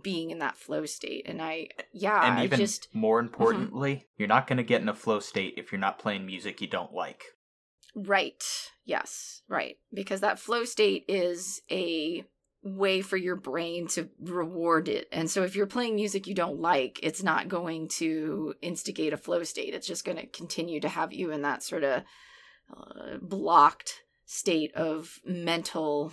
being 0.03 0.29
in 0.29 0.39
that 0.39 0.57
flow 0.57 0.85
state 0.85 1.25
and 1.27 1.41
i 1.41 1.67
yeah 1.93 2.29
and 2.29 2.39
i 2.39 2.43
even 2.43 2.59
just 2.59 2.89
more 2.93 3.19
mm-hmm. 3.19 3.27
importantly 3.27 4.05
you're 4.17 4.27
not 4.27 4.45
going 4.45 4.57
to 4.57 4.63
get 4.63 4.81
in 4.81 4.89
a 4.89 4.93
flow 4.93 5.19
state 5.19 5.53
if 5.57 5.71
you're 5.71 5.79
not 5.79 5.97
playing 5.97 6.25
music 6.25 6.59
you 6.59 6.67
don't 6.67 6.93
like 6.93 7.23
Right. 7.97 8.43
Yes. 8.85 9.41
Right. 9.49 9.77
Because 9.91 10.21
that 10.21 10.37
flow 10.37 10.65
state 10.65 11.05
is 11.07 11.61
a 11.71 12.23
way 12.75 13.01
for 13.01 13.17
your 13.17 13.35
brain 13.35 13.87
to 13.87 14.09
reward 14.19 14.89
it. 14.89 15.07
And 15.11 15.29
so 15.29 15.43
if 15.43 15.55
you're 15.55 15.65
playing 15.65 15.95
music 15.95 16.27
you 16.27 16.35
don't 16.35 16.59
like, 16.59 16.99
it's 17.01 17.23
not 17.23 17.47
going 17.47 17.87
to 17.89 18.53
instigate 18.61 19.13
a 19.13 19.17
flow 19.17 19.43
state. 19.43 19.73
It's 19.73 19.87
just 19.87 20.05
going 20.05 20.17
to 20.17 20.27
continue 20.27 20.79
to 20.81 20.89
have 20.89 21.13
you 21.13 21.31
in 21.31 21.43
that 21.43 21.63
sort 21.63 21.83
of 21.83 22.03
uh, 22.75 23.17
blocked 23.21 24.01
state 24.25 24.75
of 24.75 25.19
mental 25.25 26.11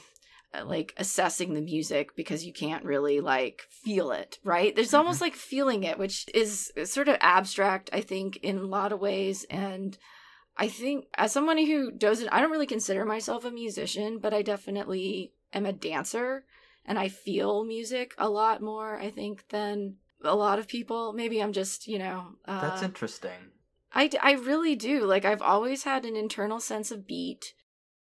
uh, 0.55 0.65
like 0.65 0.95
assessing 0.97 1.55
the 1.55 1.61
music 1.61 2.15
because 2.15 2.45
you 2.45 2.53
can't 2.53 2.85
really 2.85 3.21
like 3.21 3.63
feel 3.69 4.13
it, 4.13 4.39
right? 4.45 4.75
There's 4.75 4.95
almost 4.95 5.21
like 5.21 5.35
feeling 5.35 5.83
it, 5.83 5.99
which 5.99 6.27
is 6.33 6.73
sort 6.85 7.09
of 7.09 7.17
abstract, 7.21 7.91
I 7.93 8.01
think, 8.01 8.37
in 8.37 8.59
a 8.59 8.67
lot 8.67 8.93
of 8.93 9.01
ways. 9.01 9.45
And 9.51 9.99
I 10.57 10.69
think 10.69 11.07
as 11.17 11.33
someone 11.33 11.59
who 11.59 11.91
doesn't, 11.91 12.29
I 12.29 12.41
don't 12.41 12.53
really 12.53 12.67
consider 12.67 13.05
myself 13.05 13.45
a 13.45 13.51
musician, 13.51 14.19
but 14.19 14.33
I 14.33 14.43
definitely 14.43 15.33
am 15.55 15.67
a 15.67 15.73
dancer. 15.73 16.45
and 16.85 16.99
I 16.99 17.09
feel 17.09 17.65
music 17.65 18.15
a 18.19 18.29
lot 18.29 18.61
more, 18.61 18.99
I 18.99 19.11
think, 19.11 19.49
than 19.49 19.97
a 20.23 20.35
lot 20.35 20.59
of 20.59 20.69
people. 20.69 21.13
Maybe 21.13 21.43
I'm 21.43 21.53
just, 21.53 21.87
you 21.89 21.99
know. 21.99 22.37
Uh, 22.47 22.61
That's 22.61 22.83
interesting. 22.83 23.53
I, 23.93 24.11
I 24.23 24.33
really 24.33 24.77
do. 24.77 25.05
Like, 25.05 25.25
I've 25.25 25.43
always 25.43 25.85
had 25.85 26.05
an 26.05 26.17
internal 26.17 26.61
sense 26.61 26.91
of 26.91 27.07
beat. 27.07 27.55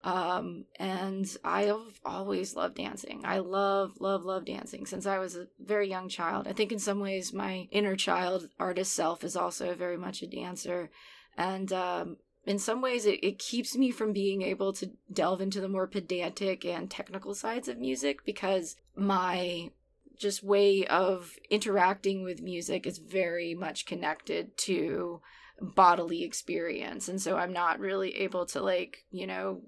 Um, 0.02 0.64
and 0.78 1.26
I've 1.44 2.00
always 2.06 2.54
loved 2.56 2.76
dancing. 2.76 3.20
I 3.24 3.38
love, 3.38 4.00
love, 4.00 4.24
love 4.24 4.46
dancing 4.46 4.86
since 4.86 5.04
I 5.04 5.18
was 5.18 5.36
a 5.36 5.48
very 5.58 5.90
young 5.90 6.08
child. 6.08 6.48
I 6.48 6.52
think 6.52 6.72
in 6.72 6.78
some 6.78 7.00
ways 7.00 7.34
my 7.34 7.68
inner 7.70 7.96
child 7.96 8.48
artist 8.58 8.92
self 8.92 9.24
is 9.24 9.36
also 9.36 9.74
very 9.74 9.98
much 9.98 10.22
a 10.22 10.26
dancer. 10.26 10.90
And 11.36 11.70
um, 11.72 12.16
in 12.44 12.58
some 12.58 12.80
ways 12.80 13.06
it, 13.06 13.22
it 13.22 13.38
keeps 13.38 13.76
me 13.76 13.90
from 13.90 14.12
being 14.12 14.42
able 14.42 14.72
to 14.74 14.90
delve 15.12 15.40
into 15.40 15.60
the 15.60 15.68
more 15.68 15.86
pedantic 15.86 16.64
and 16.64 16.90
technical 16.90 17.34
sides 17.34 17.68
of 17.68 17.78
music 17.78 18.24
because 18.24 18.76
my 18.96 19.70
just 20.18 20.42
way 20.42 20.86
of 20.86 21.34
interacting 21.48 22.22
with 22.22 22.42
music 22.42 22.86
is 22.86 22.98
very 22.98 23.54
much 23.54 23.86
connected 23.86 24.56
to 24.56 25.20
bodily 25.60 26.24
experience. 26.24 27.08
And 27.08 27.20
so 27.20 27.36
i'm 27.36 27.52
not 27.52 27.80
really 27.80 28.16
able 28.16 28.46
to 28.46 28.60
like 28.60 29.04
you 29.10 29.26
know 29.26 29.60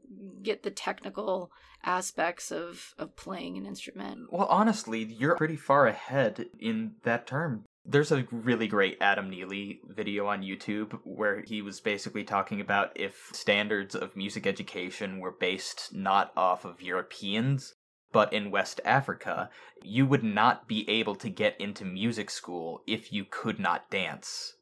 get 0.43 0.63
the 0.63 0.71
technical 0.71 1.51
aspects 1.85 2.51
of 2.53 2.95
of 2.99 3.17
playing 3.17 3.59
an 3.59 3.67
instrument. 3.67 4.33
Well 4.33 4.47
honestly 4.47 5.03
you're 5.05 5.37
pretty 5.37 5.57
far 5.57 5.87
ahead 5.87 6.47
in 6.59 6.93
that 7.03 7.27
term 7.27 7.65
there's 7.85 8.13
a 8.13 8.27
really 8.31 8.69
great 8.69 8.99
Adam 9.01 9.29
Neely 9.29 9.81
video 9.89 10.27
on 10.27 10.43
YouTube 10.43 10.99
where 11.05 11.43
he 11.43 11.63
was 11.63 11.81
basically 11.81 12.25
talking 12.25 12.61
about 12.61 12.93
if 12.95 13.31
standards 13.33 13.95
of 13.95 14.17
music 14.17 14.47
education 14.47 15.19
were 15.19 15.33
based 15.33 15.93
not 15.93 16.33
off 16.37 16.65
of 16.65 16.81
Europeans, 16.81 17.75
but 18.13 18.33
in 18.33 18.51
West 18.51 18.81
Africa, 18.85 19.51
you 19.83 20.07
would 20.07 20.23
not 20.23 20.69
be 20.69 20.89
able 20.89 21.17
to 21.17 21.29
get 21.29 21.61
into 21.61 21.85
music 21.85 22.31
school 22.31 22.83
if 22.87 23.13
you 23.13 23.25
could 23.29 23.59
not 23.59 23.91
dance. 23.91 24.55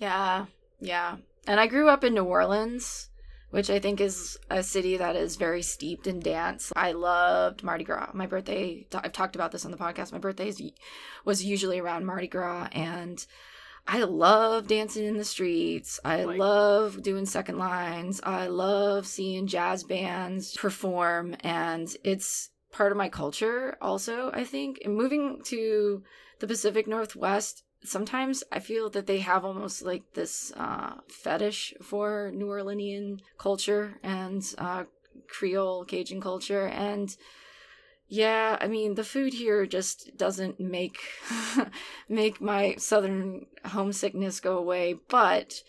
Yeah, 0.00 0.46
yeah. 0.80 1.16
And 1.46 1.60
I 1.60 1.66
grew 1.66 1.88
up 1.88 2.02
in 2.02 2.14
New 2.14 2.24
Orleans, 2.24 3.08
which 3.50 3.70
I 3.70 3.78
think 3.78 4.00
is 4.00 4.38
a 4.50 4.62
city 4.62 4.96
that 4.98 5.16
is 5.16 5.36
very 5.36 5.62
steeped 5.62 6.06
in 6.06 6.20
dance. 6.20 6.72
I 6.76 6.92
loved 6.92 7.62
Mardi 7.62 7.84
Gras. 7.84 8.10
My 8.12 8.26
birthday, 8.26 8.86
I've 8.92 9.12
talked 9.12 9.36
about 9.36 9.52
this 9.52 9.64
on 9.64 9.70
the 9.70 9.76
podcast. 9.78 10.12
My 10.12 10.18
birthday 10.18 10.52
was 11.24 11.44
usually 11.44 11.78
around 11.78 12.04
Mardi 12.04 12.28
Gras, 12.28 12.68
and 12.72 13.24
I 13.86 14.02
love 14.02 14.68
dancing 14.68 15.06
in 15.06 15.16
the 15.16 15.24
streets. 15.24 15.98
I 16.04 16.24
like, 16.24 16.38
love 16.38 17.02
doing 17.02 17.24
second 17.24 17.58
lines. 17.58 18.20
I 18.22 18.48
love 18.48 19.06
seeing 19.06 19.46
jazz 19.46 19.82
bands 19.82 20.54
perform, 20.54 21.36
and 21.40 21.94
it's 22.04 22.50
part 22.70 22.92
of 22.92 22.98
my 22.98 23.08
culture 23.08 23.78
also, 23.80 24.30
I 24.32 24.44
think. 24.44 24.82
And 24.84 24.94
moving 24.94 25.40
to 25.46 26.02
the 26.40 26.46
Pacific 26.46 26.86
Northwest, 26.86 27.62
sometimes 27.84 28.44
I 28.50 28.58
feel 28.60 28.90
that 28.90 29.06
they 29.06 29.20
have 29.20 29.44
almost 29.44 29.82
like 29.82 30.14
this 30.14 30.52
uh, 30.56 30.94
fetish 31.08 31.74
for 31.82 32.30
New 32.34 32.46
Orleanian 32.46 33.20
culture 33.38 33.98
and 34.02 34.42
uh, 34.58 34.84
Creole 35.28 35.84
Cajun 35.84 36.20
culture. 36.20 36.66
And 36.66 37.16
yeah, 38.08 38.56
I 38.60 38.68
mean 38.68 38.94
the 38.94 39.04
food 39.04 39.34
here 39.34 39.66
just 39.66 40.16
doesn't 40.16 40.58
make 40.58 40.98
make 42.08 42.40
my 42.40 42.74
southern 42.76 43.46
homesickness 43.64 44.40
go 44.40 44.58
away, 44.58 44.96
but 45.08 45.62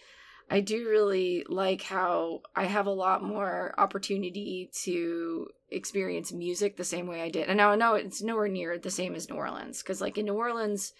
I 0.49 0.61
do 0.61 0.89
really 0.89 1.45
like 1.47 1.83
how 1.83 2.41
I 2.55 2.65
have 2.65 2.87
a 2.87 2.91
lot 2.91 3.23
more 3.23 3.75
opportunity 3.77 4.71
to 4.83 5.47
experience 5.69 6.31
music 6.31 6.75
the 6.75 6.83
same 6.83 7.05
way 7.05 7.21
I 7.21 7.29
did. 7.29 7.47
And 7.49 7.57
now 7.57 7.71
I 7.71 7.75
know 7.75 7.93
it's 7.93 8.23
nowhere 8.23 8.47
near 8.47 8.79
the 8.79 8.89
same 8.89 9.13
as 9.13 9.29
New 9.29 9.35
Orleans 9.35 9.83
because 9.83 10.01
like 10.01 10.17
in 10.17 10.25
New 10.25 10.33
Orleans 10.33 10.93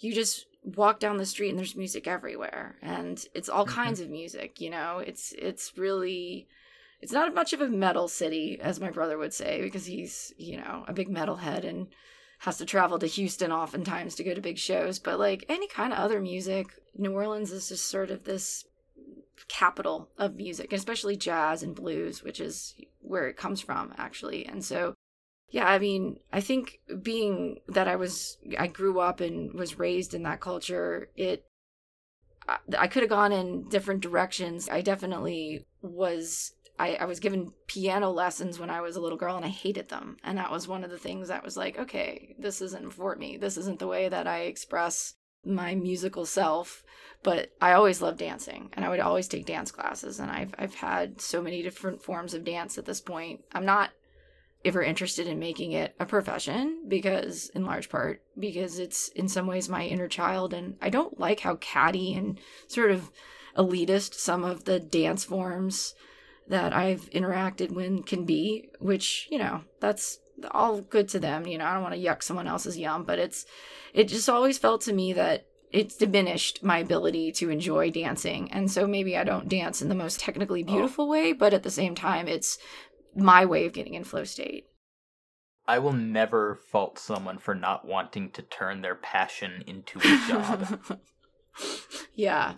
you 0.00 0.12
just 0.12 0.46
walk 0.62 1.00
down 1.00 1.16
the 1.16 1.26
street 1.26 1.50
and 1.50 1.58
there's 1.58 1.76
music 1.76 2.06
everywhere. 2.06 2.76
And 2.82 3.24
it's 3.34 3.48
all 3.48 3.64
mm-hmm. 3.64 3.74
kinds 3.74 4.00
of 4.00 4.10
music 4.10 4.60
you 4.60 4.70
know? 4.70 5.02
It's 5.04 5.32
it's 5.38 5.76
really 5.76 6.48
it's 7.00 7.12
not 7.12 7.34
much 7.34 7.52
of 7.52 7.60
a 7.60 7.68
metal 7.68 8.08
city 8.08 8.58
as 8.60 8.80
my 8.80 8.90
brother 8.90 9.18
would 9.18 9.32
say 9.32 9.60
because 9.62 9.86
he's 9.86 10.32
you 10.36 10.56
know 10.56 10.84
a 10.86 10.92
big 10.92 11.08
metal 11.08 11.36
head 11.36 11.64
and 11.64 11.88
has 12.40 12.58
to 12.58 12.64
travel 12.64 13.00
to 13.00 13.06
houston 13.06 13.50
oftentimes 13.50 14.14
to 14.14 14.24
go 14.24 14.34
to 14.34 14.40
big 14.40 14.58
shows. 14.58 14.98
But 14.98 15.18
like 15.18 15.44
any 15.48 15.68
kind 15.68 15.92
of 15.92 15.98
other 15.98 16.20
music 16.20 16.68
new 16.96 17.12
orleans 17.12 17.52
is 17.52 17.68
just 17.68 17.86
sort 17.86 18.10
of 18.10 18.24
this 18.24 18.64
capital 19.46 20.10
of 20.18 20.34
music 20.34 20.72
especially 20.72 21.16
jazz 21.16 21.62
and 21.62 21.72
blues 21.72 22.24
which 22.24 22.40
is 22.40 22.74
where 23.00 23.28
it 23.28 23.36
comes 23.36 23.60
from 23.60 23.94
actually. 23.96 24.46
And 24.46 24.64
so 24.64 24.94
yeah, 25.50 25.66
I 25.66 25.78
mean, 25.78 26.18
I 26.32 26.40
think 26.40 26.80
being 27.02 27.60
that 27.68 27.88
I 27.88 27.96
was, 27.96 28.36
I 28.58 28.66
grew 28.66 29.00
up 29.00 29.20
and 29.20 29.54
was 29.54 29.78
raised 29.78 30.14
in 30.14 30.22
that 30.24 30.40
culture, 30.40 31.08
it, 31.16 31.44
I, 32.46 32.58
I 32.78 32.86
could 32.86 33.02
have 33.02 33.10
gone 33.10 33.32
in 33.32 33.68
different 33.68 34.02
directions. 34.02 34.68
I 34.68 34.82
definitely 34.82 35.66
was, 35.80 36.52
I, 36.78 36.96
I 36.96 37.04
was 37.06 37.20
given 37.20 37.52
piano 37.66 38.10
lessons 38.10 38.58
when 38.58 38.68
I 38.68 38.82
was 38.82 38.96
a 38.96 39.00
little 39.00 39.18
girl 39.18 39.36
and 39.36 39.44
I 39.44 39.48
hated 39.48 39.88
them. 39.88 40.18
And 40.22 40.36
that 40.36 40.50
was 40.50 40.68
one 40.68 40.84
of 40.84 40.90
the 40.90 40.98
things 40.98 41.28
that 41.28 41.44
was 41.44 41.56
like, 41.56 41.78
okay, 41.78 42.36
this 42.38 42.60
isn't 42.60 42.92
for 42.92 43.16
me. 43.16 43.38
This 43.38 43.56
isn't 43.56 43.78
the 43.78 43.86
way 43.86 44.08
that 44.08 44.26
I 44.26 44.40
express 44.40 45.14
my 45.44 45.74
musical 45.74 46.26
self 46.26 46.82
but 47.22 47.50
I 47.60 47.72
always 47.72 48.00
loved 48.00 48.18
dancing 48.18 48.70
and 48.74 48.84
I 48.84 48.88
would 48.88 49.00
always 49.00 49.28
take 49.28 49.46
dance 49.46 49.70
classes 49.70 50.20
and 50.20 50.30
I've 50.30 50.54
I've 50.58 50.74
had 50.74 51.20
so 51.20 51.42
many 51.42 51.62
different 51.62 52.02
forms 52.02 52.34
of 52.34 52.44
dance 52.44 52.78
at 52.78 52.86
this 52.86 53.00
point. 53.00 53.40
I'm 53.52 53.64
not 53.64 53.90
ever 54.64 54.82
interested 54.82 55.26
in 55.26 55.38
making 55.38 55.72
it 55.72 55.94
a 56.00 56.06
profession 56.06 56.82
because 56.88 57.48
in 57.50 57.64
large 57.64 57.88
part 57.88 58.22
because 58.38 58.78
it's 58.78 59.08
in 59.08 59.28
some 59.28 59.46
ways 59.46 59.68
my 59.68 59.84
inner 59.84 60.08
child 60.08 60.52
and 60.52 60.76
I 60.82 60.90
don't 60.90 61.18
like 61.18 61.40
how 61.40 61.56
catty 61.56 62.14
and 62.14 62.40
sort 62.66 62.90
of 62.90 63.10
elitist 63.56 64.14
some 64.14 64.44
of 64.44 64.64
the 64.64 64.80
dance 64.80 65.24
forms 65.24 65.94
that 66.48 66.72
I've 66.72 67.10
interacted 67.10 67.70
with 67.70 68.06
can 68.06 68.24
be, 68.24 68.70
which, 68.78 69.28
you 69.30 69.38
know, 69.38 69.62
that's 69.80 70.18
all 70.50 70.80
good 70.80 71.08
to 71.10 71.18
them. 71.18 71.46
You 71.46 71.58
know, 71.58 71.66
I 71.66 71.74
don't 71.74 71.82
want 71.82 71.94
to 71.94 72.00
yuck 72.00 72.22
someone 72.22 72.46
else's 72.46 72.78
yum, 72.78 73.04
but 73.04 73.18
it's, 73.18 73.44
it 73.92 74.04
just 74.04 74.28
always 74.28 74.58
felt 74.58 74.80
to 74.82 74.92
me 74.92 75.12
that 75.12 75.46
it's 75.70 75.96
diminished 75.96 76.62
my 76.62 76.78
ability 76.78 77.32
to 77.32 77.50
enjoy 77.50 77.90
dancing. 77.90 78.50
And 78.52 78.70
so 78.70 78.86
maybe 78.86 79.16
I 79.16 79.24
don't 79.24 79.48
dance 79.48 79.82
in 79.82 79.90
the 79.90 79.94
most 79.94 80.20
technically 80.20 80.62
oh. 80.62 80.66
beautiful 80.66 81.04
oh. 81.04 81.08
way, 81.08 81.32
but 81.32 81.52
at 81.52 81.62
the 81.62 81.70
same 81.70 81.94
time, 81.94 82.28
it's 82.28 82.58
my 83.14 83.44
way 83.44 83.66
of 83.66 83.72
getting 83.72 83.94
in 83.94 84.04
flow 84.04 84.24
state. 84.24 84.66
I 85.66 85.78
will 85.78 85.92
never 85.92 86.54
fault 86.54 86.98
someone 86.98 87.36
for 87.36 87.54
not 87.54 87.86
wanting 87.86 88.30
to 88.30 88.42
turn 88.42 88.80
their 88.80 88.94
passion 88.94 89.62
into 89.66 89.98
a 89.98 90.20
job. 90.28 90.98
yeah. 92.14 92.54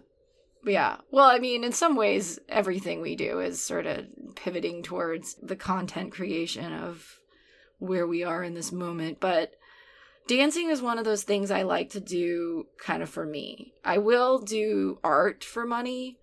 Yeah. 0.65 0.99
Well, 1.11 1.29
I 1.29 1.39
mean, 1.39 1.65
in 1.65 1.73
some 1.73 1.97
ways, 1.97 2.39
everything 2.49 3.01
we 3.01 3.17
do 3.17 3.41
is 3.41 3.61
sort 3.61 3.87
of 3.87 4.07
pivoting 4.37 4.83
towards 4.83 5.35
the 5.43 5.57
content 5.57 6.13
creation 6.13 6.73
of 6.73 7.19
where 7.79 8.07
we 8.07 8.23
are 8.23 8.45
in 8.45 8.55
this 8.55 8.71
moment. 8.71 9.19
But 9.19 9.55
dancing 10.29 10.71
is 10.71 10.81
one 10.81 10.99
of 10.99 11.05
those 11.05 11.25
things 11.25 11.51
I 11.51 11.63
like 11.63 11.91
to 11.91 12.01
do 12.01 12.67
kind 12.79 13.03
of 13.03 13.09
for 13.09 13.27
me. 13.27 13.73
I 13.85 13.99
will 13.99 14.39
do 14.39 15.01
art 15.03 15.43
for 15.43 15.67
money. 15.67 16.19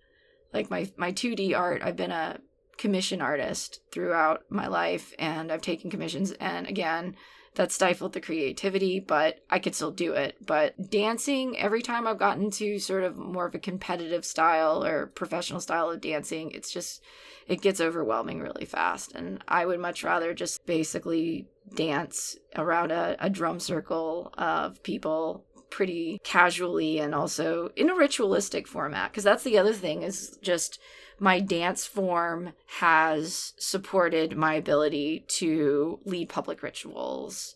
Like 0.54 0.70
my, 0.70 0.90
my 0.96 1.12
2D 1.12 1.54
art, 1.54 1.82
I've 1.82 1.96
been 1.96 2.12
a 2.12 2.38
commission 2.78 3.20
artist 3.20 3.80
throughout 3.90 4.44
my 4.48 4.66
life 4.66 5.12
and 5.18 5.52
I've 5.52 5.62
taken 5.62 5.90
commissions 5.90 6.32
and 6.32 6.66
again 6.66 7.16
that 7.56 7.72
stifled 7.72 8.12
the 8.12 8.20
creativity 8.20 9.00
but 9.00 9.40
I 9.50 9.58
could 9.58 9.74
still 9.74 9.90
do 9.90 10.12
it. 10.12 10.36
But 10.46 10.90
dancing 10.90 11.58
every 11.58 11.82
time 11.82 12.06
I've 12.06 12.18
gotten 12.18 12.50
to 12.52 12.78
sort 12.78 13.02
of 13.02 13.16
more 13.16 13.46
of 13.46 13.54
a 13.54 13.58
competitive 13.58 14.24
style 14.24 14.84
or 14.84 15.08
professional 15.08 15.60
style 15.60 15.90
of 15.90 16.00
dancing 16.00 16.52
it's 16.52 16.72
just 16.72 17.02
it 17.48 17.60
gets 17.60 17.80
overwhelming 17.80 18.40
really 18.40 18.64
fast. 18.64 19.12
And 19.12 19.42
I 19.48 19.66
would 19.66 19.80
much 19.80 20.04
rather 20.04 20.32
just 20.34 20.64
basically 20.66 21.48
dance 21.74 22.36
around 22.56 22.92
a, 22.92 23.16
a 23.18 23.28
drum 23.28 23.58
circle 23.58 24.32
of 24.38 24.82
people 24.82 25.44
pretty 25.70 26.20
casually 26.24 26.98
and 26.98 27.14
also 27.14 27.70
in 27.76 27.90
a 27.90 27.94
ritualistic 27.94 28.66
format 28.66 29.10
because 29.10 29.24
that's 29.24 29.44
the 29.44 29.58
other 29.58 29.72
thing 29.72 30.02
is 30.02 30.38
just 30.42 30.80
my 31.18 31.40
dance 31.40 31.86
form 31.86 32.52
has 32.78 33.52
supported 33.58 34.36
my 34.36 34.54
ability 34.54 35.24
to 35.28 36.00
lead 36.04 36.28
public 36.28 36.62
rituals. 36.62 37.54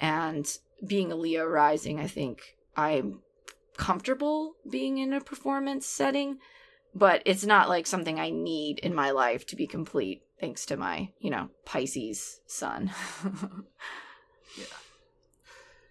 And 0.00 0.46
being 0.84 1.12
a 1.12 1.16
Leo 1.16 1.44
rising, 1.44 2.00
I 2.00 2.08
think 2.08 2.56
I'm 2.76 3.20
comfortable 3.76 4.54
being 4.68 4.98
in 4.98 5.12
a 5.12 5.20
performance 5.20 5.86
setting, 5.86 6.38
but 6.94 7.22
it's 7.24 7.44
not 7.44 7.68
like 7.68 7.86
something 7.86 8.18
I 8.18 8.30
need 8.30 8.78
in 8.80 8.94
my 8.94 9.10
life 9.10 9.46
to 9.46 9.56
be 9.56 9.66
complete, 9.66 10.22
thanks 10.40 10.66
to 10.66 10.76
my, 10.76 11.10
you 11.20 11.30
know, 11.30 11.50
Pisces 11.64 12.40
sun. 12.46 12.90
yeah. 14.58 14.64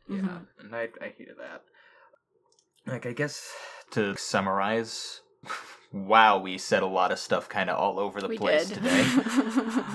Yeah, 0.10 0.18
mm-hmm. 0.18 0.66
and 0.66 0.76
I, 0.76 0.90
I 1.02 1.14
hear 1.18 1.34
that. 1.38 1.64
Like, 2.86 3.06
I 3.06 3.14
guess 3.14 3.50
to 3.92 4.18
summarize 4.18 5.22
wow, 5.92 6.38
we 6.40 6.58
said 6.58 6.84
a 6.84 6.88
lot 6.88 7.12
of 7.12 7.20
stuff 7.20 7.50
kind 7.50 7.70
of 7.70 7.78
all 7.78 8.00
over 8.00 8.22
the 8.22 8.28
we 8.28 8.38
place 8.38 8.68
did. 8.70 8.76
today. 8.78 9.04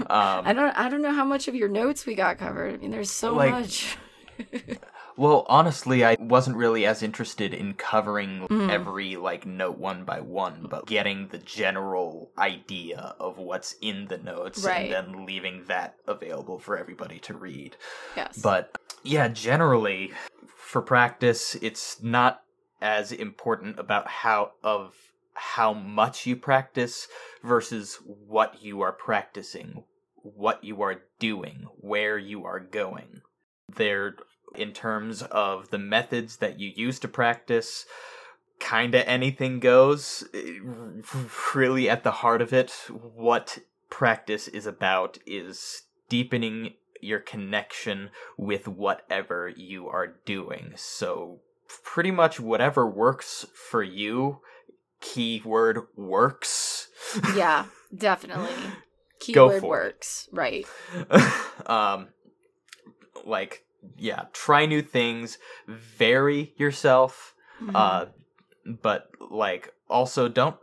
Um, 0.08 0.46
I 0.46 0.52
don't. 0.52 0.78
I 0.78 0.88
don't 0.88 1.02
know 1.02 1.12
how 1.12 1.24
much 1.24 1.48
of 1.48 1.54
your 1.54 1.68
notes 1.68 2.06
we 2.06 2.14
got 2.14 2.38
covered. 2.38 2.74
I 2.74 2.76
mean, 2.76 2.90
there's 2.90 3.10
so 3.10 3.34
Like- 3.34 3.50
much. 3.50 3.96
Well, 5.18 5.46
honestly, 5.48 6.04
I 6.04 6.14
wasn't 6.20 6.58
really 6.58 6.84
as 6.84 7.02
interested 7.02 7.54
in 7.54 7.72
covering 7.72 8.46
Mhm. 8.50 8.68
every 8.70 9.16
like 9.16 9.46
note 9.46 9.78
one 9.78 10.04
by 10.04 10.20
one, 10.20 10.66
but 10.68 10.84
getting 10.86 11.28
the 11.28 11.38
general 11.38 12.30
idea 12.36 13.14
of 13.18 13.38
what's 13.38 13.76
in 13.80 14.08
the 14.08 14.18
notes 14.18 14.62
Right. 14.62 14.92
and 14.92 15.14
then 15.14 15.24
leaving 15.24 15.64
that 15.68 15.96
available 16.06 16.58
for 16.58 16.76
everybody 16.76 17.18
to 17.20 17.32
read. 17.34 17.78
yes. 18.14 18.36
But 18.42 18.76
yeah, 19.02 19.28
generally 19.28 20.12
for 20.54 20.82
practice, 20.82 21.54
it's 21.62 22.02
not 22.02 22.42
as 22.82 23.10
important 23.10 23.78
about 23.78 24.06
how 24.08 24.52
of 24.62 25.05
how 25.36 25.72
much 25.72 26.26
you 26.26 26.34
practice 26.34 27.08
versus 27.42 28.00
what 28.04 28.62
you 28.62 28.80
are 28.80 28.92
practicing, 28.92 29.84
what 30.22 30.64
you 30.64 30.82
are 30.82 31.02
doing, 31.18 31.66
where 31.76 32.18
you 32.18 32.44
are 32.44 32.60
going. 32.60 33.20
They're 33.74 34.16
in 34.54 34.72
terms 34.72 35.22
of 35.22 35.70
the 35.70 35.78
methods 35.78 36.36
that 36.38 36.58
you 36.58 36.72
use 36.74 36.98
to 37.00 37.08
practice, 37.08 37.84
kind 38.58 38.94
of 38.94 39.04
anything 39.06 39.60
goes. 39.60 40.24
Eh, 40.32 40.58
Really, 41.54 41.88
at 41.88 42.02
the 42.02 42.10
heart 42.10 42.40
of 42.40 42.52
it, 42.52 42.70
what 42.88 43.58
practice 43.90 44.48
is 44.48 44.66
about 44.66 45.18
is 45.26 45.82
deepening 46.08 46.74
your 47.00 47.20
connection 47.20 48.10
with 48.36 48.66
whatever 48.66 49.48
you 49.48 49.88
are 49.88 50.16
doing. 50.24 50.72
So, 50.76 51.40
pretty 51.82 52.10
much 52.10 52.40
whatever 52.40 52.86
works 52.86 53.46
for 53.54 53.82
you, 53.82 54.40
keyword 55.00 55.80
works. 55.96 56.88
yeah, 57.34 57.66
definitely. 57.96 58.54
Keyword 59.20 59.60
for 59.60 59.66
it. 59.66 59.68
works. 59.68 60.28
Right. 60.32 60.66
um 61.66 62.08
like 63.24 63.64
yeah, 63.96 64.24
try 64.32 64.66
new 64.66 64.82
things, 64.82 65.38
vary 65.66 66.52
yourself, 66.56 67.34
Mhm. 67.62 67.72
uh 67.74 68.06
but 68.82 69.08
like 69.30 69.72
also 69.88 70.28
don't 70.28 70.56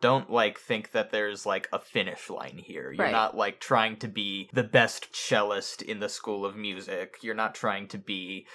don't 0.00 0.30
like 0.30 0.58
think 0.58 0.92
that 0.92 1.10
there's 1.10 1.44
like 1.46 1.68
a 1.72 1.78
finish 1.78 2.28
line 2.30 2.58
here. 2.58 2.92
You're 2.92 3.06
Right. 3.06 3.12
not 3.12 3.36
like 3.36 3.58
trying 3.60 3.96
to 3.98 4.08
be 4.08 4.48
the 4.52 4.62
best 4.62 5.12
cellist 5.14 5.82
in 5.82 5.98
the 6.00 6.08
school 6.08 6.44
of 6.44 6.56
music. 6.56 7.16
You're 7.22 7.34
not 7.34 7.54
trying 7.54 7.88
to 7.88 7.98
be 7.98 8.46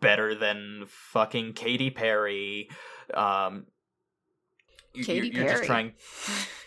better 0.00 0.34
than 0.34 0.84
fucking 0.86 1.54
Katy 1.54 1.90
Perry. 1.90 2.68
Um 3.14 3.66
you- 4.94 5.04
Katy 5.04 5.28
you're, 5.28 5.42
you're 5.42 5.52
just 5.52 5.64
trying 5.64 5.92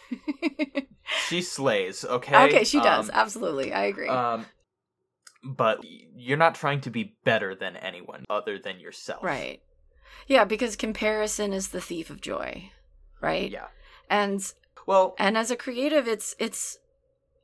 she 1.30 1.42
slays, 1.42 2.04
okay? 2.06 2.46
okay, 2.46 2.64
she 2.64 2.80
does. 2.80 3.10
Um, 3.10 3.16
Absolutely. 3.16 3.74
I 3.74 3.86
agree. 3.86 4.08
um, 4.10 4.46
but 5.44 5.80
you're 5.84 6.38
not 6.38 6.56
trying 6.56 6.82
to 6.82 6.90
be 6.90 7.16
better 7.24 7.56
than 7.56 7.76
anyone 7.78 8.26
other 8.30 8.60
than 8.60 8.80
yourself. 8.80 9.24
right. 9.24 9.62
Yeah, 10.28 10.44
because 10.46 10.76
comparison 10.76 11.52
is 11.54 11.70
the 11.70 11.82
thief 11.82 12.10
of 12.10 12.22
joy. 12.22 12.72
Right? 13.22 13.50
Yeah. 13.52 13.68
And 14.10 14.42
Well, 14.86 15.16
and 15.18 15.38
as 15.38 15.52
a 15.52 15.56
creative 15.56 16.08
it's 16.08 16.36
it's 16.40 16.78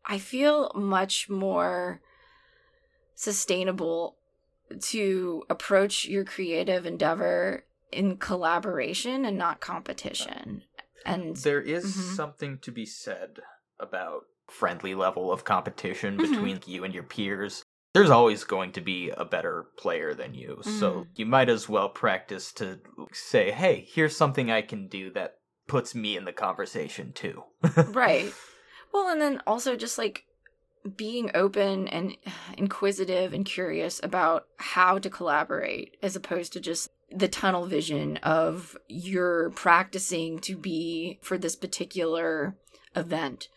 i 0.06 0.18
feel 0.18 0.72
much 0.76 1.30
more 1.30 2.02
sustainable 3.16 4.16
to 4.82 5.44
approach 5.50 6.06
your 6.06 6.24
creative 6.24 6.86
endeavor 6.86 7.66
in 7.92 8.18
collaboration 8.18 9.26
and 9.26 9.38
not 9.38 9.60
competition 9.60 10.64
and 11.06 11.38
there 11.38 11.62
is 11.62 11.86
Mhm. 11.86 12.16
something 12.16 12.58
to 12.60 12.72
be 12.72 12.86
said 12.86 13.40
about 13.80 14.26
friendly 14.48 14.94
level 14.96 15.32
of 15.32 15.44
competition 15.44 16.18
Mhm. 16.18 16.22
between 16.22 16.60
you 16.66 16.84
and 16.84 16.94
your 16.94 17.04
peers. 17.04 17.64
There's 17.94 18.10
always 18.10 18.44
going 18.44 18.74
to 18.74 18.82
be 18.82 19.10
a 19.12 19.24
better 19.26 19.68
player 19.78 20.14
than 20.14 20.34
you, 20.34 20.60
so 20.62 20.92
Mhm. 20.92 21.08
you 21.16 21.26
might 21.26 21.50
as 21.50 21.70
well 21.70 21.90
practice 21.90 22.52
to 22.54 22.80
say, 23.12 23.52
"Hey, 23.52 23.88
here's 23.90 24.16
something 24.16 24.52
I 24.52 24.62
can 24.62 24.88
do 24.88 25.10
that 25.12 25.40
puts 25.68 25.96
me 25.96 26.18
in 26.18 26.26
the 26.26 26.34
conversation 26.34 27.14
too." 27.14 27.44
right 27.88 28.34
well 28.94 29.10
and 29.10 29.22
then 29.22 29.42
also 29.48 29.76
just 29.76 29.98
like 29.98 30.26
being 30.96 31.32
open 31.34 31.88
and 31.88 32.16
inquisitive 32.58 33.34
and 33.34 33.46
curious 33.46 34.00
about 34.04 34.48
how 34.58 34.98
to 35.00 35.10
collaborate 35.10 35.98
as 36.02 36.16
opposed 36.16 36.54
to 36.54 36.60
just 36.60 36.90
the 37.12 37.28
tunnel 37.28 37.66
vision 37.66 38.18
of 38.18 38.76
you're 38.88 39.50
practicing 39.52 40.40
to 40.40 40.58
be 40.58 41.20
for 41.22 41.38
this 41.38 41.56
particular 41.56 42.56
event 42.96 43.48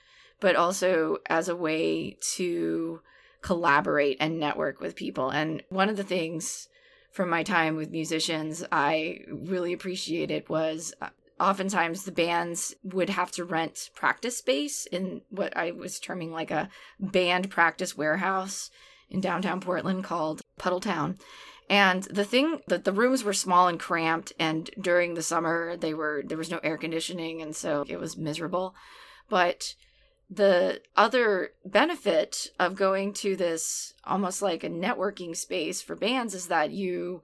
but 0.40 0.56
also 0.56 1.18
as 1.26 1.48
a 1.48 1.56
way 1.56 2.16
to 2.20 3.00
collaborate 3.42 4.16
and 4.20 4.38
network 4.38 4.80
with 4.80 4.96
people 4.96 5.30
and 5.30 5.62
one 5.68 5.88
of 5.88 5.96
the 5.96 6.04
things 6.04 6.68
from 7.10 7.28
my 7.28 7.42
time 7.42 7.76
with 7.76 7.90
musicians 7.90 8.64
i 8.70 9.18
really 9.28 9.72
appreciated 9.72 10.48
was 10.48 10.94
uh, 11.00 11.08
oftentimes 11.40 12.04
the 12.04 12.12
bands 12.12 12.74
would 12.84 13.08
have 13.08 13.32
to 13.32 13.44
rent 13.44 13.90
practice 13.96 14.36
space 14.36 14.86
in 14.86 15.22
what 15.30 15.56
I 15.56 15.70
was 15.70 15.98
terming 15.98 16.30
like 16.30 16.50
a 16.50 16.68
band 17.00 17.50
practice 17.50 17.96
warehouse 17.96 18.70
in 19.08 19.20
downtown 19.20 19.60
Portland 19.60 20.04
called 20.04 20.42
Puddle 20.58 20.80
Town. 20.80 21.16
And 21.70 22.02
the 22.02 22.24
thing 22.24 22.62
that 22.66 22.82
the 22.84 22.92
rooms 22.92 23.22
were 23.22 23.32
small 23.32 23.68
and 23.68 23.78
cramped 23.78 24.32
and 24.40 24.68
during 24.80 25.14
the 25.14 25.22
summer 25.22 25.76
they 25.76 25.94
were 25.94 26.24
there 26.26 26.36
was 26.36 26.50
no 26.50 26.58
air 26.64 26.76
conditioning 26.76 27.40
and 27.40 27.54
so 27.54 27.84
it 27.88 28.00
was 28.00 28.16
miserable. 28.16 28.74
But 29.28 29.76
the 30.28 30.80
other 30.96 31.50
benefit 31.64 32.48
of 32.58 32.74
going 32.74 33.12
to 33.14 33.36
this 33.36 33.94
almost 34.04 34.42
like 34.42 34.64
a 34.64 34.68
networking 34.68 35.36
space 35.36 35.80
for 35.80 35.94
bands 35.94 36.34
is 36.34 36.48
that 36.48 36.72
you 36.72 37.22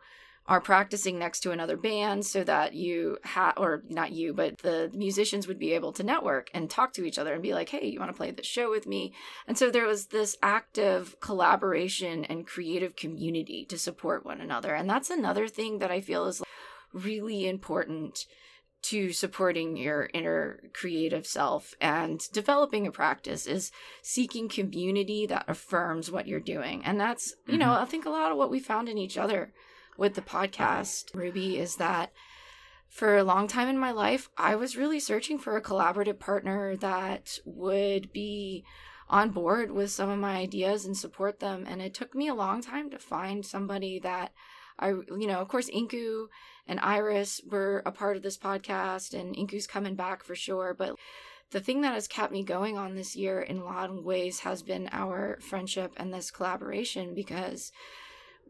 are 0.49 0.61
practicing 0.61 1.19
next 1.19 1.41
to 1.41 1.51
another 1.51 1.77
band 1.77 2.25
so 2.25 2.45
that 2.45 2.75
you 2.75 3.19
have 3.25 3.55
or 3.57 3.83
not 3.89 4.13
you 4.13 4.33
but 4.33 4.59
the 4.59 4.91
musicians 4.95 5.47
would 5.47 5.59
be 5.59 5.73
able 5.73 5.93
to 5.93 6.03
network 6.03 6.51
and 6.55 6.71
talk 6.71 6.93
to 6.93 7.05
each 7.05 7.19
other 7.19 7.33
and 7.33 7.43
be 7.43 7.55
like 7.55 7.69
hey 7.69 7.87
you 7.87 7.99
want 7.99 8.11
to 8.11 8.17
play 8.17 8.31
this 8.31 8.47
show 8.47 8.71
with 8.71 8.87
me? 8.87 9.13
And 9.47 9.59
so 9.59 9.71
there 9.71 9.87
was 9.87 10.07
this 10.07 10.37
active 10.43 11.17
collaboration 11.21 12.25
and 12.25 12.47
creative 12.47 12.97
community 12.97 13.65
to 13.67 13.79
support 13.79 14.25
one 14.25 14.41
another. 14.41 14.75
And 14.75 14.89
that's 14.89 15.11
another 15.11 15.49
thing 15.49 15.79
that 15.79 15.91
i 15.91 16.01
feel 16.01 16.27
is 16.27 16.43
really 16.93 17.49
important 17.49 18.27
to 18.83 19.13
supporting 19.13 19.77
your 19.77 20.09
inner 20.15 20.61
creative 20.73 21.27
self 21.27 21.75
and 21.81 22.23
developing 22.33 22.87
a 22.87 22.93
practice 22.93 23.47
is 23.47 23.73
seeking 24.03 24.49
community 24.49 25.27
that 25.27 25.45
affirms 25.49 26.11
what 26.11 26.29
you're 26.29 26.39
doing. 26.39 26.85
And 26.85 27.01
that's 27.01 27.35
you 27.47 27.59
know 27.59 27.67
mm-hmm. 27.67 27.83
i 27.83 27.87
think 27.87 28.07
a 28.07 28.11
lot 28.11 28.31
of 28.31 28.39
what 28.39 28.51
we 28.51 28.61
found 28.61 28.89
in 28.89 28.99
each 28.99 29.19
other 29.19 29.53
with 29.97 30.15
the 30.15 30.23
podcast, 30.23 31.15
Ruby, 31.15 31.59
is 31.59 31.77
that 31.77 32.13
for 32.89 33.17
a 33.17 33.25
long 33.25 33.49
time 33.49 33.69
in 33.69 33.79
my 33.79 33.91
life, 33.91 34.29
I 34.37 34.57
was 34.57 34.77
really 34.77 35.01
searching 35.01 35.39
for 35.39 35.57
a 35.57 35.63
collaborative 35.63 36.19
partner 36.19 36.77
that 36.77 37.39
would 37.45 38.13
be 38.13 38.65
on 39.09 39.31
board 39.31 39.71
with 39.71 39.91
some 39.91 40.11
of 40.11 40.19
my 40.19 40.37
ideas 40.37 40.85
and 40.85 40.97
support 40.97 41.41
them. 41.41 41.65
And 41.69 41.81
it 41.81 41.95
took 41.95 42.15
me 42.15 42.29
a 42.29 42.35
long 42.35 42.63
time 42.63 42.91
to 42.91 42.99
find 42.99 43.45
somebody 43.45 43.99
that 44.01 44.33
I, 44.79 44.89
you 44.89 45.27
know, 45.27 45.41
of 45.41 45.49
course, 45.49 45.71
Inku 45.71 46.27
and 46.67 46.81
Iris 46.81 47.41
were 47.49 47.83
a 47.87 47.93
part 47.93 48.17
of 48.17 48.23
this 48.23 48.37
podcast, 48.37 49.19
and 49.19 49.35
Inku's 49.35 49.67
coming 49.67 49.95
back 49.95 50.23
for 50.23 50.35
sure. 50.35 50.75
But 50.77 50.97
the 51.51 51.61
thing 51.61 51.81
that 51.83 51.95
has 51.95 52.09
kept 52.09 52.33
me 52.33 52.43
going 52.43 52.77
on 52.77 52.95
this 52.95 53.17
year 53.17 53.41
in 53.41 53.59
a 53.59 53.65
lot 53.65 53.91
of 53.91 54.05
ways 54.05 54.41
has 54.41 54.63
been 54.63 54.89
our 54.93 55.39
friendship 55.41 55.93
and 55.97 56.13
this 56.13 56.31
collaboration 56.31 57.15
because 57.15 57.73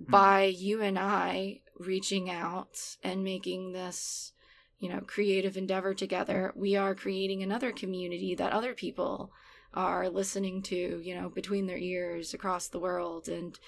Mm-hmm. 0.01 0.11
by 0.11 0.45
you 0.45 0.83
and 0.83 0.99
I 0.99 1.61
reaching 1.79 2.29
out 2.29 2.97
and 3.03 3.25
making 3.25 3.73
this, 3.73 4.33
you 4.79 4.91
know, 4.91 5.01
creative 5.01 5.57
endeavor 5.57 5.95
together, 5.95 6.53
we 6.55 6.77
are 6.77 6.95
creating 6.95 7.43
another 7.43 7.73
community 7.73 8.35
that 8.35 8.53
other 8.53 8.75
people 8.75 9.33
are 9.73 10.11
listening 10.11 10.63
to, 10.63 11.01
you 11.03 11.15
know, 11.15 11.31
between 11.31 11.67
their 11.67 11.79
ears 11.79 12.35
across 12.35 12.69
the 12.69 12.79
world. 12.79 13.29
And 13.29 13.59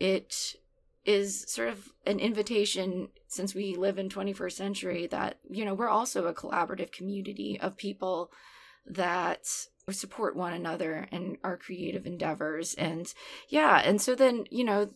it 0.00 0.56
is 1.04 1.44
sort 1.48 1.68
of 1.68 1.92
an 2.06 2.18
invitation 2.18 3.08
since 3.28 3.54
we 3.54 3.76
live 3.76 3.98
in 3.98 4.08
21st 4.08 4.52
century 4.52 5.06
that, 5.08 5.38
you 5.48 5.64
know, 5.64 5.74
we're 5.74 5.88
also 5.88 6.26
a 6.26 6.34
collaborative 6.34 6.90
community 6.90 7.58
of 7.60 7.76
people 7.76 8.32
that 8.86 9.46
support 9.90 10.36
one 10.36 10.52
another 10.52 11.08
in 11.10 11.38
our 11.42 11.56
creative 11.56 12.06
endeavors. 12.06 12.74
And 12.74 13.12
yeah 13.48 13.80
and 13.84 14.00
so 14.00 14.14
then 14.14 14.44
you 14.50 14.64
know 14.64 14.90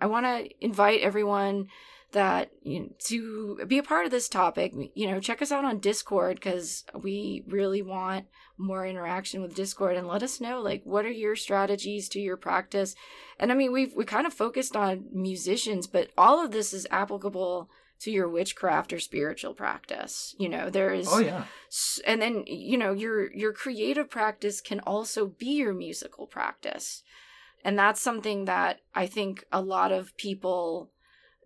i 0.00 0.06
want 0.06 0.26
to 0.26 0.48
invite 0.64 1.00
everyone 1.00 1.68
that 2.12 2.50
you 2.62 2.80
know, 2.80 2.88
to 2.98 3.64
be 3.66 3.78
a 3.78 3.82
part 3.82 4.04
of 4.04 4.10
this 4.10 4.28
topic. 4.28 4.72
You 4.94 5.10
know 5.10 5.20
check 5.20 5.42
us 5.42 5.52
out 5.52 5.64
on 5.64 5.78
discord 5.78 6.36
because 6.36 6.84
we 6.94 7.44
really 7.46 7.82
want 7.82 8.26
more 8.58 8.86
interaction 8.86 9.42
with 9.42 9.54
discord. 9.54 9.96
And 9.96 10.08
let 10.08 10.22
us 10.22 10.40
know 10.40 10.60
like 10.60 10.82
what 10.84 11.04
are 11.04 11.10
your 11.10 11.36
strategies 11.36 12.08
to 12.10 12.20
your 12.20 12.36
practice? 12.36 12.94
And 13.38 13.52
i 13.52 13.54
mean 13.54 13.72
we've 13.72 13.94
we 13.94 14.04
kind 14.04 14.26
of 14.26 14.32
focused 14.32 14.74
on 14.74 15.04
musicians 15.12 15.86
but 15.86 16.10
all 16.16 16.44
of 16.44 16.50
this 16.50 16.72
is 16.72 16.86
applicable 16.90 17.70
to 18.00 18.10
your 18.10 18.28
witchcraft 18.28 18.92
or 18.92 19.00
spiritual 19.00 19.54
practice. 19.54 20.34
You 20.38 20.48
know, 20.48 20.70
there's 20.70 21.06
Oh 21.08 21.18
yeah. 21.18 21.44
and 22.06 22.20
then 22.20 22.44
you 22.46 22.76
know 22.78 22.92
your 22.92 23.32
your 23.32 23.52
creative 23.52 24.10
practice 24.10 24.60
can 24.60 24.80
also 24.80 25.26
be 25.26 25.56
your 25.56 25.74
musical 25.74 26.26
practice 26.26 27.02
and 27.64 27.78
that's 27.78 28.00
something 28.00 28.46
that 28.46 28.80
i 28.94 29.06
think 29.06 29.44
a 29.52 29.60
lot 29.60 29.92
of 29.92 30.16
people 30.16 30.90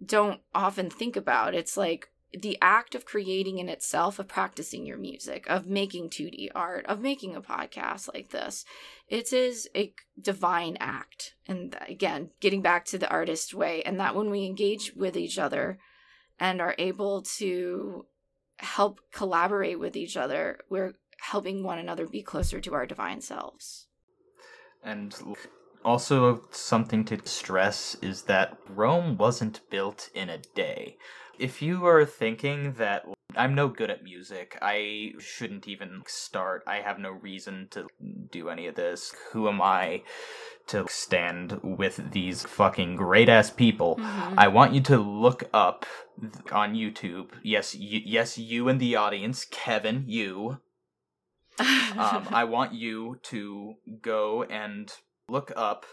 don't 0.05 0.41
often 0.55 0.89
think 0.89 1.17
about 1.17 1.55
it's 1.55 1.77
like 1.77 2.09
the 2.33 2.57
act 2.63 2.95
of 2.95 3.05
creating 3.05 3.59
in 3.59 3.69
itself 3.69 4.19
of 4.19 4.29
practicing 4.29 4.87
your 4.87 4.97
music 4.99 5.45
of 5.49 5.67
making 5.67 6.09
2d 6.09 6.49
art 6.55 6.87
of 6.87 7.01
making 7.01 7.35
a 7.35 7.41
podcast 7.43 8.13
like 8.15 8.31
this 8.31 8.65
it 9.09 9.33
is 9.33 9.69
a 9.77 9.93
divine 10.21 10.77
act 10.81 11.35
and 11.49 11.77
again 11.89 12.31
getting 12.41 12.63
back 12.63 12.85
to 12.85 12.99
the 12.99 13.11
artist 13.11 13.53
way 13.55 13.83
and 13.83 13.99
that 14.01 14.15
when 14.15 14.31
we 14.31 14.45
engage 14.47 14.93
with 14.95 15.17
each 15.17 15.39
other 15.39 15.79
and 16.39 16.61
are 16.61 16.75
able 16.79 17.23
to 17.23 18.07
help 18.59 19.01
collaborate 19.13 19.79
with 19.79 19.97
each 19.97 20.17
other, 20.17 20.59
we're 20.69 20.95
helping 21.21 21.63
one 21.63 21.79
another 21.79 22.07
be 22.07 22.23
closer 22.23 22.61
to 22.61 22.75
our 22.75 22.87
divine 22.87 23.21
selves. 23.21 23.87
And 24.83 25.15
also, 25.85 26.45
something 26.51 27.05
to 27.07 27.19
stress 27.27 27.97
is 28.01 28.23
that 28.23 28.59
Rome 28.69 29.17
wasn't 29.17 29.61
built 29.71 30.11
in 30.15 30.29
a 30.31 30.39
day. 30.39 30.97
If 31.39 31.61
you 31.61 31.87
are 31.87 32.05
thinking 32.05 32.75
that 32.75 33.05
I'm 33.37 33.55
no 33.55 33.69
good 33.69 33.91
at 33.91 34.05
music, 34.05 34.57
I 34.63 35.13
shouldn't 35.19 35.67
even 35.67 36.03
start, 36.07 36.63
I 36.67 36.77
have 36.77 36.99
no 36.99 37.11
reason 37.11 37.69
to 37.73 37.89
do 38.31 38.49
any 38.49 38.67
of 38.67 38.77
this, 38.77 39.15
who 39.33 39.49
am 39.49 39.61
I 39.61 40.03
to 40.69 40.87
stand 40.89 41.61
with 41.63 42.13
these 42.13 42.43
fucking 42.45 42.97
great 42.97 43.29
ass 43.29 43.51
people? 43.51 43.97
Mhm. 43.97 44.35
I 44.39 44.49
want 44.49 44.73
you 44.75 44.81
to 44.83 44.99
look 44.99 45.45
up 45.53 45.87
on 46.53 46.75
YouTube. 46.75 47.31
Yes, 47.43 47.75
you, 47.75 48.01
yes, 48.05 48.39
you 48.39 48.69
and 48.69 48.81
the 48.81 48.97
audience, 48.97 49.45
Kevin, 49.45 50.05
you. 50.07 50.59
Um, 51.59 52.29
I 52.33 52.45
want 52.45 52.73
you 52.73 53.19
to 53.25 53.75
go 54.03 54.43
and 54.45 54.93
look 55.29 55.53
up 55.57 55.87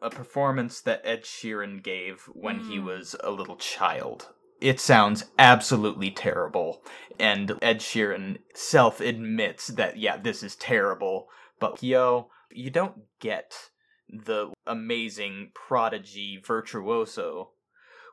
a 0.00 0.10
performance 0.10 0.80
that 0.82 1.00
Ed 1.04 1.22
Sheeran 1.24 1.82
gave 1.82 2.22
when 2.34 2.60
he 2.60 2.76
Mm. 2.78 2.84
was 2.84 3.16
a 3.20 3.30
little 3.30 3.56
child. 3.56 4.28
It 4.60 4.80
sounds 4.80 5.24
absolutely 5.38 6.10
terrible, 6.10 6.82
and 7.18 7.58
Ed 7.62 7.80
Sheeran 7.80 8.38
self 8.54 9.00
admits 9.00 9.68
that, 9.68 9.96
yeah, 9.98 10.16
this 10.16 10.42
is 10.42 10.56
terrible, 10.56 11.28
but 11.58 11.82
yo, 11.82 12.30
you 12.50 12.70
don't 12.70 13.02
get 13.20 13.54
the 14.08 14.52
amazing 14.66 15.50
prodigy 15.54 16.40
virtuoso 16.44 17.50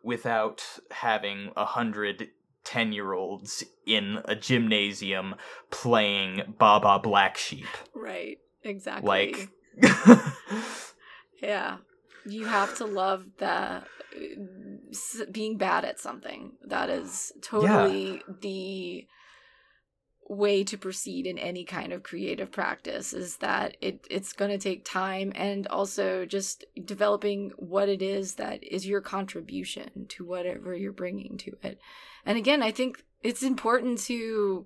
without 0.04 0.64
having 0.92 1.52
a 1.56 1.66
hundred 1.66 2.30
10 2.64 2.92
year 2.92 3.14
olds 3.14 3.64
in 3.86 4.20
a 4.26 4.36
gymnasium 4.36 5.36
playing 5.70 6.56
Baa 6.58 6.80
Baa 6.80 7.00
Black 7.00 7.38
Sheep. 7.38 7.66
right, 7.94 8.38
exactly. 8.64 9.08
Like, 9.08 9.50
yeah, 11.42 11.78
you 12.26 12.46
have 12.46 12.76
to 12.78 12.86
love 12.86 13.26
the 13.38 13.48
uh, 13.48 13.82
s- 14.92 15.24
being 15.32 15.58
bad 15.58 15.86
at 15.86 16.00
something. 16.00 16.54
That 16.68 16.90
is 16.90 17.32
totally 17.42 18.22
the 18.42 19.08
way 20.32 20.64
to 20.64 20.78
proceed 20.78 21.28
in 21.28 21.38
any 21.38 21.66
kind 21.66 21.92
of 21.92 22.04
creative 22.04 22.50
practice 22.52 23.12
is 23.12 23.38
that 23.38 23.76
it 23.82 24.08
it's 24.10 24.32
going 24.32 24.50
to 24.50 24.58
take 24.58 24.86
time 24.86 25.34
and 25.36 25.68
also 25.68 26.26
just 26.26 26.64
developing 26.86 27.52
what 27.58 27.90
it 27.90 28.02
is 28.02 28.36
that 28.36 28.64
is 28.64 28.88
your 28.88 29.02
contribution 29.02 30.06
to 30.08 30.24
whatever 30.24 30.74
you're 30.74 30.94
bringing 30.94 31.38
to 31.38 31.52
it. 31.62 31.82
And 32.26 32.38
again, 32.38 32.64
I 32.64 32.72
think 32.72 33.04
it's 33.22 33.44
important 33.44 34.00
to 34.04 34.66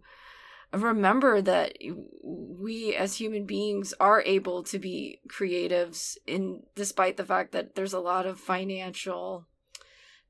remember 0.72 1.42
that 1.42 1.78
we 2.24 2.94
as 2.94 3.16
human 3.16 3.46
beings 3.46 3.92
are 4.00 4.22
able 4.22 4.62
to 4.64 4.78
be 4.78 5.20
creatives 5.28 6.16
in 6.28 6.62
despite 6.76 7.18
the 7.18 7.26
fact 7.26 7.54
that 7.54 7.74
there's 7.74 7.94
a 7.94 8.00
lot 8.00 8.28
of 8.28 8.40
financial 8.40 9.48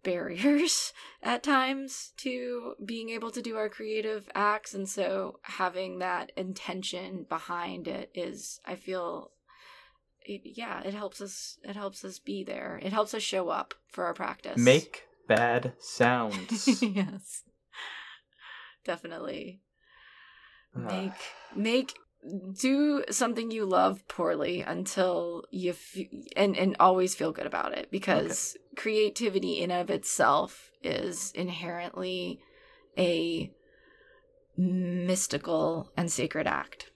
barriers 0.06 0.94
at 1.24 1.44
times 1.44 2.14
to 2.16 2.76
being 2.86 3.10
able 3.10 3.32
to 3.32 3.42
do 3.42 3.58
our 3.58 3.68
creative 3.68 4.30
acts 4.34 4.74
and 4.74 4.88
so 4.88 5.40
having 5.42 6.00
that 6.00 6.32
intention 6.38 7.26
behind 7.28 7.88
it 7.90 8.10
is 8.16 8.62
i 8.66 8.76
feel 8.76 9.32
it, 10.22 10.42
yeah 10.46 10.82
it 10.84 10.94
helps 10.94 11.20
us 11.20 11.58
it 11.64 11.76
helps 11.76 12.06
us 12.06 12.20
be 12.20 12.44
there 12.44 12.80
it 12.82 12.94
helps 12.94 13.14
us 13.14 13.22
show 13.22 13.50
up 13.50 13.74
for 13.90 14.06
our 14.06 14.14
practice 14.14 14.58
make 14.58 15.04
bad 15.28 15.74
sounds. 15.80 16.82
yes 16.82 17.44
definitely 18.86 19.60
Ah. 20.78 20.88
make 20.88 21.14
make 21.56 21.94
do 22.60 23.04
something 23.10 23.52
you 23.52 23.66
love 23.66 24.08
poorly 24.08 24.62
until 24.62 25.44
you 25.52 25.72
f- 25.72 25.98
and 26.36 26.58
and 26.58 26.76
always 26.80 27.16
feel 27.16 27.32
good 27.32 27.46
about 27.46 27.78
it 27.78 27.90
because 27.92 28.58
creativity 28.76 29.60
in 29.60 29.72
of 29.72 29.90
itself 29.90 30.72
is 30.84 31.32
inherently 31.36 32.40
a 32.98 33.52
mystical 34.58 35.92
and 35.98 36.12
sacred 36.12 36.48
act. 36.48 36.92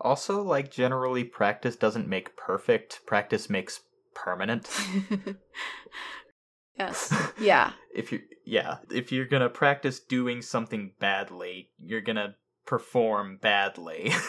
Also, 0.00 0.42
like, 0.42 0.70
generally, 0.70 1.22
practice 1.22 1.76
doesn't 1.76 2.08
make 2.08 2.36
perfect, 2.36 3.00
practice 3.06 3.48
makes 3.48 3.80
permanent. 4.14 4.68
yes. 6.78 7.14
Yeah. 7.38 7.72
If 7.94 8.10
you 8.10 8.20
yeah, 8.44 8.78
if 8.90 9.12
you're 9.12 9.26
gonna 9.26 9.48
practice 9.48 10.00
doing 10.00 10.42
something 10.42 10.92
badly, 10.98 11.70
you're 11.78 12.00
gonna 12.00 12.36
perform 12.72 13.36
badly. 13.36 14.10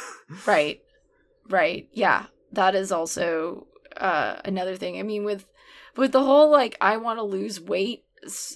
Right. 0.46 0.82
Right. 1.48 1.88
Yeah. 1.94 2.26
That 2.52 2.76
is 2.76 2.92
also 2.92 3.68
uh 3.96 4.38
another 4.44 4.76
thing. 4.76 5.00
I 5.00 5.04
mean 5.04 5.24
with 5.24 5.48
with 5.96 6.12
the 6.12 6.24
whole 6.24 6.52
like 6.52 6.76
I 6.82 6.98
want 6.98 7.20
to 7.20 7.24
lose 7.24 7.62
weight 7.62 8.04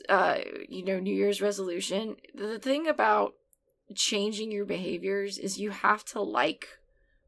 uh 0.09 0.39
you 0.67 0.83
know 0.83 0.99
New 0.99 1.13
Year's 1.15 1.41
resolution, 1.41 2.17
the 2.33 2.59
thing 2.59 2.87
about 2.87 3.35
changing 3.95 4.51
your 4.51 4.65
behaviors 4.65 5.37
is 5.37 5.57
you 5.59 5.69
have 5.69 6.03
to 6.05 6.21
like 6.21 6.67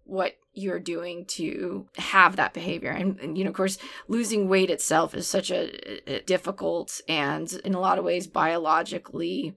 what 0.03 0.33
you're 0.53 0.79
doing 0.79 1.25
to 1.25 1.87
have 1.97 2.35
that 2.35 2.53
behavior 2.53 2.91
and, 2.91 3.19
and 3.19 3.37
you 3.37 3.43
know 3.43 3.51
of 3.51 3.55
course 3.55 3.77
losing 4.09 4.49
weight 4.49 4.69
itself 4.69 5.13
is 5.13 5.27
such 5.27 5.49
a, 5.51 6.11
a 6.11 6.21
difficult 6.23 6.99
and 7.07 7.53
in 7.63 7.73
a 7.73 7.79
lot 7.79 7.99
of 7.99 8.03
ways 8.03 8.27
biologically 8.27 9.55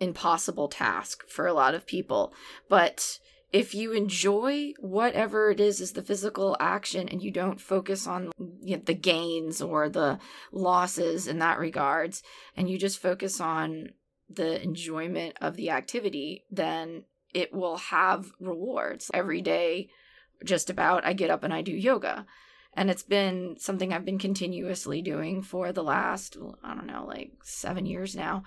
impossible 0.00 0.68
task 0.68 1.28
for 1.28 1.46
a 1.46 1.52
lot 1.52 1.74
of 1.74 1.86
people. 1.86 2.32
But 2.68 3.20
if 3.52 3.74
you 3.74 3.92
enjoy 3.92 4.72
whatever 4.78 5.50
it 5.50 5.60
is 5.60 5.80
is 5.80 5.92
the 5.92 6.02
physical 6.02 6.56
action 6.60 7.08
and 7.08 7.22
you 7.22 7.30
don't 7.30 7.60
focus 7.60 8.06
on 8.06 8.30
you 8.62 8.76
know, 8.76 8.82
the 8.84 8.94
gains 8.94 9.60
or 9.60 9.88
the 9.88 10.18
losses 10.52 11.26
in 11.26 11.38
that 11.40 11.58
regards 11.58 12.22
and 12.56 12.70
you 12.70 12.78
just 12.78 13.00
focus 13.00 13.40
on 13.40 13.90
the 14.28 14.62
enjoyment 14.62 15.36
of 15.40 15.56
the 15.56 15.70
activity 15.70 16.44
then 16.50 17.04
it 17.34 17.52
will 17.52 17.76
have 17.76 18.32
rewards. 18.40 19.10
Every 19.12 19.40
day 19.40 19.88
just 20.44 20.70
about 20.70 21.04
i 21.04 21.12
get 21.12 21.30
up 21.30 21.42
and 21.44 21.52
i 21.52 21.62
do 21.62 21.72
yoga. 21.72 22.26
And 22.74 22.88
it's 22.88 23.02
been 23.02 23.56
something 23.58 23.92
i've 23.92 24.04
been 24.04 24.18
continuously 24.18 25.02
doing 25.02 25.42
for 25.42 25.72
the 25.72 25.82
last 25.82 26.36
i 26.62 26.74
don't 26.74 26.86
know 26.86 27.04
like 27.06 27.32
7 27.42 27.84
years 27.84 28.14
now 28.14 28.44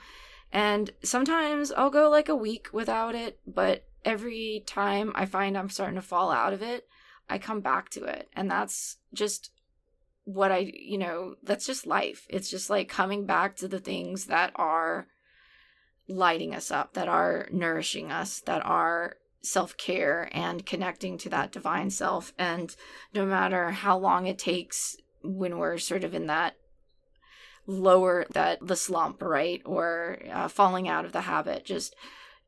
and 0.54 0.92
sometimes 1.04 1.72
I'll 1.72 1.90
go 1.90 2.12
like 2.12 2.30
a 2.30 2.36
week 2.36 2.70
without 2.72 3.16
it, 3.16 3.40
but 3.46 3.86
every 4.06 4.64
time 4.68 5.12
I 5.16 5.26
find 5.26 5.58
I'm 5.58 5.70
starting 5.70 5.96
to 5.96 6.02
fall 6.02 6.32
out 6.32 6.54
of 6.54 6.62
it, 6.62 6.88
I 7.28 7.40
come 7.40 7.60
back 7.60 7.90
to 7.90 8.04
it. 8.04 8.30
And 8.34 8.52
that's 8.52 8.98
just 9.16 9.50
what 10.26 10.52
I, 10.52 10.72
you 10.72 11.00
know, 11.00 11.36
that's 11.42 11.66
just 11.66 11.88
life. 11.88 12.28
It's 12.30 12.52
just 12.52 12.70
like 12.70 12.88
coming 12.88 13.26
back 13.26 13.56
to 13.58 13.68
the 13.68 13.80
things 13.80 14.26
that 14.26 14.52
are 14.56 15.08
lighting 16.08 16.54
us 16.54 16.70
up, 16.70 16.94
that 16.94 17.08
are 17.08 17.48
nourishing 17.52 18.12
us, 18.12 18.40
that 18.42 18.64
are 18.64 19.18
self 19.42 19.76
care 19.76 20.30
and 20.34 20.68
connecting 20.68 21.18
to 21.18 21.30
that 21.30 21.52
divine 21.52 21.90
self. 21.90 22.32
And 22.38 22.76
no 23.12 23.26
matter 23.26 23.72
how 23.72 23.98
long 23.98 24.28
it 24.28 24.38
takes 24.38 24.98
when 25.24 25.58
we're 25.58 25.80
sort 25.80 26.04
of 26.04 26.14
in 26.14 26.28
that 26.28 26.58
lower 27.66 28.26
that 28.32 28.66
the 28.66 28.76
slump 28.76 29.22
right? 29.22 29.62
Or 29.66 30.20
uh, 30.32 30.48
falling 30.48 30.88
out 30.88 31.06
of 31.06 31.12
the 31.12 31.22
habit 31.22 31.66
just 31.66 31.96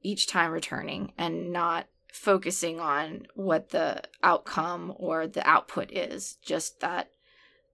each 0.02 0.28
time 0.28 0.52
returning 0.52 1.14
and 1.18 1.52
not 1.52 1.88
focusing 2.12 2.80
on 2.80 3.28
what 3.36 3.70
the 3.70 4.02
outcome 4.24 4.94
or 4.98 5.28
the 5.28 5.48
output 5.48 5.92
is. 5.92 6.38
Just 6.42 6.80
that 6.80 7.10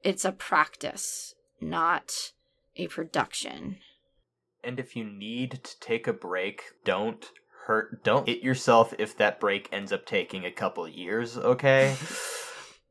it's 0.03 0.25
a 0.25 0.31
practice 0.31 1.35
not 1.61 2.33
a 2.75 2.87
production. 2.87 3.77
And 4.63 4.79
if 4.79 4.95
you 4.95 5.03
need 5.03 5.63
to 5.63 5.79
take 5.79 6.07
a 6.07 6.13
break, 6.13 6.63
don't 6.83 7.31
hurt 7.67 8.03
don't 8.03 8.27
hit 8.27 8.41
yourself 8.41 8.93
if 8.97 9.15
that 9.17 9.39
break 9.39 9.69
ends 9.71 9.91
up 9.91 10.05
taking 10.05 10.45
a 10.45 10.51
couple 10.51 10.87
years, 10.87 11.37
okay? 11.37 11.95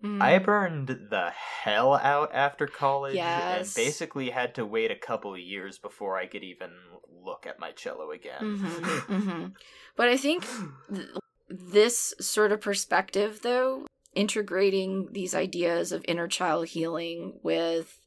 Mm. 0.03 0.23
I 0.23 0.39
burned 0.39 0.89
the 1.11 1.31
hell 1.31 1.95
out 1.95 2.31
after 2.33 2.67
college 2.67 3.17
Yes. 3.17 3.77
and 3.77 3.85
basically 3.85 4.31
had 4.31 4.55
to 4.55 4.65
wait 4.65 4.91
a 4.91 4.97
couple 4.97 5.35
of 5.35 5.41
years 5.41 5.79
before 5.79 6.17
I 6.17 6.27
could 6.27 6.43
even 6.43 6.71
look 7.23 7.47
at 7.47 7.59
my 7.59 7.73
cello 7.73 8.11
again. 8.11 8.41
Mhm, 8.41 9.01
mhm. 9.09 9.53
But 9.97 10.09
I 10.09 10.17
think 10.17 10.47
th- 10.93 11.09
this 11.49 12.15
sort 12.21 12.53
of 12.53 12.61
perspective, 12.61 13.41
though, 13.43 13.87
integrating 14.15 15.09
these 15.13 15.35
ideas 15.35 15.93
of 15.93 16.05
inner 16.09 16.29
child 16.29 16.69
healing 16.69 17.39
with 17.43 18.01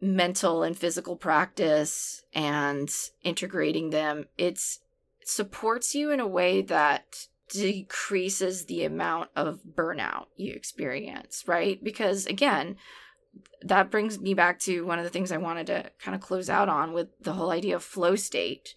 mental 0.00 0.62
and 0.62 0.76
physical 0.76 1.16
practice 1.16 2.22
and 2.34 2.90
integrating 3.22 3.90
them, 3.90 4.26
it's 4.36 4.80
supports 5.24 5.94
you 5.94 6.10
in 6.10 6.20
a 6.20 6.26
way 6.26 6.60
that 6.60 7.28
decreases 7.54 8.66
the 8.66 8.84
amount 8.84 9.30
of 9.36 9.60
burnout 9.76 10.26
you 10.36 10.52
experience, 10.52 11.44
right? 11.46 11.82
Because 11.82 12.26
again, 12.26 12.76
that 13.62 13.90
brings 13.90 14.20
me 14.20 14.34
back 14.34 14.58
to 14.60 14.84
one 14.84 14.98
of 14.98 15.04
the 15.04 15.10
things 15.10 15.32
I 15.32 15.38
wanted 15.38 15.66
to 15.68 15.90
kind 15.98 16.14
of 16.14 16.20
close 16.20 16.50
out 16.50 16.68
on 16.68 16.92
with 16.92 17.08
the 17.20 17.32
whole 17.32 17.50
idea 17.50 17.76
of 17.76 17.82
flow 17.82 18.16
state. 18.16 18.74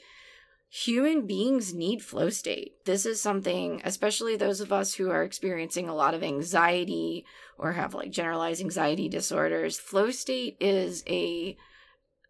Human 0.70 1.26
beings 1.26 1.74
need 1.74 2.02
flow 2.02 2.30
state. 2.30 2.74
This 2.86 3.06
is 3.06 3.22
something, 3.22 3.82
especially 3.86 4.36
those 4.36 4.60
of 4.60 4.74
us 4.74 4.96
who 4.96 5.10
are 5.10 5.24
experiencing 5.24 5.88
a 5.88 5.96
lot 5.96 6.14
of 6.14 6.24
anxiety 6.24 7.26
or 7.58 7.74
have 7.74 7.94
like 7.94 8.12
generalized 8.12 8.62
anxiety 8.62 9.08
disorders. 9.08 9.80
Flow 9.80 10.12
state 10.12 10.58
is 10.60 11.04
a 11.08 11.58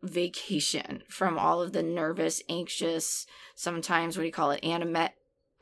vacation 0.04 1.04
from 1.10 1.40
all 1.40 1.62
of 1.62 1.74
the 1.74 1.84
nervous, 1.84 2.42
anxious, 2.50 3.26
sometimes 3.56 4.16
what 4.16 4.22
do 4.22 4.28
you 4.28 4.32
call 4.32 4.52
it, 4.52 4.64
animate, 4.64 5.12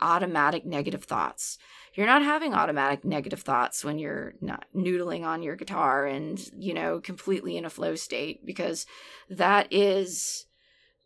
automatic 0.01 0.65
negative 0.65 1.03
thoughts. 1.03 1.57
You're 1.93 2.07
not 2.07 2.23
having 2.23 2.53
automatic 2.53 3.05
negative 3.05 3.41
thoughts 3.41 3.83
when 3.83 3.97
you're 3.97 4.33
not 4.41 4.65
noodling 4.75 5.25
on 5.25 5.41
your 5.41 5.55
guitar 5.55 6.05
and, 6.05 6.39
you 6.57 6.73
know, 6.73 6.99
completely 6.99 7.55
in 7.55 7.65
a 7.65 7.69
flow 7.69 7.95
state 7.95 8.45
because 8.45 8.85
that 9.29 9.71
is 9.71 10.45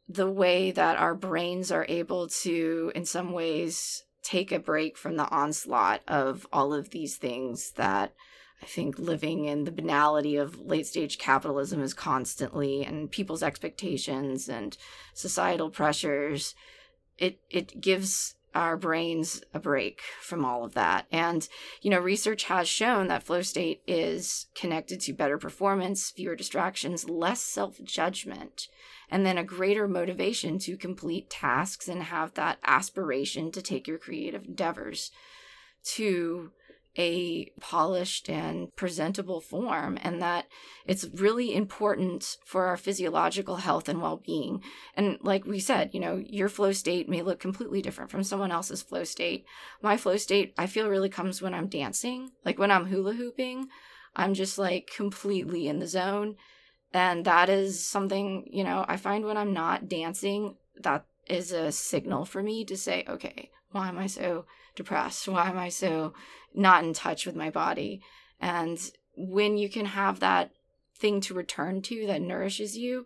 the 0.08 0.30
way 0.30 0.72
that 0.72 0.98
our 0.98 1.14
brains 1.14 1.72
are 1.72 1.86
able 1.88 2.28
to, 2.28 2.92
in 2.96 3.06
some 3.06 3.32
ways, 3.32 4.04
take 4.24 4.52
a 4.52 4.60
break 4.60 4.98
from 4.98 5.16
the 5.16 5.30
onslaught 5.30 6.02
of 6.08 6.48
all 6.52 6.74
of 6.74 6.90
these 6.90 7.18
things 7.18 7.72
that 7.74 8.14
I 8.62 8.66
think 8.66 9.00
living 9.00 9.46
in 9.46 9.64
the 9.64 9.72
banality 9.72 10.36
of 10.36 10.60
late 10.60 10.88
stage 10.88 11.18
capitalism 11.18 11.82
is 11.82 11.94
constantly 11.94 12.84
and 12.84 13.10
people's 13.10 13.44
expectations 13.44 14.50
and 14.50 14.76
societal 15.14 15.70
pressures. 15.70 16.56
It 17.18 17.40
it 17.50 17.80
gives 17.80 18.36
our 18.56 18.78
brains 18.78 19.42
a 19.54 19.60
break 19.60 20.02
from 20.22 20.44
all 20.44 20.64
of 20.64 20.74
that. 20.74 21.06
And, 21.12 21.48
you 21.82 21.90
know, 21.90 22.00
research 22.00 22.46
has 22.46 22.68
shown 22.68 23.08
that 23.08 23.24
flow 23.24 23.42
state 23.42 23.82
is 23.88 24.48
connected 24.56 25.00
to 25.02 25.14
better 25.14 25.38
performance, 25.38 26.10
fewer 26.10 26.36
distractions, 26.36 27.10
less 27.10 27.42
self 27.42 27.84
judgment, 27.84 28.68
and 29.10 29.26
then 29.26 29.38
a 29.38 29.44
greater 29.44 29.88
motivation 29.88 30.60
to 30.60 30.78
complete 30.78 31.30
tasks 31.30 31.88
and 31.88 32.04
have 32.04 32.34
that 32.34 32.60
aspiration 32.64 33.52
to 33.52 33.62
take 33.62 33.88
your 33.88 33.98
creative 33.98 34.46
endeavors 34.46 35.12
to 35.84 36.52
a 36.98 37.52
polished 37.60 38.30
and 38.30 38.76
presentable 38.76 39.40
form 39.40 39.98
and 40.02 40.22
that 40.22 40.46
it's 40.88 41.06
really 41.14 41.54
important 41.54 42.38
for 42.46 42.66
our 42.66 42.78
physiological 42.78 43.58
health 43.58 43.88
and 43.88 44.02
well-being. 44.02 44.62
And 44.96 45.18
like 45.22 45.46
we 45.46 45.60
said 45.60 45.92
you 45.94 46.00
know 46.00 46.22
your 46.26 46.50
flow 46.50 46.72
state 46.72 47.08
may 47.08 47.22
look 47.22 47.40
completely 47.40 47.82
different 47.82 48.12
from 48.12 48.24
someone 48.24 48.52
else's 48.52 48.82
flow 48.82 49.04
state. 49.04 49.46
My 49.82 49.98
flow 49.98 50.18
state 50.18 50.54
i 50.58 50.66
feel 50.66 50.90
really 50.90 51.10
comes 51.10 51.42
when 51.42 51.54
i'm 51.54 51.68
dancing 51.68 52.32
like 52.44 52.58
when 52.58 52.72
i'm 52.72 52.88
hula 52.88 53.14
hooping 53.14 53.68
i'm 54.16 54.34
just 54.34 54.58
like 54.58 54.90
completely 54.96 55.68
in 55.68 55.80
the 55.80 55.88
zone. 55.88 56.36
And 56.92 57.24
that 57.26 57.50
is 57.50 57.88
something 57.88 58.48
you 58.52 58.64
know 58.64 58.84
i 58.88 58.98
find 58.98 59.26
when 59.26 59.38
i'm 59.38 59.54
not 59.54 59.88
dancing 59.88 60.56
that 60.82 61.06
is 61.28 61.52
a 61.52 61.72
signal 61.72 62.26
for 62.26 62.42
me 62.42 62.66
to 62.66 62.76
say 62.76 63.06
okay 63.08 63.52
why 63.72 63.88
am 63.88 63.98
i 63.98 64.08
so 64.08 64.46
depressed 64.76 65.28
why 65.28 65.50
am 65.50 65.58
i 65.58 65.70
so 65.70 66.14
not 66.54 66.84
in 66.84 66.94
touch 66.94 67.26
with 67.26 67.36
my 67.36 67.50
body. 67.50 68.02
And 68.40 68.80
when 69.16 69.58
you 69.58 69.70
can 69.70 69.86
have 69.86 70.20
that 70.20 70.52
thing 70.96 71.22
to 71.22 71.34
return 71.34 71.82
to 71.84 72.08
that 72.08 72.22
nourishes 72.22 72.78
you, 72.78 73.06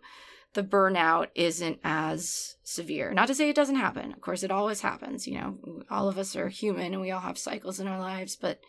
the 0.54 0.62
burnout 0.62 1.28
isn't 1.34 1.80
as 1.82 2.56
severe. 2.62 3.12
Not 3.12 3.26
to 3.26 3.34
say 3.34 3.48
it 3.48 3.56
doesn't 3.56 3.74
happen. 3.76 4.12
Of 4.12 4.20
course, 4.20 4.42
it 4.42 4.50
always 4.50 4.80
happens. 4.80 5.26
You 5.26 5.40
know, 5.40 5.84
all 5.90 6.08
of 6.08 6.18
us 6.18 6.36
are 6.36 6.48
human 6.48 6.92
and 6.92 7.00
we 7.00 7.10
all 7.10 7.20
have 7.20 7.38
cycles 7.38 7.80
in 7.80 7.88
our 7.88 7.98
lives, 7.98 8.36
but 8.36 8.60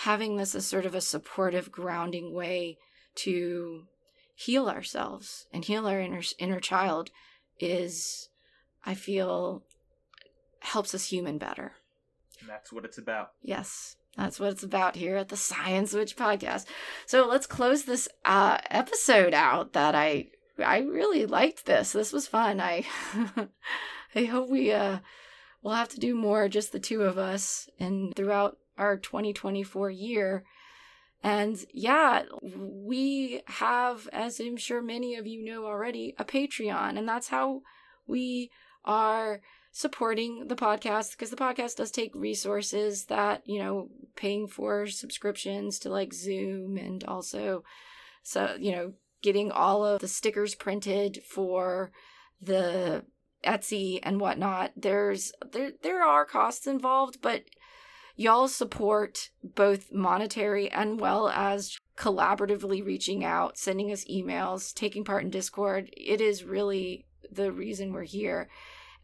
having 0.00 0.36
this 0.36 0.54
as 0.54 0.66
sort 0.66 0.84
of 0.84 0.94
a 0.94 1.00
supportive, 1.00 1.72
grounding 1.72 2.34
way 2.34 2.76
to 3.16 3.84
heal 4.34 4.68
ourselves 4.68 5.46
and 5.52 5.64
heal 5.64 5.86
our 5.86 6.00
inner, 6.00 6.20
inner 6.38 6.60
child 6.60 7.10
is, 7.58 8.28
I 8.84 8.92
feel, 8.92 9.62
helps 10.60 10.94
us 10.94 11.06
human 11.06 11.38
better. 11.38 11.72
And 12.40 12.48
that's 12.48 12.72
what 12.72 12.84
it's 12.84 12.98
about. 12.98 13.32
Yes, 13.42 13.96
that's 14.16 14.40
what 14.40 14.50
it's 14.50 14.62
about 14.62 14.96
here 14.96 15.16
at 15.16 15.28
the 15.28 15.36
Science 15.36 15.92
Witch 15.92 16.16
podcast. 16.16 16.66
So 17.06 17.26
let's 17.26 17.46
close 17.46 17.84
this 17.84 18.08
uh, 18.24 18.58
episode 18.70 19.34
out. 19.34 19.72
That 19.72 19.94
I 19.94 20.28
I 20.58 20.78
really 20.78 21.26
liked 21.26 21.66
this. 21.66 21.92
This 21.92 22.12
was 22.12 22.26
fun. 22.26 22.60
I 22.60 22.84
I 24.14 24.24
hope 24.24 24.48
we 24.48 24.72
uh 24.72 24.98
we'll 25.62 25.74
have 25.74 25.88
to 25.90 26.00
do 26.00 26.14
more, 26.14 26.48
just 26.48 26.72
the 26.72 26.78
two 26.78 27.02
of 27.02 27.18
us, 27.18 27.68
and 27.78 28.14
throughout 28.14 28.58
our 28.78 28.96
2024 28.96 29.90
year. 29.90 30.44
And 31.22 31.64
yeah, 31.72 32.22
we 32.40 33.42
have, 33.46 34.08
as 34.12 34.38
I'm 34.38 34.56
sure 34.56 34.80
many 34.80 35.16
of 35.16 35.26
you 35.26 35.44
know 35.44 35.66
already, 35.66 36.14
a 36.18 36.24
Patreon, 36.24 36.96
and 36.96 37.08
that's 37.08 37.28
how 37.28 37.62
we 38.06 38.50
are 38.84 39.40
supporting 39.76 40.48
the 40.48 40.56
podcast 40.56 41.10
because 41.10 41.28
the 41.28 41.36
podcast 41.36 41.76
does 41.76 41.90
take 41.90 42.14
resources 42.14 43.04
that 43.04 43.42
you 43.44 43.58
know 43.58 43.90
paying 44.14 44.48
for 44.48 44.86
subscriptions 44.86 45.78
to 45.78 45.90
like 45.90 46.14
zoom 46.14 46.78
and 46.78 47.04
also 47.04 47.62
so 48.22 48.56
you 48.58 48.72
know 48.72 48.94
getting 49.20 49.50
all 49.50 49.84
of 49.84 50.00
the 50.00 50.08
stickers 50.08 50.54
printed 50.54 51.22
for 51.28 51.92
the 52.40 53.04
etsy 53.44 53.98
and 54.02 54.18
whatnot. 54.18 54.72
There's 54.74 55.32
there 55.52 55.72
there 55.82 56.02
are 56.02 56.24
costs 56.24 56.66
involved 56.66 57.20
but 57.20 57.42
y'all 58.16 58.48
support 58.48 59.28
both 59.44 59.92
monetary 59.92 60.70
and 60.70 60.98
well 60.98 61.28
as 61.28 61.76
collaboratively 61.98 62.82
reaching 62.82 63.26
out 63.26 63.58
sending 63.58 63.92
us 63.92 64.06
emails 64.10 64.72
taking 64.72 65.04
part 65.04 65.22
in 65.22 65.28
discord. 65.28 65.90
It 65.94 66.22
is 66.22 66.44
really 66.44 67.04
the 67.30 67.52
reason 67.52 67.92
we're 67.92 68.04
here 68.04 68.48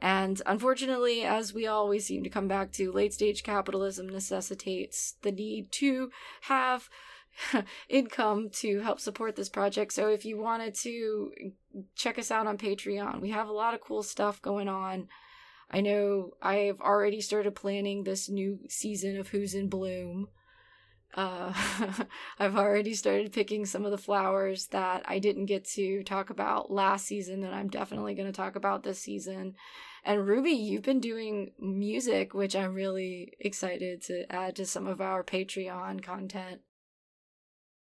and 0.02 0.42
unfortunately, 0.46 1.22
as 1.22 1.54
we 1.54 1.68
always 1.68 2.04
seem 2.04 2.24
to 2.24 2.28
come 2.28 2.48
back 2.48 2.72
to, 2.72 2.90
late 2.90 3.14
stage 3.14 3.44
capitalism 3.44 4.08
necessitates 4.08 5.14
the 5.22 5.30
need 5.30 5.70
to 5.72 6.10
have 6.42 6.90
income 7.88 8.50
to 8.54 8.80
help 8.80 8.98
support 8.98 9.36
this 9.36 9.48
project. 9.48 9.92
So 9.92 10.08
if 10.08 10.24
you 10.24 10.40
wanted 10.40 10.74
to 10.80 11.30
check 11.94 12.18
us 12.18 12.32
out 12.32 12.48
on 12.48 12.58
Patreon, 12.58 13.20
we 13.20 13.30
have 13.30 13.46
a 13.46 13.52
lot 13.52 13.74
of 13.74 13.80
cool 13.80 14.02
stuff 14.02 14.42
going 14.42 14.68
on. 14.68 15.06
I 15.70 15.80
know 15.80 16.32
I've 16.42 16.80
already 16.80 17.20
started 17.20 17.54
planning 17.54 18.02
this 18.02 18.28
new 18.28 18.58
season 18.68 19.16
of 19.20 19.28
Who's 19.28 19.54
in 19.54 19.68
Bloom. 19.68 20.26
Uh, 21.14 21.52
I've 22.38 22.56
already 22.56 22.94
started 22.94 23.32
picking 23.32 23.66
some 23.66 23.84
of 23.84 23.90
the 23.90 23.98
flowers 23.98 24.68
that 24.68 25.02
I 25.06 25.18
didn't 25.18 25.46
get 25.46 25.64
to 25.70 26.02
talk 26.04 26.30
about 26.30 26.70
last 26.70 27.06
season 27.06 27.40
that 27.42 27.52
I'm 27.52 27.68
definitely 27.68 28.14
going 28.14 28.26
to 28.26 28.32
talk 28.32 28.56
about 28.56 28.82
this 28.82 29.00
season. 29.00 29.54
And 30.04 30.26
Ruby, 30.26 30.50
you've 30.50 30.82
been 30.82 31.00
doing 31.00 31.52
music, 31.58 32.34
which 32.34 32.56
I'm 32.56 32.74
really 32.74 33.34
excited 33.38 34.02
to 34.02 34.24
add 34.32 34.56
to 34.56 34.66
some 34.66 34.86
of 34.86 35.00
our 35.00 35.22
Patreon 35.22 36.02
content. 36.02 36.60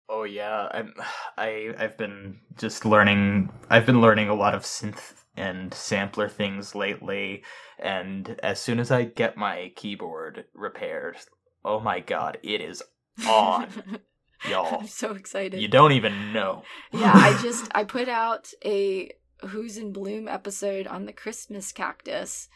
Oh 0.09 0.23
yeah, 0.23 0.69
I'm 0.71 0.93
I 1.37 1.73
I've 1.77 1.97
been 1.97 2.39
just 2.57 2.85
learning 2.85 3.51
I've 3.69 3.85
been 3.85 4.01
learning 4.01 4.29
a 4.29 4.35
lot 4.35 4.55
of 4.55 4.63
synth 4.63 5.25
and 5.35 5.73
sampler 5.73 6.27
things 6.27 6.73
lately 6.73 7.43
and 7.77 8.39
as 8.41 8.59
soon 8.59 8.79
as 8.79 8.89
I 8.89 9.03
get 9.03 9.37
my 9.37 9.71
keyboard 9.75 10.45
repaired, 10.55 11.17
oh 11.63 11.79
my 11.79 11.99
god, 11.99 12.39
it 12.41 12.61
is 12.61 12.81
on. 13.25 13.67
Y'all. 14.49 14.81
I'm 14.81 14.87
so 14.87 15.13
excited. 15.13 15.59
You 15.59 15.67
don't 15.67 15.93
even 15.93 16.31
know. 16.31 16.63
yeah, 16.91 17.11
I 17.13 17.37
just 17.41 17.69
I 17.73 17.83
put 17.83 18.07
out 18.07 18.53
a 18.63 19.11
Who's 19.41 19.77
in 19.77 19.91
Bloom 19.91 20.27
episode 20.27 20.87
on 20.87 21.05
the 21.05 21.13
Christmas 21.13 21.71
cactus, 21.71 22.47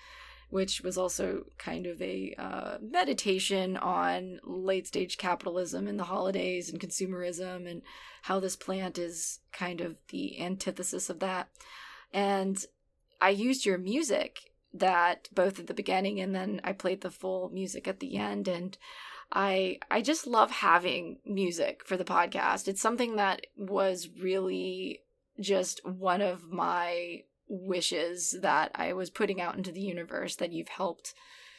which 0.50 0.82
was 0.82 0.98
also 0.98 1.46
kind 1.58 1.88
of 1.88 2.02
a 2.02 2.36
uh, 2.38 2.78
meditation 2.82 3.78
on 3.78 4.40
late 4.44 4.88
stage 4.88 5.18
capitalism 5.18 5.88
and 5.88 6.00
the 6.00 6.06
holidays 6.06 6.70
and 6.70 6.80
consumerism 6.80 7.70
and 7.70 7.82
how 8.24 8.40
this 8.40 8.56
plant 8.56 8.98
is 8.98 9.40
kind 9.52 9.82
of 9.82 9.96
the 10.10 10.40
antithesis 10.40 11.10
of 11.10 11.20
that. 11.20 11.50
And 12.14 12.64
I 13.20 13.30
used 13.30 13.66
your 13.66 13.78
music 13.78 14.52
that 14.74 15.30
both 15.34 15.60
at 15.60 15.68
the 15.68 15.74
beginning 15.74 16.20
and 16.20 16.34
then 16.34 16.62
I 16.64 16.74
played 16.74 17.02
the 17.02 17.12
full 17.12 17.50
music 17.50 17.88
at 17.88 18.00
the 18.00 18.18
end 18.18 18.48
and 18.48 18.78
I 19.32 19.80
I 19.90 20.02
just 20.02 20.28
love 20.28 20.52
having 20.52 21.20
music 21.26 21.84
for 21.86 21.98
the 21.98 22.04
podcast. 22.04 22.68
It's 22.68 22.82
something 22.82 23.16
that 23.16 23.48
was 23.56 24.10
really 24.22 25.02
just 25.40 25.86
one 25.86 26.22
of 26.22 26.50
my 26.52 27.24
wishes 27.48 28.36
that 28.42 28.72
I 28.76 28.94
was 28.94 29.10
putting 29.10 29.42
out 29.42 29.56
into 29.56 29.72
the 29.72 29.82
universe 29.82 30.36
that 30.38 30.52
you've 30.52 30.70
helped 30.70 31.14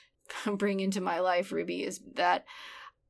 bring 0.46 0.80
into 0.80 1.00
my 1.00 1.20
life, 1.20 1.52
Ruby, 1.52 1.84
is 1.84 2.00
that 2.14 2.44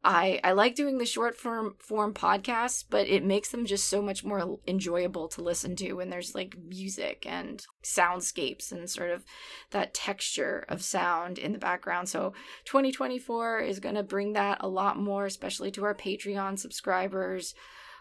I 0.05 0.41
I 0.43 0.53
like 0.53 0.75
doing 0.75 0.99
the 0.99 1.07
short 1.07 1.37
form 1.37 1.77
form 1.79 2.13
podcasts, 2.13 2.85
but 2.89 3.07
it 3.07 3.25
makes 3.25 3.51
them 3.51 3.65
just 3.65 3.89
so 3.89 4.03
much 4.03 4.25
more 4.25 4.59
enjoyable 4.67 5.29
to 5.29 5.43
listen 5.43 5.77
to 5.77 5.93
when 5.93 6.11
there's 6.11 6.35
like 6.35 6.57
music 6.59 7.25
and 7.29 7.65
soundscapes 7.85 8.73
and 8.73 8.91
sort 8.91 9.11
of 9.11 9.25
that 9.71 9.95
texture 9.95 10.65
of 10.69 10.83
sound 10.83 11.39
in 11.39 11.53
the 11.53 11.59
background. 11.59 12.09
So 12.09 12.33
2024 12.65 13.61
is 13.61 13.79
going 13.79 13.95
to 13.95 14.03
bring 14.03 14.33
that 14.33 14.59
a 14.61 14.69
lot 14.69 14.99
more, 14.99 15.27
especially 15.27 15.71
to 15.73 15.85
our 15.85 15.95
Patreon 15.95 16.59
subscribers. 16.59 17.55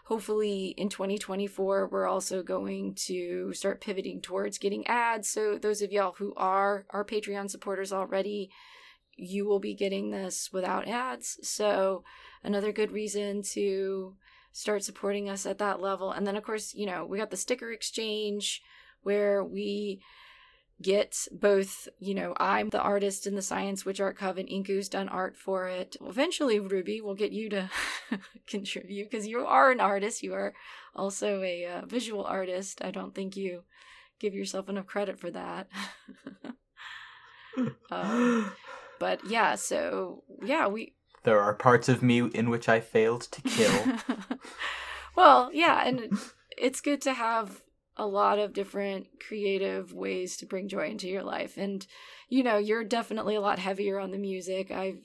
Hopefully 0.06 0.74
in 0.76 0.88
2024 0.88 1.86
we're 1.86 2.08
also 2.08 2.42
going 2.42 2.94
to 3.06 3.52
start 3.52 3.80
pivoting 3.80 4.20
towards 4.20 4.58
getting 4.58 4.84
ads. 4.88 5.28
So 5.28 5.56
those 5.56 5.82
of 5.82 5.92
y'all 5.92 6.14
who 6.18 6.34
are 6.36 6.84
our 6.90 7.04
Patreon 7.04 7.48
supporters 7.48 7.92
already, 7.92 8.50
you 9.16 9.46
will 9.46 9.60
be 9.60 9.74
getting 9.74 10.10
this 10.10 10.50
without 10.52 10.88
ads. 10.88 11.38
So, 11.42 12.04
another 12.42 12.72
good 12.72 12.92
reason 12.92 13.42
to 13.52 14.16
start 14.52 14.84
supporting 14.84 15.28
us 15.28 15.46
at 15.46 15.58
that 15.58 15.80
level. 15.80 16.12
And 16.12 16.26
then, 16.26 16.36
of 16.36 16.42
course, 16.42 16.74
you 16.74 16.86
know, 16.86 17.04
we 17.04 17.18
got 17.18 17.30
the 17.30 17.36
sticker 17.36 17.72
exchange 17.72 18.62
where 19.02 19.42
we 19.42 20.00
get 20.80 21.26
both, 21.30 21.88
you 21.98 22.14
know, 22.14 22.34
I'm 22.38 22.70
the 22.70 22.80
artist 22.80 23.26
in 23.26 23.34
the 23.34 23.42
Science 23.42 23.84
Witch 23.84 24.00
Art 24.00 24.16
Coven, 24.16 24.46
Inku's 24.46 24.88
done 24.88 25.08
art 25.08 25.36
for 25.36 25.68
it. 25.68 25.96
Eventually, 26.00 26.58
Ruby, 26.58 27.00
will 27.00 27.14
get 27.14 27.32
you 27.32 27.48
to 27.50 27.70
contribute 28.46 29.10
because 29.10 29.26
you 29.26 29.46
are 29.46 29.70
an 29.70 29.80
artist. 29.80 30.22
You 30.22 30.34
are 30.34 30.54
also 30.94 31.42
a 31.42 31.66
uh, 31.66 31.86
visual 31.86 32.24
artist. 32.24 32.82
I 32.82 32.90
don't 32.90 33.14
think 33.14 33.36
you 33.36 33.62
give 34.18 34.34
yourself 34.34 34.68
enough 34.68 34.86
credit 34.86 35.18
for 35.18 35.30
that. 35.30 35.68
um, 37.90 38.52
but 39.02 39.28
yeah, 39.28 39.56
so 39.56 40.22
yeah, 40.44 40.68
we. 40.68 40.94
There 41.24 41.40
are 41.40 41.54
parts 41.54 41.88
of 41.88 42.04
me 42.04 42.20
in 42.20 42.50
which 42.50 42.68
I 42.68 42.78
failed 42.78 43.22
to 43.22 43.42
kill. 43.42 43.98
well, 45.16 45.50
yeah, 45.52 45.84
and 45.84 46.16
it's 46.56 46.80
good 46.80 47.02
to 47.02 47.12
have 47.12 47.62
a 47.96 48.06
lot 48.06 48.38
of 48.38 48.52
different 48.52 49.08
creative 49.26 49.92
ways 49.92 50.36
to 50.36 50.46
bring 50.46 50.68
joy 50.68 50.86
into 50.86 51.08
your 51.08 51.24
life. 51.24 51.56
And 51.56 51.84
you 52.28 52.44
know, 52.44 52.58
you're 52.58 52.84
definitely 52.84 53.34
a 53.34 53.40
lot 53.40 53.58
heavier 53.58 53.98
on 53.98 54.12
the 54.12 54.18
music. 54.18 54.70
I've 54.70 55.00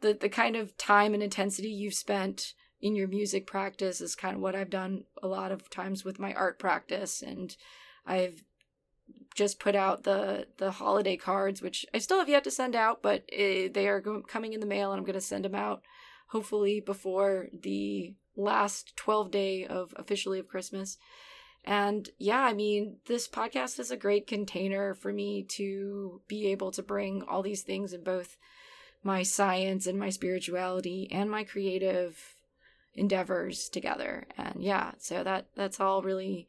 the 0.00 0.14
the 0.14 0.28
kind 0.28 0.56
of 0.56 0.76
time 0.76 1.14
and 1.14 1.22
intensity 1.22 1.68
you've 1.68 1.94
spent 1.94 2.54
in 2.80 2.96
your 2.96 3.06
music 3.06 3.46
practice 3.46 4.00
is 4.00 4.16
kind 4.16 4.34
of 4.34 4.42
what 4.42 4.56
I've 4.56 4.70
done 4.70 5.04
a 5.22 5.28
lot 5.28 5.52
of 5.52 5.70
times 5.70 6.04
with 6.04 6.18
my 6.18 6.34
art 6.34 6.58
practice 6.58 7.22
and 7.22 7.56
I've 8.04 8.42
just 9.34 9.60
put 9.60 9.76
out 9.76 10.02
the 10.02 10.46
the 10.56 10.72
holiday 10.72 11.16
cards, 11.16 11.62
which 11.62 11.86
I 11.94 11.98
still 11.98 12.18
have 12.18 12.28
yet 12.28 12.44
to 12.44 12.50
send 12.50 12.74
out, 12.74 13.02
but 13.02 13.24
it, 13.28 13.74
they 13.74 13.88
are 13.88 14.00
go- 14.00 14.22
coming 14.22 14.52
in 14.52 14.60
the 14.60 14.66
mail, 14.66 14.90
and 14.90 14.98
I'm 14.98 15.04
going 15.04 15.14
to 15.14 15.20
send 15.20 15.44
them 15.44 15.54
out 15.54 15.82
hopefully 16.28 16.80
before 16.80 17.48
the 17.52 18.14
last 18.36 18.96
12 18.96 19.30
day 19.30 19.64
of 19.64 19.94
officially 19.96 20.38
of 20.38 20.48
Christmas. 20.48 20.98
And 21.64 22.08
yeah, 22.18 22.40
I 22.40 22.52
mean, 22.52 22.96
this 23.06 23.28
podcast 23.28 23.78
is 23.78 23.90
a 23.90 23.96
great 23.96 24.26
container 24.26 24.94
for 24.94 25.12
me 25.12 25.42
to 25.50 26.20
be 26.28 26.46
able 26.48 26.70
to 26.72 26.82
bring 26.82 27.22
all 27.22 27.42
these 27.42 27.62
things 27.62 27.92
in 27.92 28.02
both 28.02 28.36
my 29.02 29.22
science 29.22 29.86
and 29.86 29.98
my 29.98 30.10
spirituality 30.10 31.08
and 31.10 31.30
my 31.30 31.44
creative 31.44 32.36
endeavors 32.94 33.68
together. 33.68 34.26
And 34.36 34.56
yeah, 34.58 34.92
so 34.98 35.22
that 35.22 35.46
that's 35.54 35.80
all 35.80 36.02
really 36.02 36.48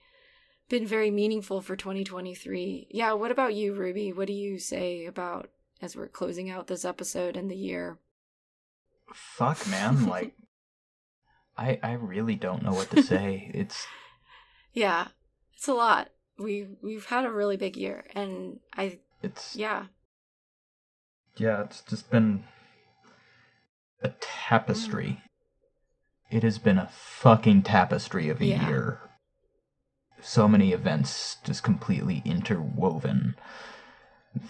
been 0.69 0.85
very 0.85 1.11
meaningful 1.11 1.61
for 1.61 1.75
2023. 1.75 2.87
Yeah, 2.91 3.13
what 3.13 3.31
about 3.31 3.55
you, 3.55 3.73
Ruby? 3.73 4.13
What 4.13 4.27
do 4.27 4.33
you 4.33 4.59
say 4.59 5.05
about 5.05 5.49
as 5.81 5.95
we're 5.95 6.07
closing 6.07 6.49
out 6.49 6.67
this 6.67 6.85
episode 6.85 7.35
and 7.35 7.49
the 7.49 7.55
year? 7.55 7.97
Fuck, 9.13 9.67
man, 9.67 10.05
like 10.07 10.33
I 11.57 11.79
I 11.83 11.93
really 11.93 12.35
don't 12.35 12.63
know 12.63 12.73
what 12.73 12.89
to 12.91 13.03
say. 13.03 13.51
It's 13.53 13.87
Yeah. 14.73 15.07
It's 15.55 15.67
a 15.67 15.73
lot. 15.73 16.09
We 16.37 16.67
we've 16.81 17.05
had 17.05 17.25
a 17.25 17.31
really 17.31 17.57
big 17.57 17.75
year 17.75 18.05
and 18.15 18.59
I 18.77 18.99
it's 19.21 19.55
yeah. 19.55 19.85
Yeah, 21.35 21.63
it's 21.63 21.81
just 21.81 22.09
been 22.11 22.43
a 24.01 24.09
tapestry. 24.19 25.21
Mm. 26.31 26.37
It 26.37 26.43
has 26.43 26.59
been 26.59 26.77
a 26.77 26.89
fucking 26.93 27.63
tapestry 27.63 28.29
of 28.29 28.39
a 28.39 28.45
yeah. 28.45 28.67
year 28.67 29.08
so 30.21 30.47
many 30.47 30.73
events 30.73 31.37
just 31.43 31.63
completely 31.63 32.21
interwoven 32.25 33.35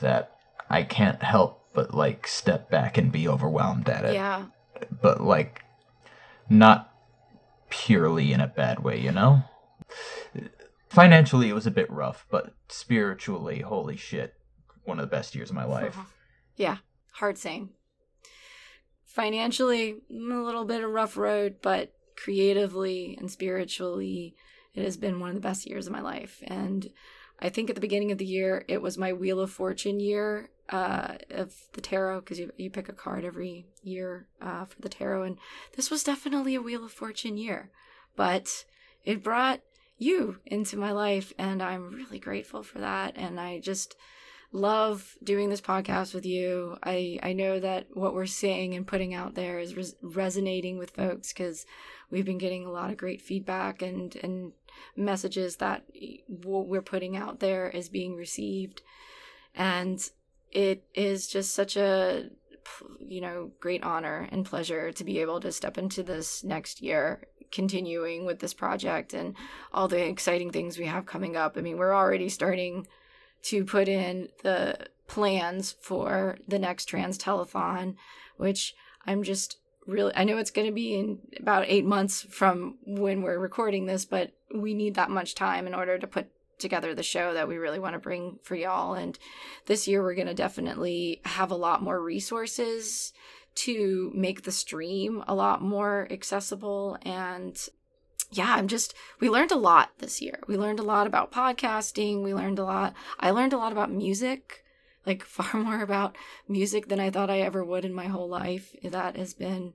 that 0.02 0.36
I 0.70 0.84
can't 0.84 1.22
help 1.24 1.60
but 1.74 1.94
like 1.94 2.28
step 2.28 2.70
back 2.70 2.98
and 2.98 3.12
be 3.12 3.28
overwhelmed 3.28 3.90
at 3.90 4.06
it. 4.06 4.14
Yeah. 4.14 4.46
But 5.02 5.22
like 5.22 5.64
not 6.50 6.94
purely 7.70 8.34
in 8.34 8.42
a 8.42 8.48
bad 8.48 8.84
way, 8.84 9.00
you 9.00 9.12
know? 9.12 9.44
Financially 10.90 11.50
it 11.50 11.54
was 11.54 11.68
a 11.68 11.72
bit 11.72 11.90
rough, 11.92 12.26
but 12.30 12.54
spiritually, 12.68 13.62
holy 13.62 13.96
shit, 13.96 14.34
one 14.84 15.00
of 15.00 15.08
the 15.08 15.16
best 15.16 15.36
years 15.36 15.50
of 15.50 15.56
my 15.56 15.64
uh-huh. 15.64 15.72
life. 15.72 15.98
yeah, 16.56 16.78
hard 17.14 17.38
saying. 17.38 17.70
Financially, 19.06 19.98
a 20.10 20.14
little 20.14 20.66
bit 20.66 20.84
of 20.84 20.90
rough 20.90 21.18
road, 21.18 21.58
but 21.62 21.94
creatively 22.16 23.16
and 23.20 23.32
spiritually 23.32 24.36
it 24.74 24.84
has 24.84 24.98
been 24.98 25.20
one 25.20 25.30
of 25.30 25.36
the 25.36 25.42
best 25.42 25.66
years 25.66 25.88
of 25.88 25.94
my 25.94 26.02
life. 26.02 26.42
And 26.46 26.90
I 27.40 27.50
think 27.50 27.70
at 27.70 27.76
the 27.76 27.82
beginning 27.82 28.12
of 28.12 28.18
the 28.18 28.26
year, 28.26 28.66
it 28.68 28.82
was 28.82 28.98
my 28.98 29.14
Wheel 29.14 29.40
of 29.40 29.52
Fortune 29.52 30.00
year 30.00 30.50
uh, 30.70 31.16
of 31.32 31.54
the 31.74 31.82
tarot 31.82 32.22
because 32.22 32.40
you, 32.40 32.52
you 32.58 32.70
pick 32.70 32.90
a 32.90 32.94
card 32.94 33.26
every 33.26 33.66
year 33.82 34.28
uh, 34.42 34.66
for 34.66 34.82
the 34.82 34.90
tarot. 34.90 35.24
And 35.24 35.38
this 35.76 35.90
was 35.90 36.04
definitely 36.04 36.56
a 36.56 36.62
Wheel 36.62 36.86
of 36.86 36.92
Fortune 36.92 37.38
year. 37.38 37.72
But 38.16 38.66
it 39.06 39.24
brought 39.24 39.62
you 39.98 40.38
into 40.46 40.78
my 40.78 40.92
life, 40.92 41.34
and 41.38 41.62
I'm 41.62 41.92
really 41.92 42.20
grateful 42.20 42.64
for 42.64 42.80
that. 42.80 43.14
And 43.18 43.40
I 43.40 43.60
just 43.60 43.96
love 44.52 45.16
doing 45.24 45.50
this 45.50 45.62
podcast 45.62 46.14
with 46.14 46.26
you. 46.26 46.78
I, 46.84 47.20
I 47.22 47.34
know 47.34 47.60
that 47.60 47.88
what 47.94 48.14
we're 48.14 48.26
saying 48.26 48.74
and 48.74 48.88
putting 48.88 49.14
out 49.14 49.36
there 49.36 49.60
is 49.60 49.76
res- 49.76 49.96
resonating 50.02 50.78
with 50.78 50.92
folks 50.92 51.32
because 51.32 51.66
we've 52.10 52.26
been 52.26 52.40
getting 52.40 52.66
a 52.66 52.72
lot 52.72 52.90
of 52.90 52.98
great 52.98 53.22
feedback 53.22 53.82
and, 53.82 54.16
and 54.18 54.54
messages 54.96 55.58
that 55.58 55.84
what 56.28 56.68
we're 56.68 56.82
putting 56.82 57.16
out 57.16 57.40
there 57.40 57.70
is 57.70 57.90
being 57.90 58.16
received. 58.16 58.82
And 59.54 60.02
it 60.52 60.84
is 60.96 61.28
just 61.28 61.54
such 61.54 61.78
a 61.78 62.30
you 63.00 63.20
know 63.22 63.52
great 63.60 63.84
honor 63.84 64.28
and 64.32 64.46
pleasure 64.46 64.92
to 64.92 65.04
be 65.04 65.20
able 65.20 65.40
to 65.40 65.52
step 65.52 65.78
into 65.78 66.04
this 66.04 66.44
next 66.44 66.82
year 66.82 67.24
continuing 67.52 68.26
with 68.26 68.40
this 68.40 68.54
project 68.54 69.14
and 69.14 69.36
all 69.74 69.88
the 69.88 70.06
exciting 70.06 70.52
things 70.52 70.78
we 70.78 70.86
have 70.86 71.06
coming 71.06 71.36
up 71.36 71.58
i 71.58 71.62
mean 71.62 71.78
we're 71.78 71.96
already 71.96 72.30
starting 72.30 72.86
to 73.44 73.64
put 73.64 73.88
in 73.88 74.30
the 74.44 74.78
plans 75.08 75.76
for 75.82 76.38
the 76.48 76.60
next 76.60 76.86
trans 76.86 77.18
telethon 77.18 77.96
which 78.38 78.76
i'm 79.06 79.24
just 79.24 79.58
really 79.88 80.14
i 80.16 80.24
know 80.24 80.38
it's 80.38 80.52
going 80.52 80.68
to 80.68 80.74
be 80.74 80.96
in 80.96 81.20
about 81.40 81.66
eight 81.68 81.86
months 81.86 82.22
from 82.30 82.78
when 82.86 83.22
we're 83.22 83.40
recording 83.40 83.86
this 83.86 84.06
but 84.06 84.32
we 84.54 84.74
need 84.74 84.96
that 84.96 85.10
much 85.10 85.36
time 85.36 85.66
in 85.68 85.74
order 85.74 85.98
to 85.98 86.08
put 86.08 86.30
together 86.60 86.94
the 86.94 87.04
show 87.04 87.34
that 87.34 87.48
we 87.48 87.58
really 87.58 87.80
want 87.80 87.94
to 87.94 88.00
bring 88.00 88.38
for 88.44 88.56
y'all. 88.56 88.94
And 88.94 89.18
this 89.66 89.88
year 89.88 90.04
we're 90.04 90.14
going 90.14 90.28
to 90.28 90.34
definitely 90.34 91.22
have 91.26 91.52
a 91.52 91.56
lot 91.56 91.82
more 91.82 92.02
resources 92.02 93.14
to 93.56 94.12
make 94.14 94.44
the 94.44 94.52
stream 94.52 95.24
a 95.28 95.34
lot 95.34 95.62
more 95.62 96.08
accessible 96.12 96.98
and 97.02 97.58
yeah, 98.32 98.54
I'm 98.56 98.68
just, 98.68 98.94
we 99.20 99.30
learned 99.30 99.52
a 99.52 99.58
lot 99.58 99.92
this 100.00 100.22
year. 100.22 100.40
We 100.48 100.58
learned 100.58 100.80
a 100.80 100.84
lot 100.84 101.08
about 101.08 101.32
podcasting. 101.32 102.24
We 102.24 102.34
learned 102.34 102.60
a 102.60 102.64
lot. 102.64 102.94
I 103.20 103.32
learned 103.32 103.54
a 103.54 103.58
lot 103.58 103.72
about 103.72 103.92
music 103.92 104.64
like 105.06 105.24
far 105.26 105.62
more 105.62 105.82
about 105.82 106.16
music 106.48 106.88
than 106.88 107.00
I 107.00 107.10
thought 107.10 107.30
I 107.30 107.42
ever 107.42 107.64
would 107.64 107.86
in 107.86 107.94
my 107.94 108.06
whole 108.06 108.30
life. 108.30 108.76
That 108.84 109.18
has 109.18 109.34
been 109.34 109.74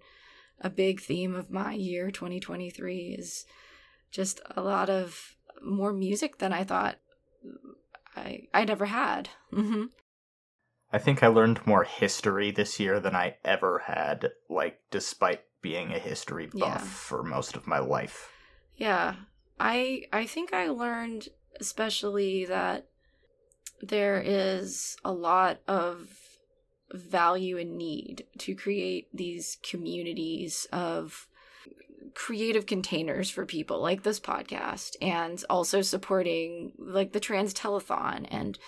a 0.60 0.70
big 0.70 1.00
theme 1.00 1.34
of 1.34 1.50
my 1.50 1.72
year 1.72 2.10
2023 2.10 3.16
is 3.18 3.44
just 4.10 4.40
a 4.56 4.62
lot 4.62 4.88
of 4.88 5.34
more 5.62 5.92
music 5.92 6.38
than 6.38 6.52
I 6.52 6.64
thought 6.64 6.98
I 8.16 8.42
I'd 8.54 8.70
ever 8.70 8.86
had. 8.86 9.30
Mm-hmm. 9.52 9.84
I 10.92 10.98
think 10.98 11.22
I 11.22 11.26
learned 11.26 11.66
more 11.66 11.82
history 11.82 12.52
this 12.52 12.78
year 12.78 13.00
than 13.00 13.16
I 13.16 13.36
ever 13.44 13.82
had, 13.86 14.30
like 14.48 14.78
despite 14.92 15.42
being 15.60 15.92
a 15.92 15.98
history 15.98 16.46
buff 16.46 16.60
yeah. 16.60 16.78
for 16.78 17.24
most 17.24 17.56
of 17.56 17.66
my 17.66 17.80
life. 17.80 18.30
Yeah. 18.76 19.14
I 19.58 20.04
I 20.12 20.26
think 20.26 20.52
I 20.52 20.68
learned 20.68 21.28
especially 21.60 22.44
that 22.46 22.86
there 23.80 24.20
is 24.24 24.96
a 25.04 25.12
lot 25.12 25.60
of 25.68 26.08
value 26.92 27.58
and 27.58 27.76
need 27.76 28.26
to 28.38 28.54
create 28.54 29.08
these 29.12 29.58
communities 29.62 30.66
of 30.72 31.28
creative 32.14 32.66
containers 32.66 33.28
for 33.30 33.44
people 33.44 33.80
like 33.80 34.02
this 34.02 34.20
podcast 34.20 34.94
and 35.02 35.44
also 35.50 35.82
supporting 35.82 36.72
like 36.78 37.12
the 37.12 37.20
trans 37.20 37.52
telethon 37.52 38.26
and 38.30 38.58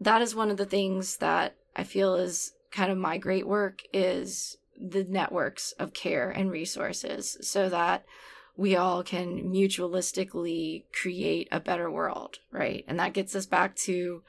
that 0.00 0.22
is 0.22 0.34
one 0.34 0.50
of 0.50 0.56
the 0.56 0.64
things 0.64 1.18
that 1.18 1.54
i 1.76 1.84
feel 1.84 2.14
is 2.14 2.52
kind 2.70 2.90
of 2.90 2.96
my 2.96 3.18
great 3.18 3.46
work 3.46 3.82
is 3.92 4.56
the 4.80 5.04
networks 5.04 5.72
of 5.72 5.92
care 5.92 6.30
and 6.30 6.50
resources 6.50 7.36
so 7.42 7.68
that 7.68 8.06
we 8.56 8.76
all 8.76 9.02
can 9.02 9.50
mutualistically 9.50 10.84
create 10.92 11.48
a 11.50 11.60
better 11.60 11.90
world 11.90 12.38
right? 12.50 12.84
And 12.86 12.98
that 12.98 13.14
gets 13.14 13.34
us 13.34 13.46
back 13.46 13.76
to 13.76 14.22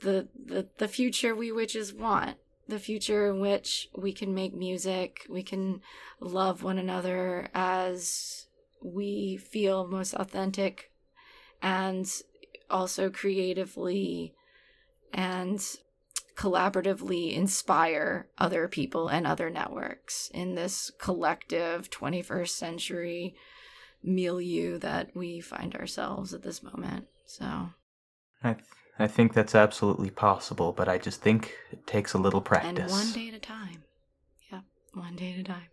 the 0.00 0.28
the, 0.44 0.68
the 0.78 0.88
future 0.88 1.34
we 1.34 1.52
witches 1.52 1.92
want 1.92 2.36
the 2.68 2.78
future 2.78 3.28
in 3.28 3.40
which 3.40 3.88
we 3.96 4.12
can 4.12 4.34
make 4.34 4.54
music, 4.54 5.26
we 5.28 5.42
can 5.42 5.80
love 6.20 6.62
one 6.62 6.78
another 6.78 7.48
as 7.54 8.46
we 8.82 9.36
feel 9.36 9.86
most 9.86 10.14
authentic, 10.14 10.90
and 11.62 12.10
also 12.68 13.08
creatively 13.08 14.34
and 15.12 15.60
collaboratively 16.36 17.34
inspire 17.34 18.28
other 18.38 18.68
people 18.68 19.08
and 19.08 19.26
other 19.26 19.50
networks 19.50 20.30
in 20.34 20.54
this 20.54 20.90
collective 20.98 21.90
21st 21.90 22.48
century 22.50 23.34
milieu 24.02 24.78
that 24.78 25.10
we 25.14 25.40
find 25.40 25.74
ourselves 25.74 26.34
at 26.34 26.42
this 26.42 26.62
moment. 26.62 27.06
So 27.24 27.70
I 28.44 28.56
I 28.98 29.06
think 29.06 29.34
that's 29.34 29.54
absolutely 29.54 30.10
possible, 30.10 30.72
but 30.72 30.88
I 30.88 30.98
just 30.98 31.20
think 31.20 31.54
it 31.70 31.86
takes 31.86 32.14
a 32.14 32.18
little 32.18 32.40
practice. 32.40 32.78
And 32.78 32.90
one 32.90 33.12
day 33.12 33.28
at 33.28 33.34
a 33.34 33.38
time. 33.38 33.82
Yeah, 34.50 34.60
one 34.94 35.16
day 35.16 35.32
at 35.32 35.40
a 35.40 35.44
time. 35.44 35.68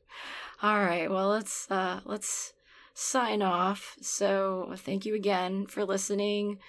All 0.61 0.80
right, 0.80 1.09
well 1.09 1.30
let's 1.30 1.70
uh 1.70 1.99
let's 2.05 2.53
sign 2.93 3.41
off. 3.41 3.97
So 4.01 4.74
thank 4.78 5.05
you 5.05 5.14
again 5.14 5.68
for 5.68 5.86
listening. 5.86 6.59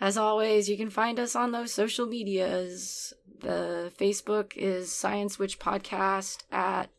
As 0.00 0.16
always, 0.16 0.68
you 0.68 0.76
can 0.76 0.90
find 0.90 1.18
us 1.18 1.34
on 1.34 1.52
those 1.52 1.72
social 1.72 2.06
medias. 2.06 3.12
The 3.40 3.92
Facebook 3.98 4.56
is 4.56 4.92
Science 4.92 5.38
Witch 5.38 5.58
Podcast 5.58 6.44
at 6.52 6.90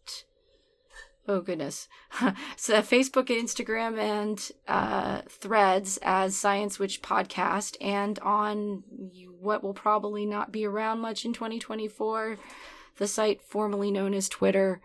oh 1.29 1.41
goodness 1.41 1.87
so 2.55 2.81
facebook 2.81 3.27
instagram 3.27 3.99
and 3.99 4.51
uh, 4.67 5.21
threads 5.29 5.99
as 6.01 6.35
science 6.35 6.79
witch 6.79 7.03
podcast 7.03 7.77
and 7.79 8.17
on 8.19 8.83
what 9.39 9.63
will 9.63 9.73
probably 9.73 10.25
not 10.25 10.51
be 10.51 10.65
around 10.65 10.99
much 10.99 11.25
in 11.25 11.31
2024 11.31 12.37
the 12.97 13.07
site 13.07 13.41
formerly 13.43 13.91
known 13.91 14.13
as 14.15 14.27
twitter 14.27 14.81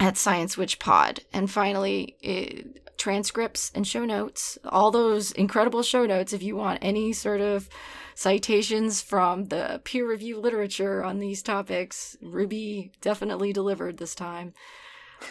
at 0.00 0.16
science 0.16 0.56
witch 0.56 0.80
pod 0.80 1.20
and 1.32 1.48
finally 1.48 2.16
it, 2.20 2.83
transcripts 3.04 3.70
and 3.74 3.86
show 3.86 4.04
notes 4.04 4.58
all 4.64 4.90
those 4.90 5.32
incredible 5.32 5.82
show 5.82 6.06
notes 6.06 6.32
if 6.32 6.42
you 6.42 6.56
want 6.56 6.78
any 6.82 7.12
sort 7.12 7.40
of 7.40 7.68
citations 8.14 9.02
from 9.02 9.46
the 9.46 9.80
peer 9.84 10.08
review 10.08 10.40
literature 10.40 11.04
on 11.04 11.18
these 11.18 11.42
topics 11.42 12.16
ruby 12.22 12.92
definitely 13.00 13.52
delivered 13.52 13.98
this 13.98 14.14
time 14.14 14.54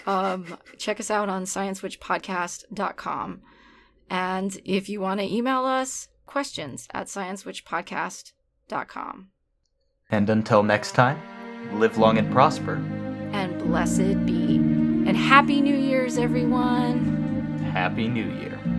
um, 0.06 0.58
check 0.78 1.00
us 1.00 1.10
out 1.12 1.30
on 1.30 1.44
sciencewitchpodcast.com. 1.44 3.42
And 4.10 4.58
if 4.66 4.90
you 4.90 5.00
want 5.02 5.20
to 5.20 5.34
email 5.34 5.66
us, 5.66 6.08
questions 6.26 6.88
at 6.94 7.08
sciencewitchpodcast.com. 7.08 9.28
And 10.10 10.30
until 10.30 10.64
next 10.64 10.92
time, 10.92 11.22
live 11.80 11.98
long 11.98 12.18
and 12.18 12.30
prosper. 12.32 12.76
And 13.32 13.58
blessed 13.60 14.26
be. 14.26 14.58
And 14.58 15.16
Happy 15.18 15.62
New 15.62 15.76
Year's, 15.76 16.18
everyone. 16.18 17.13
Happy 17.74 18.08
New 18.08 18.30
Year. 18.40 18.73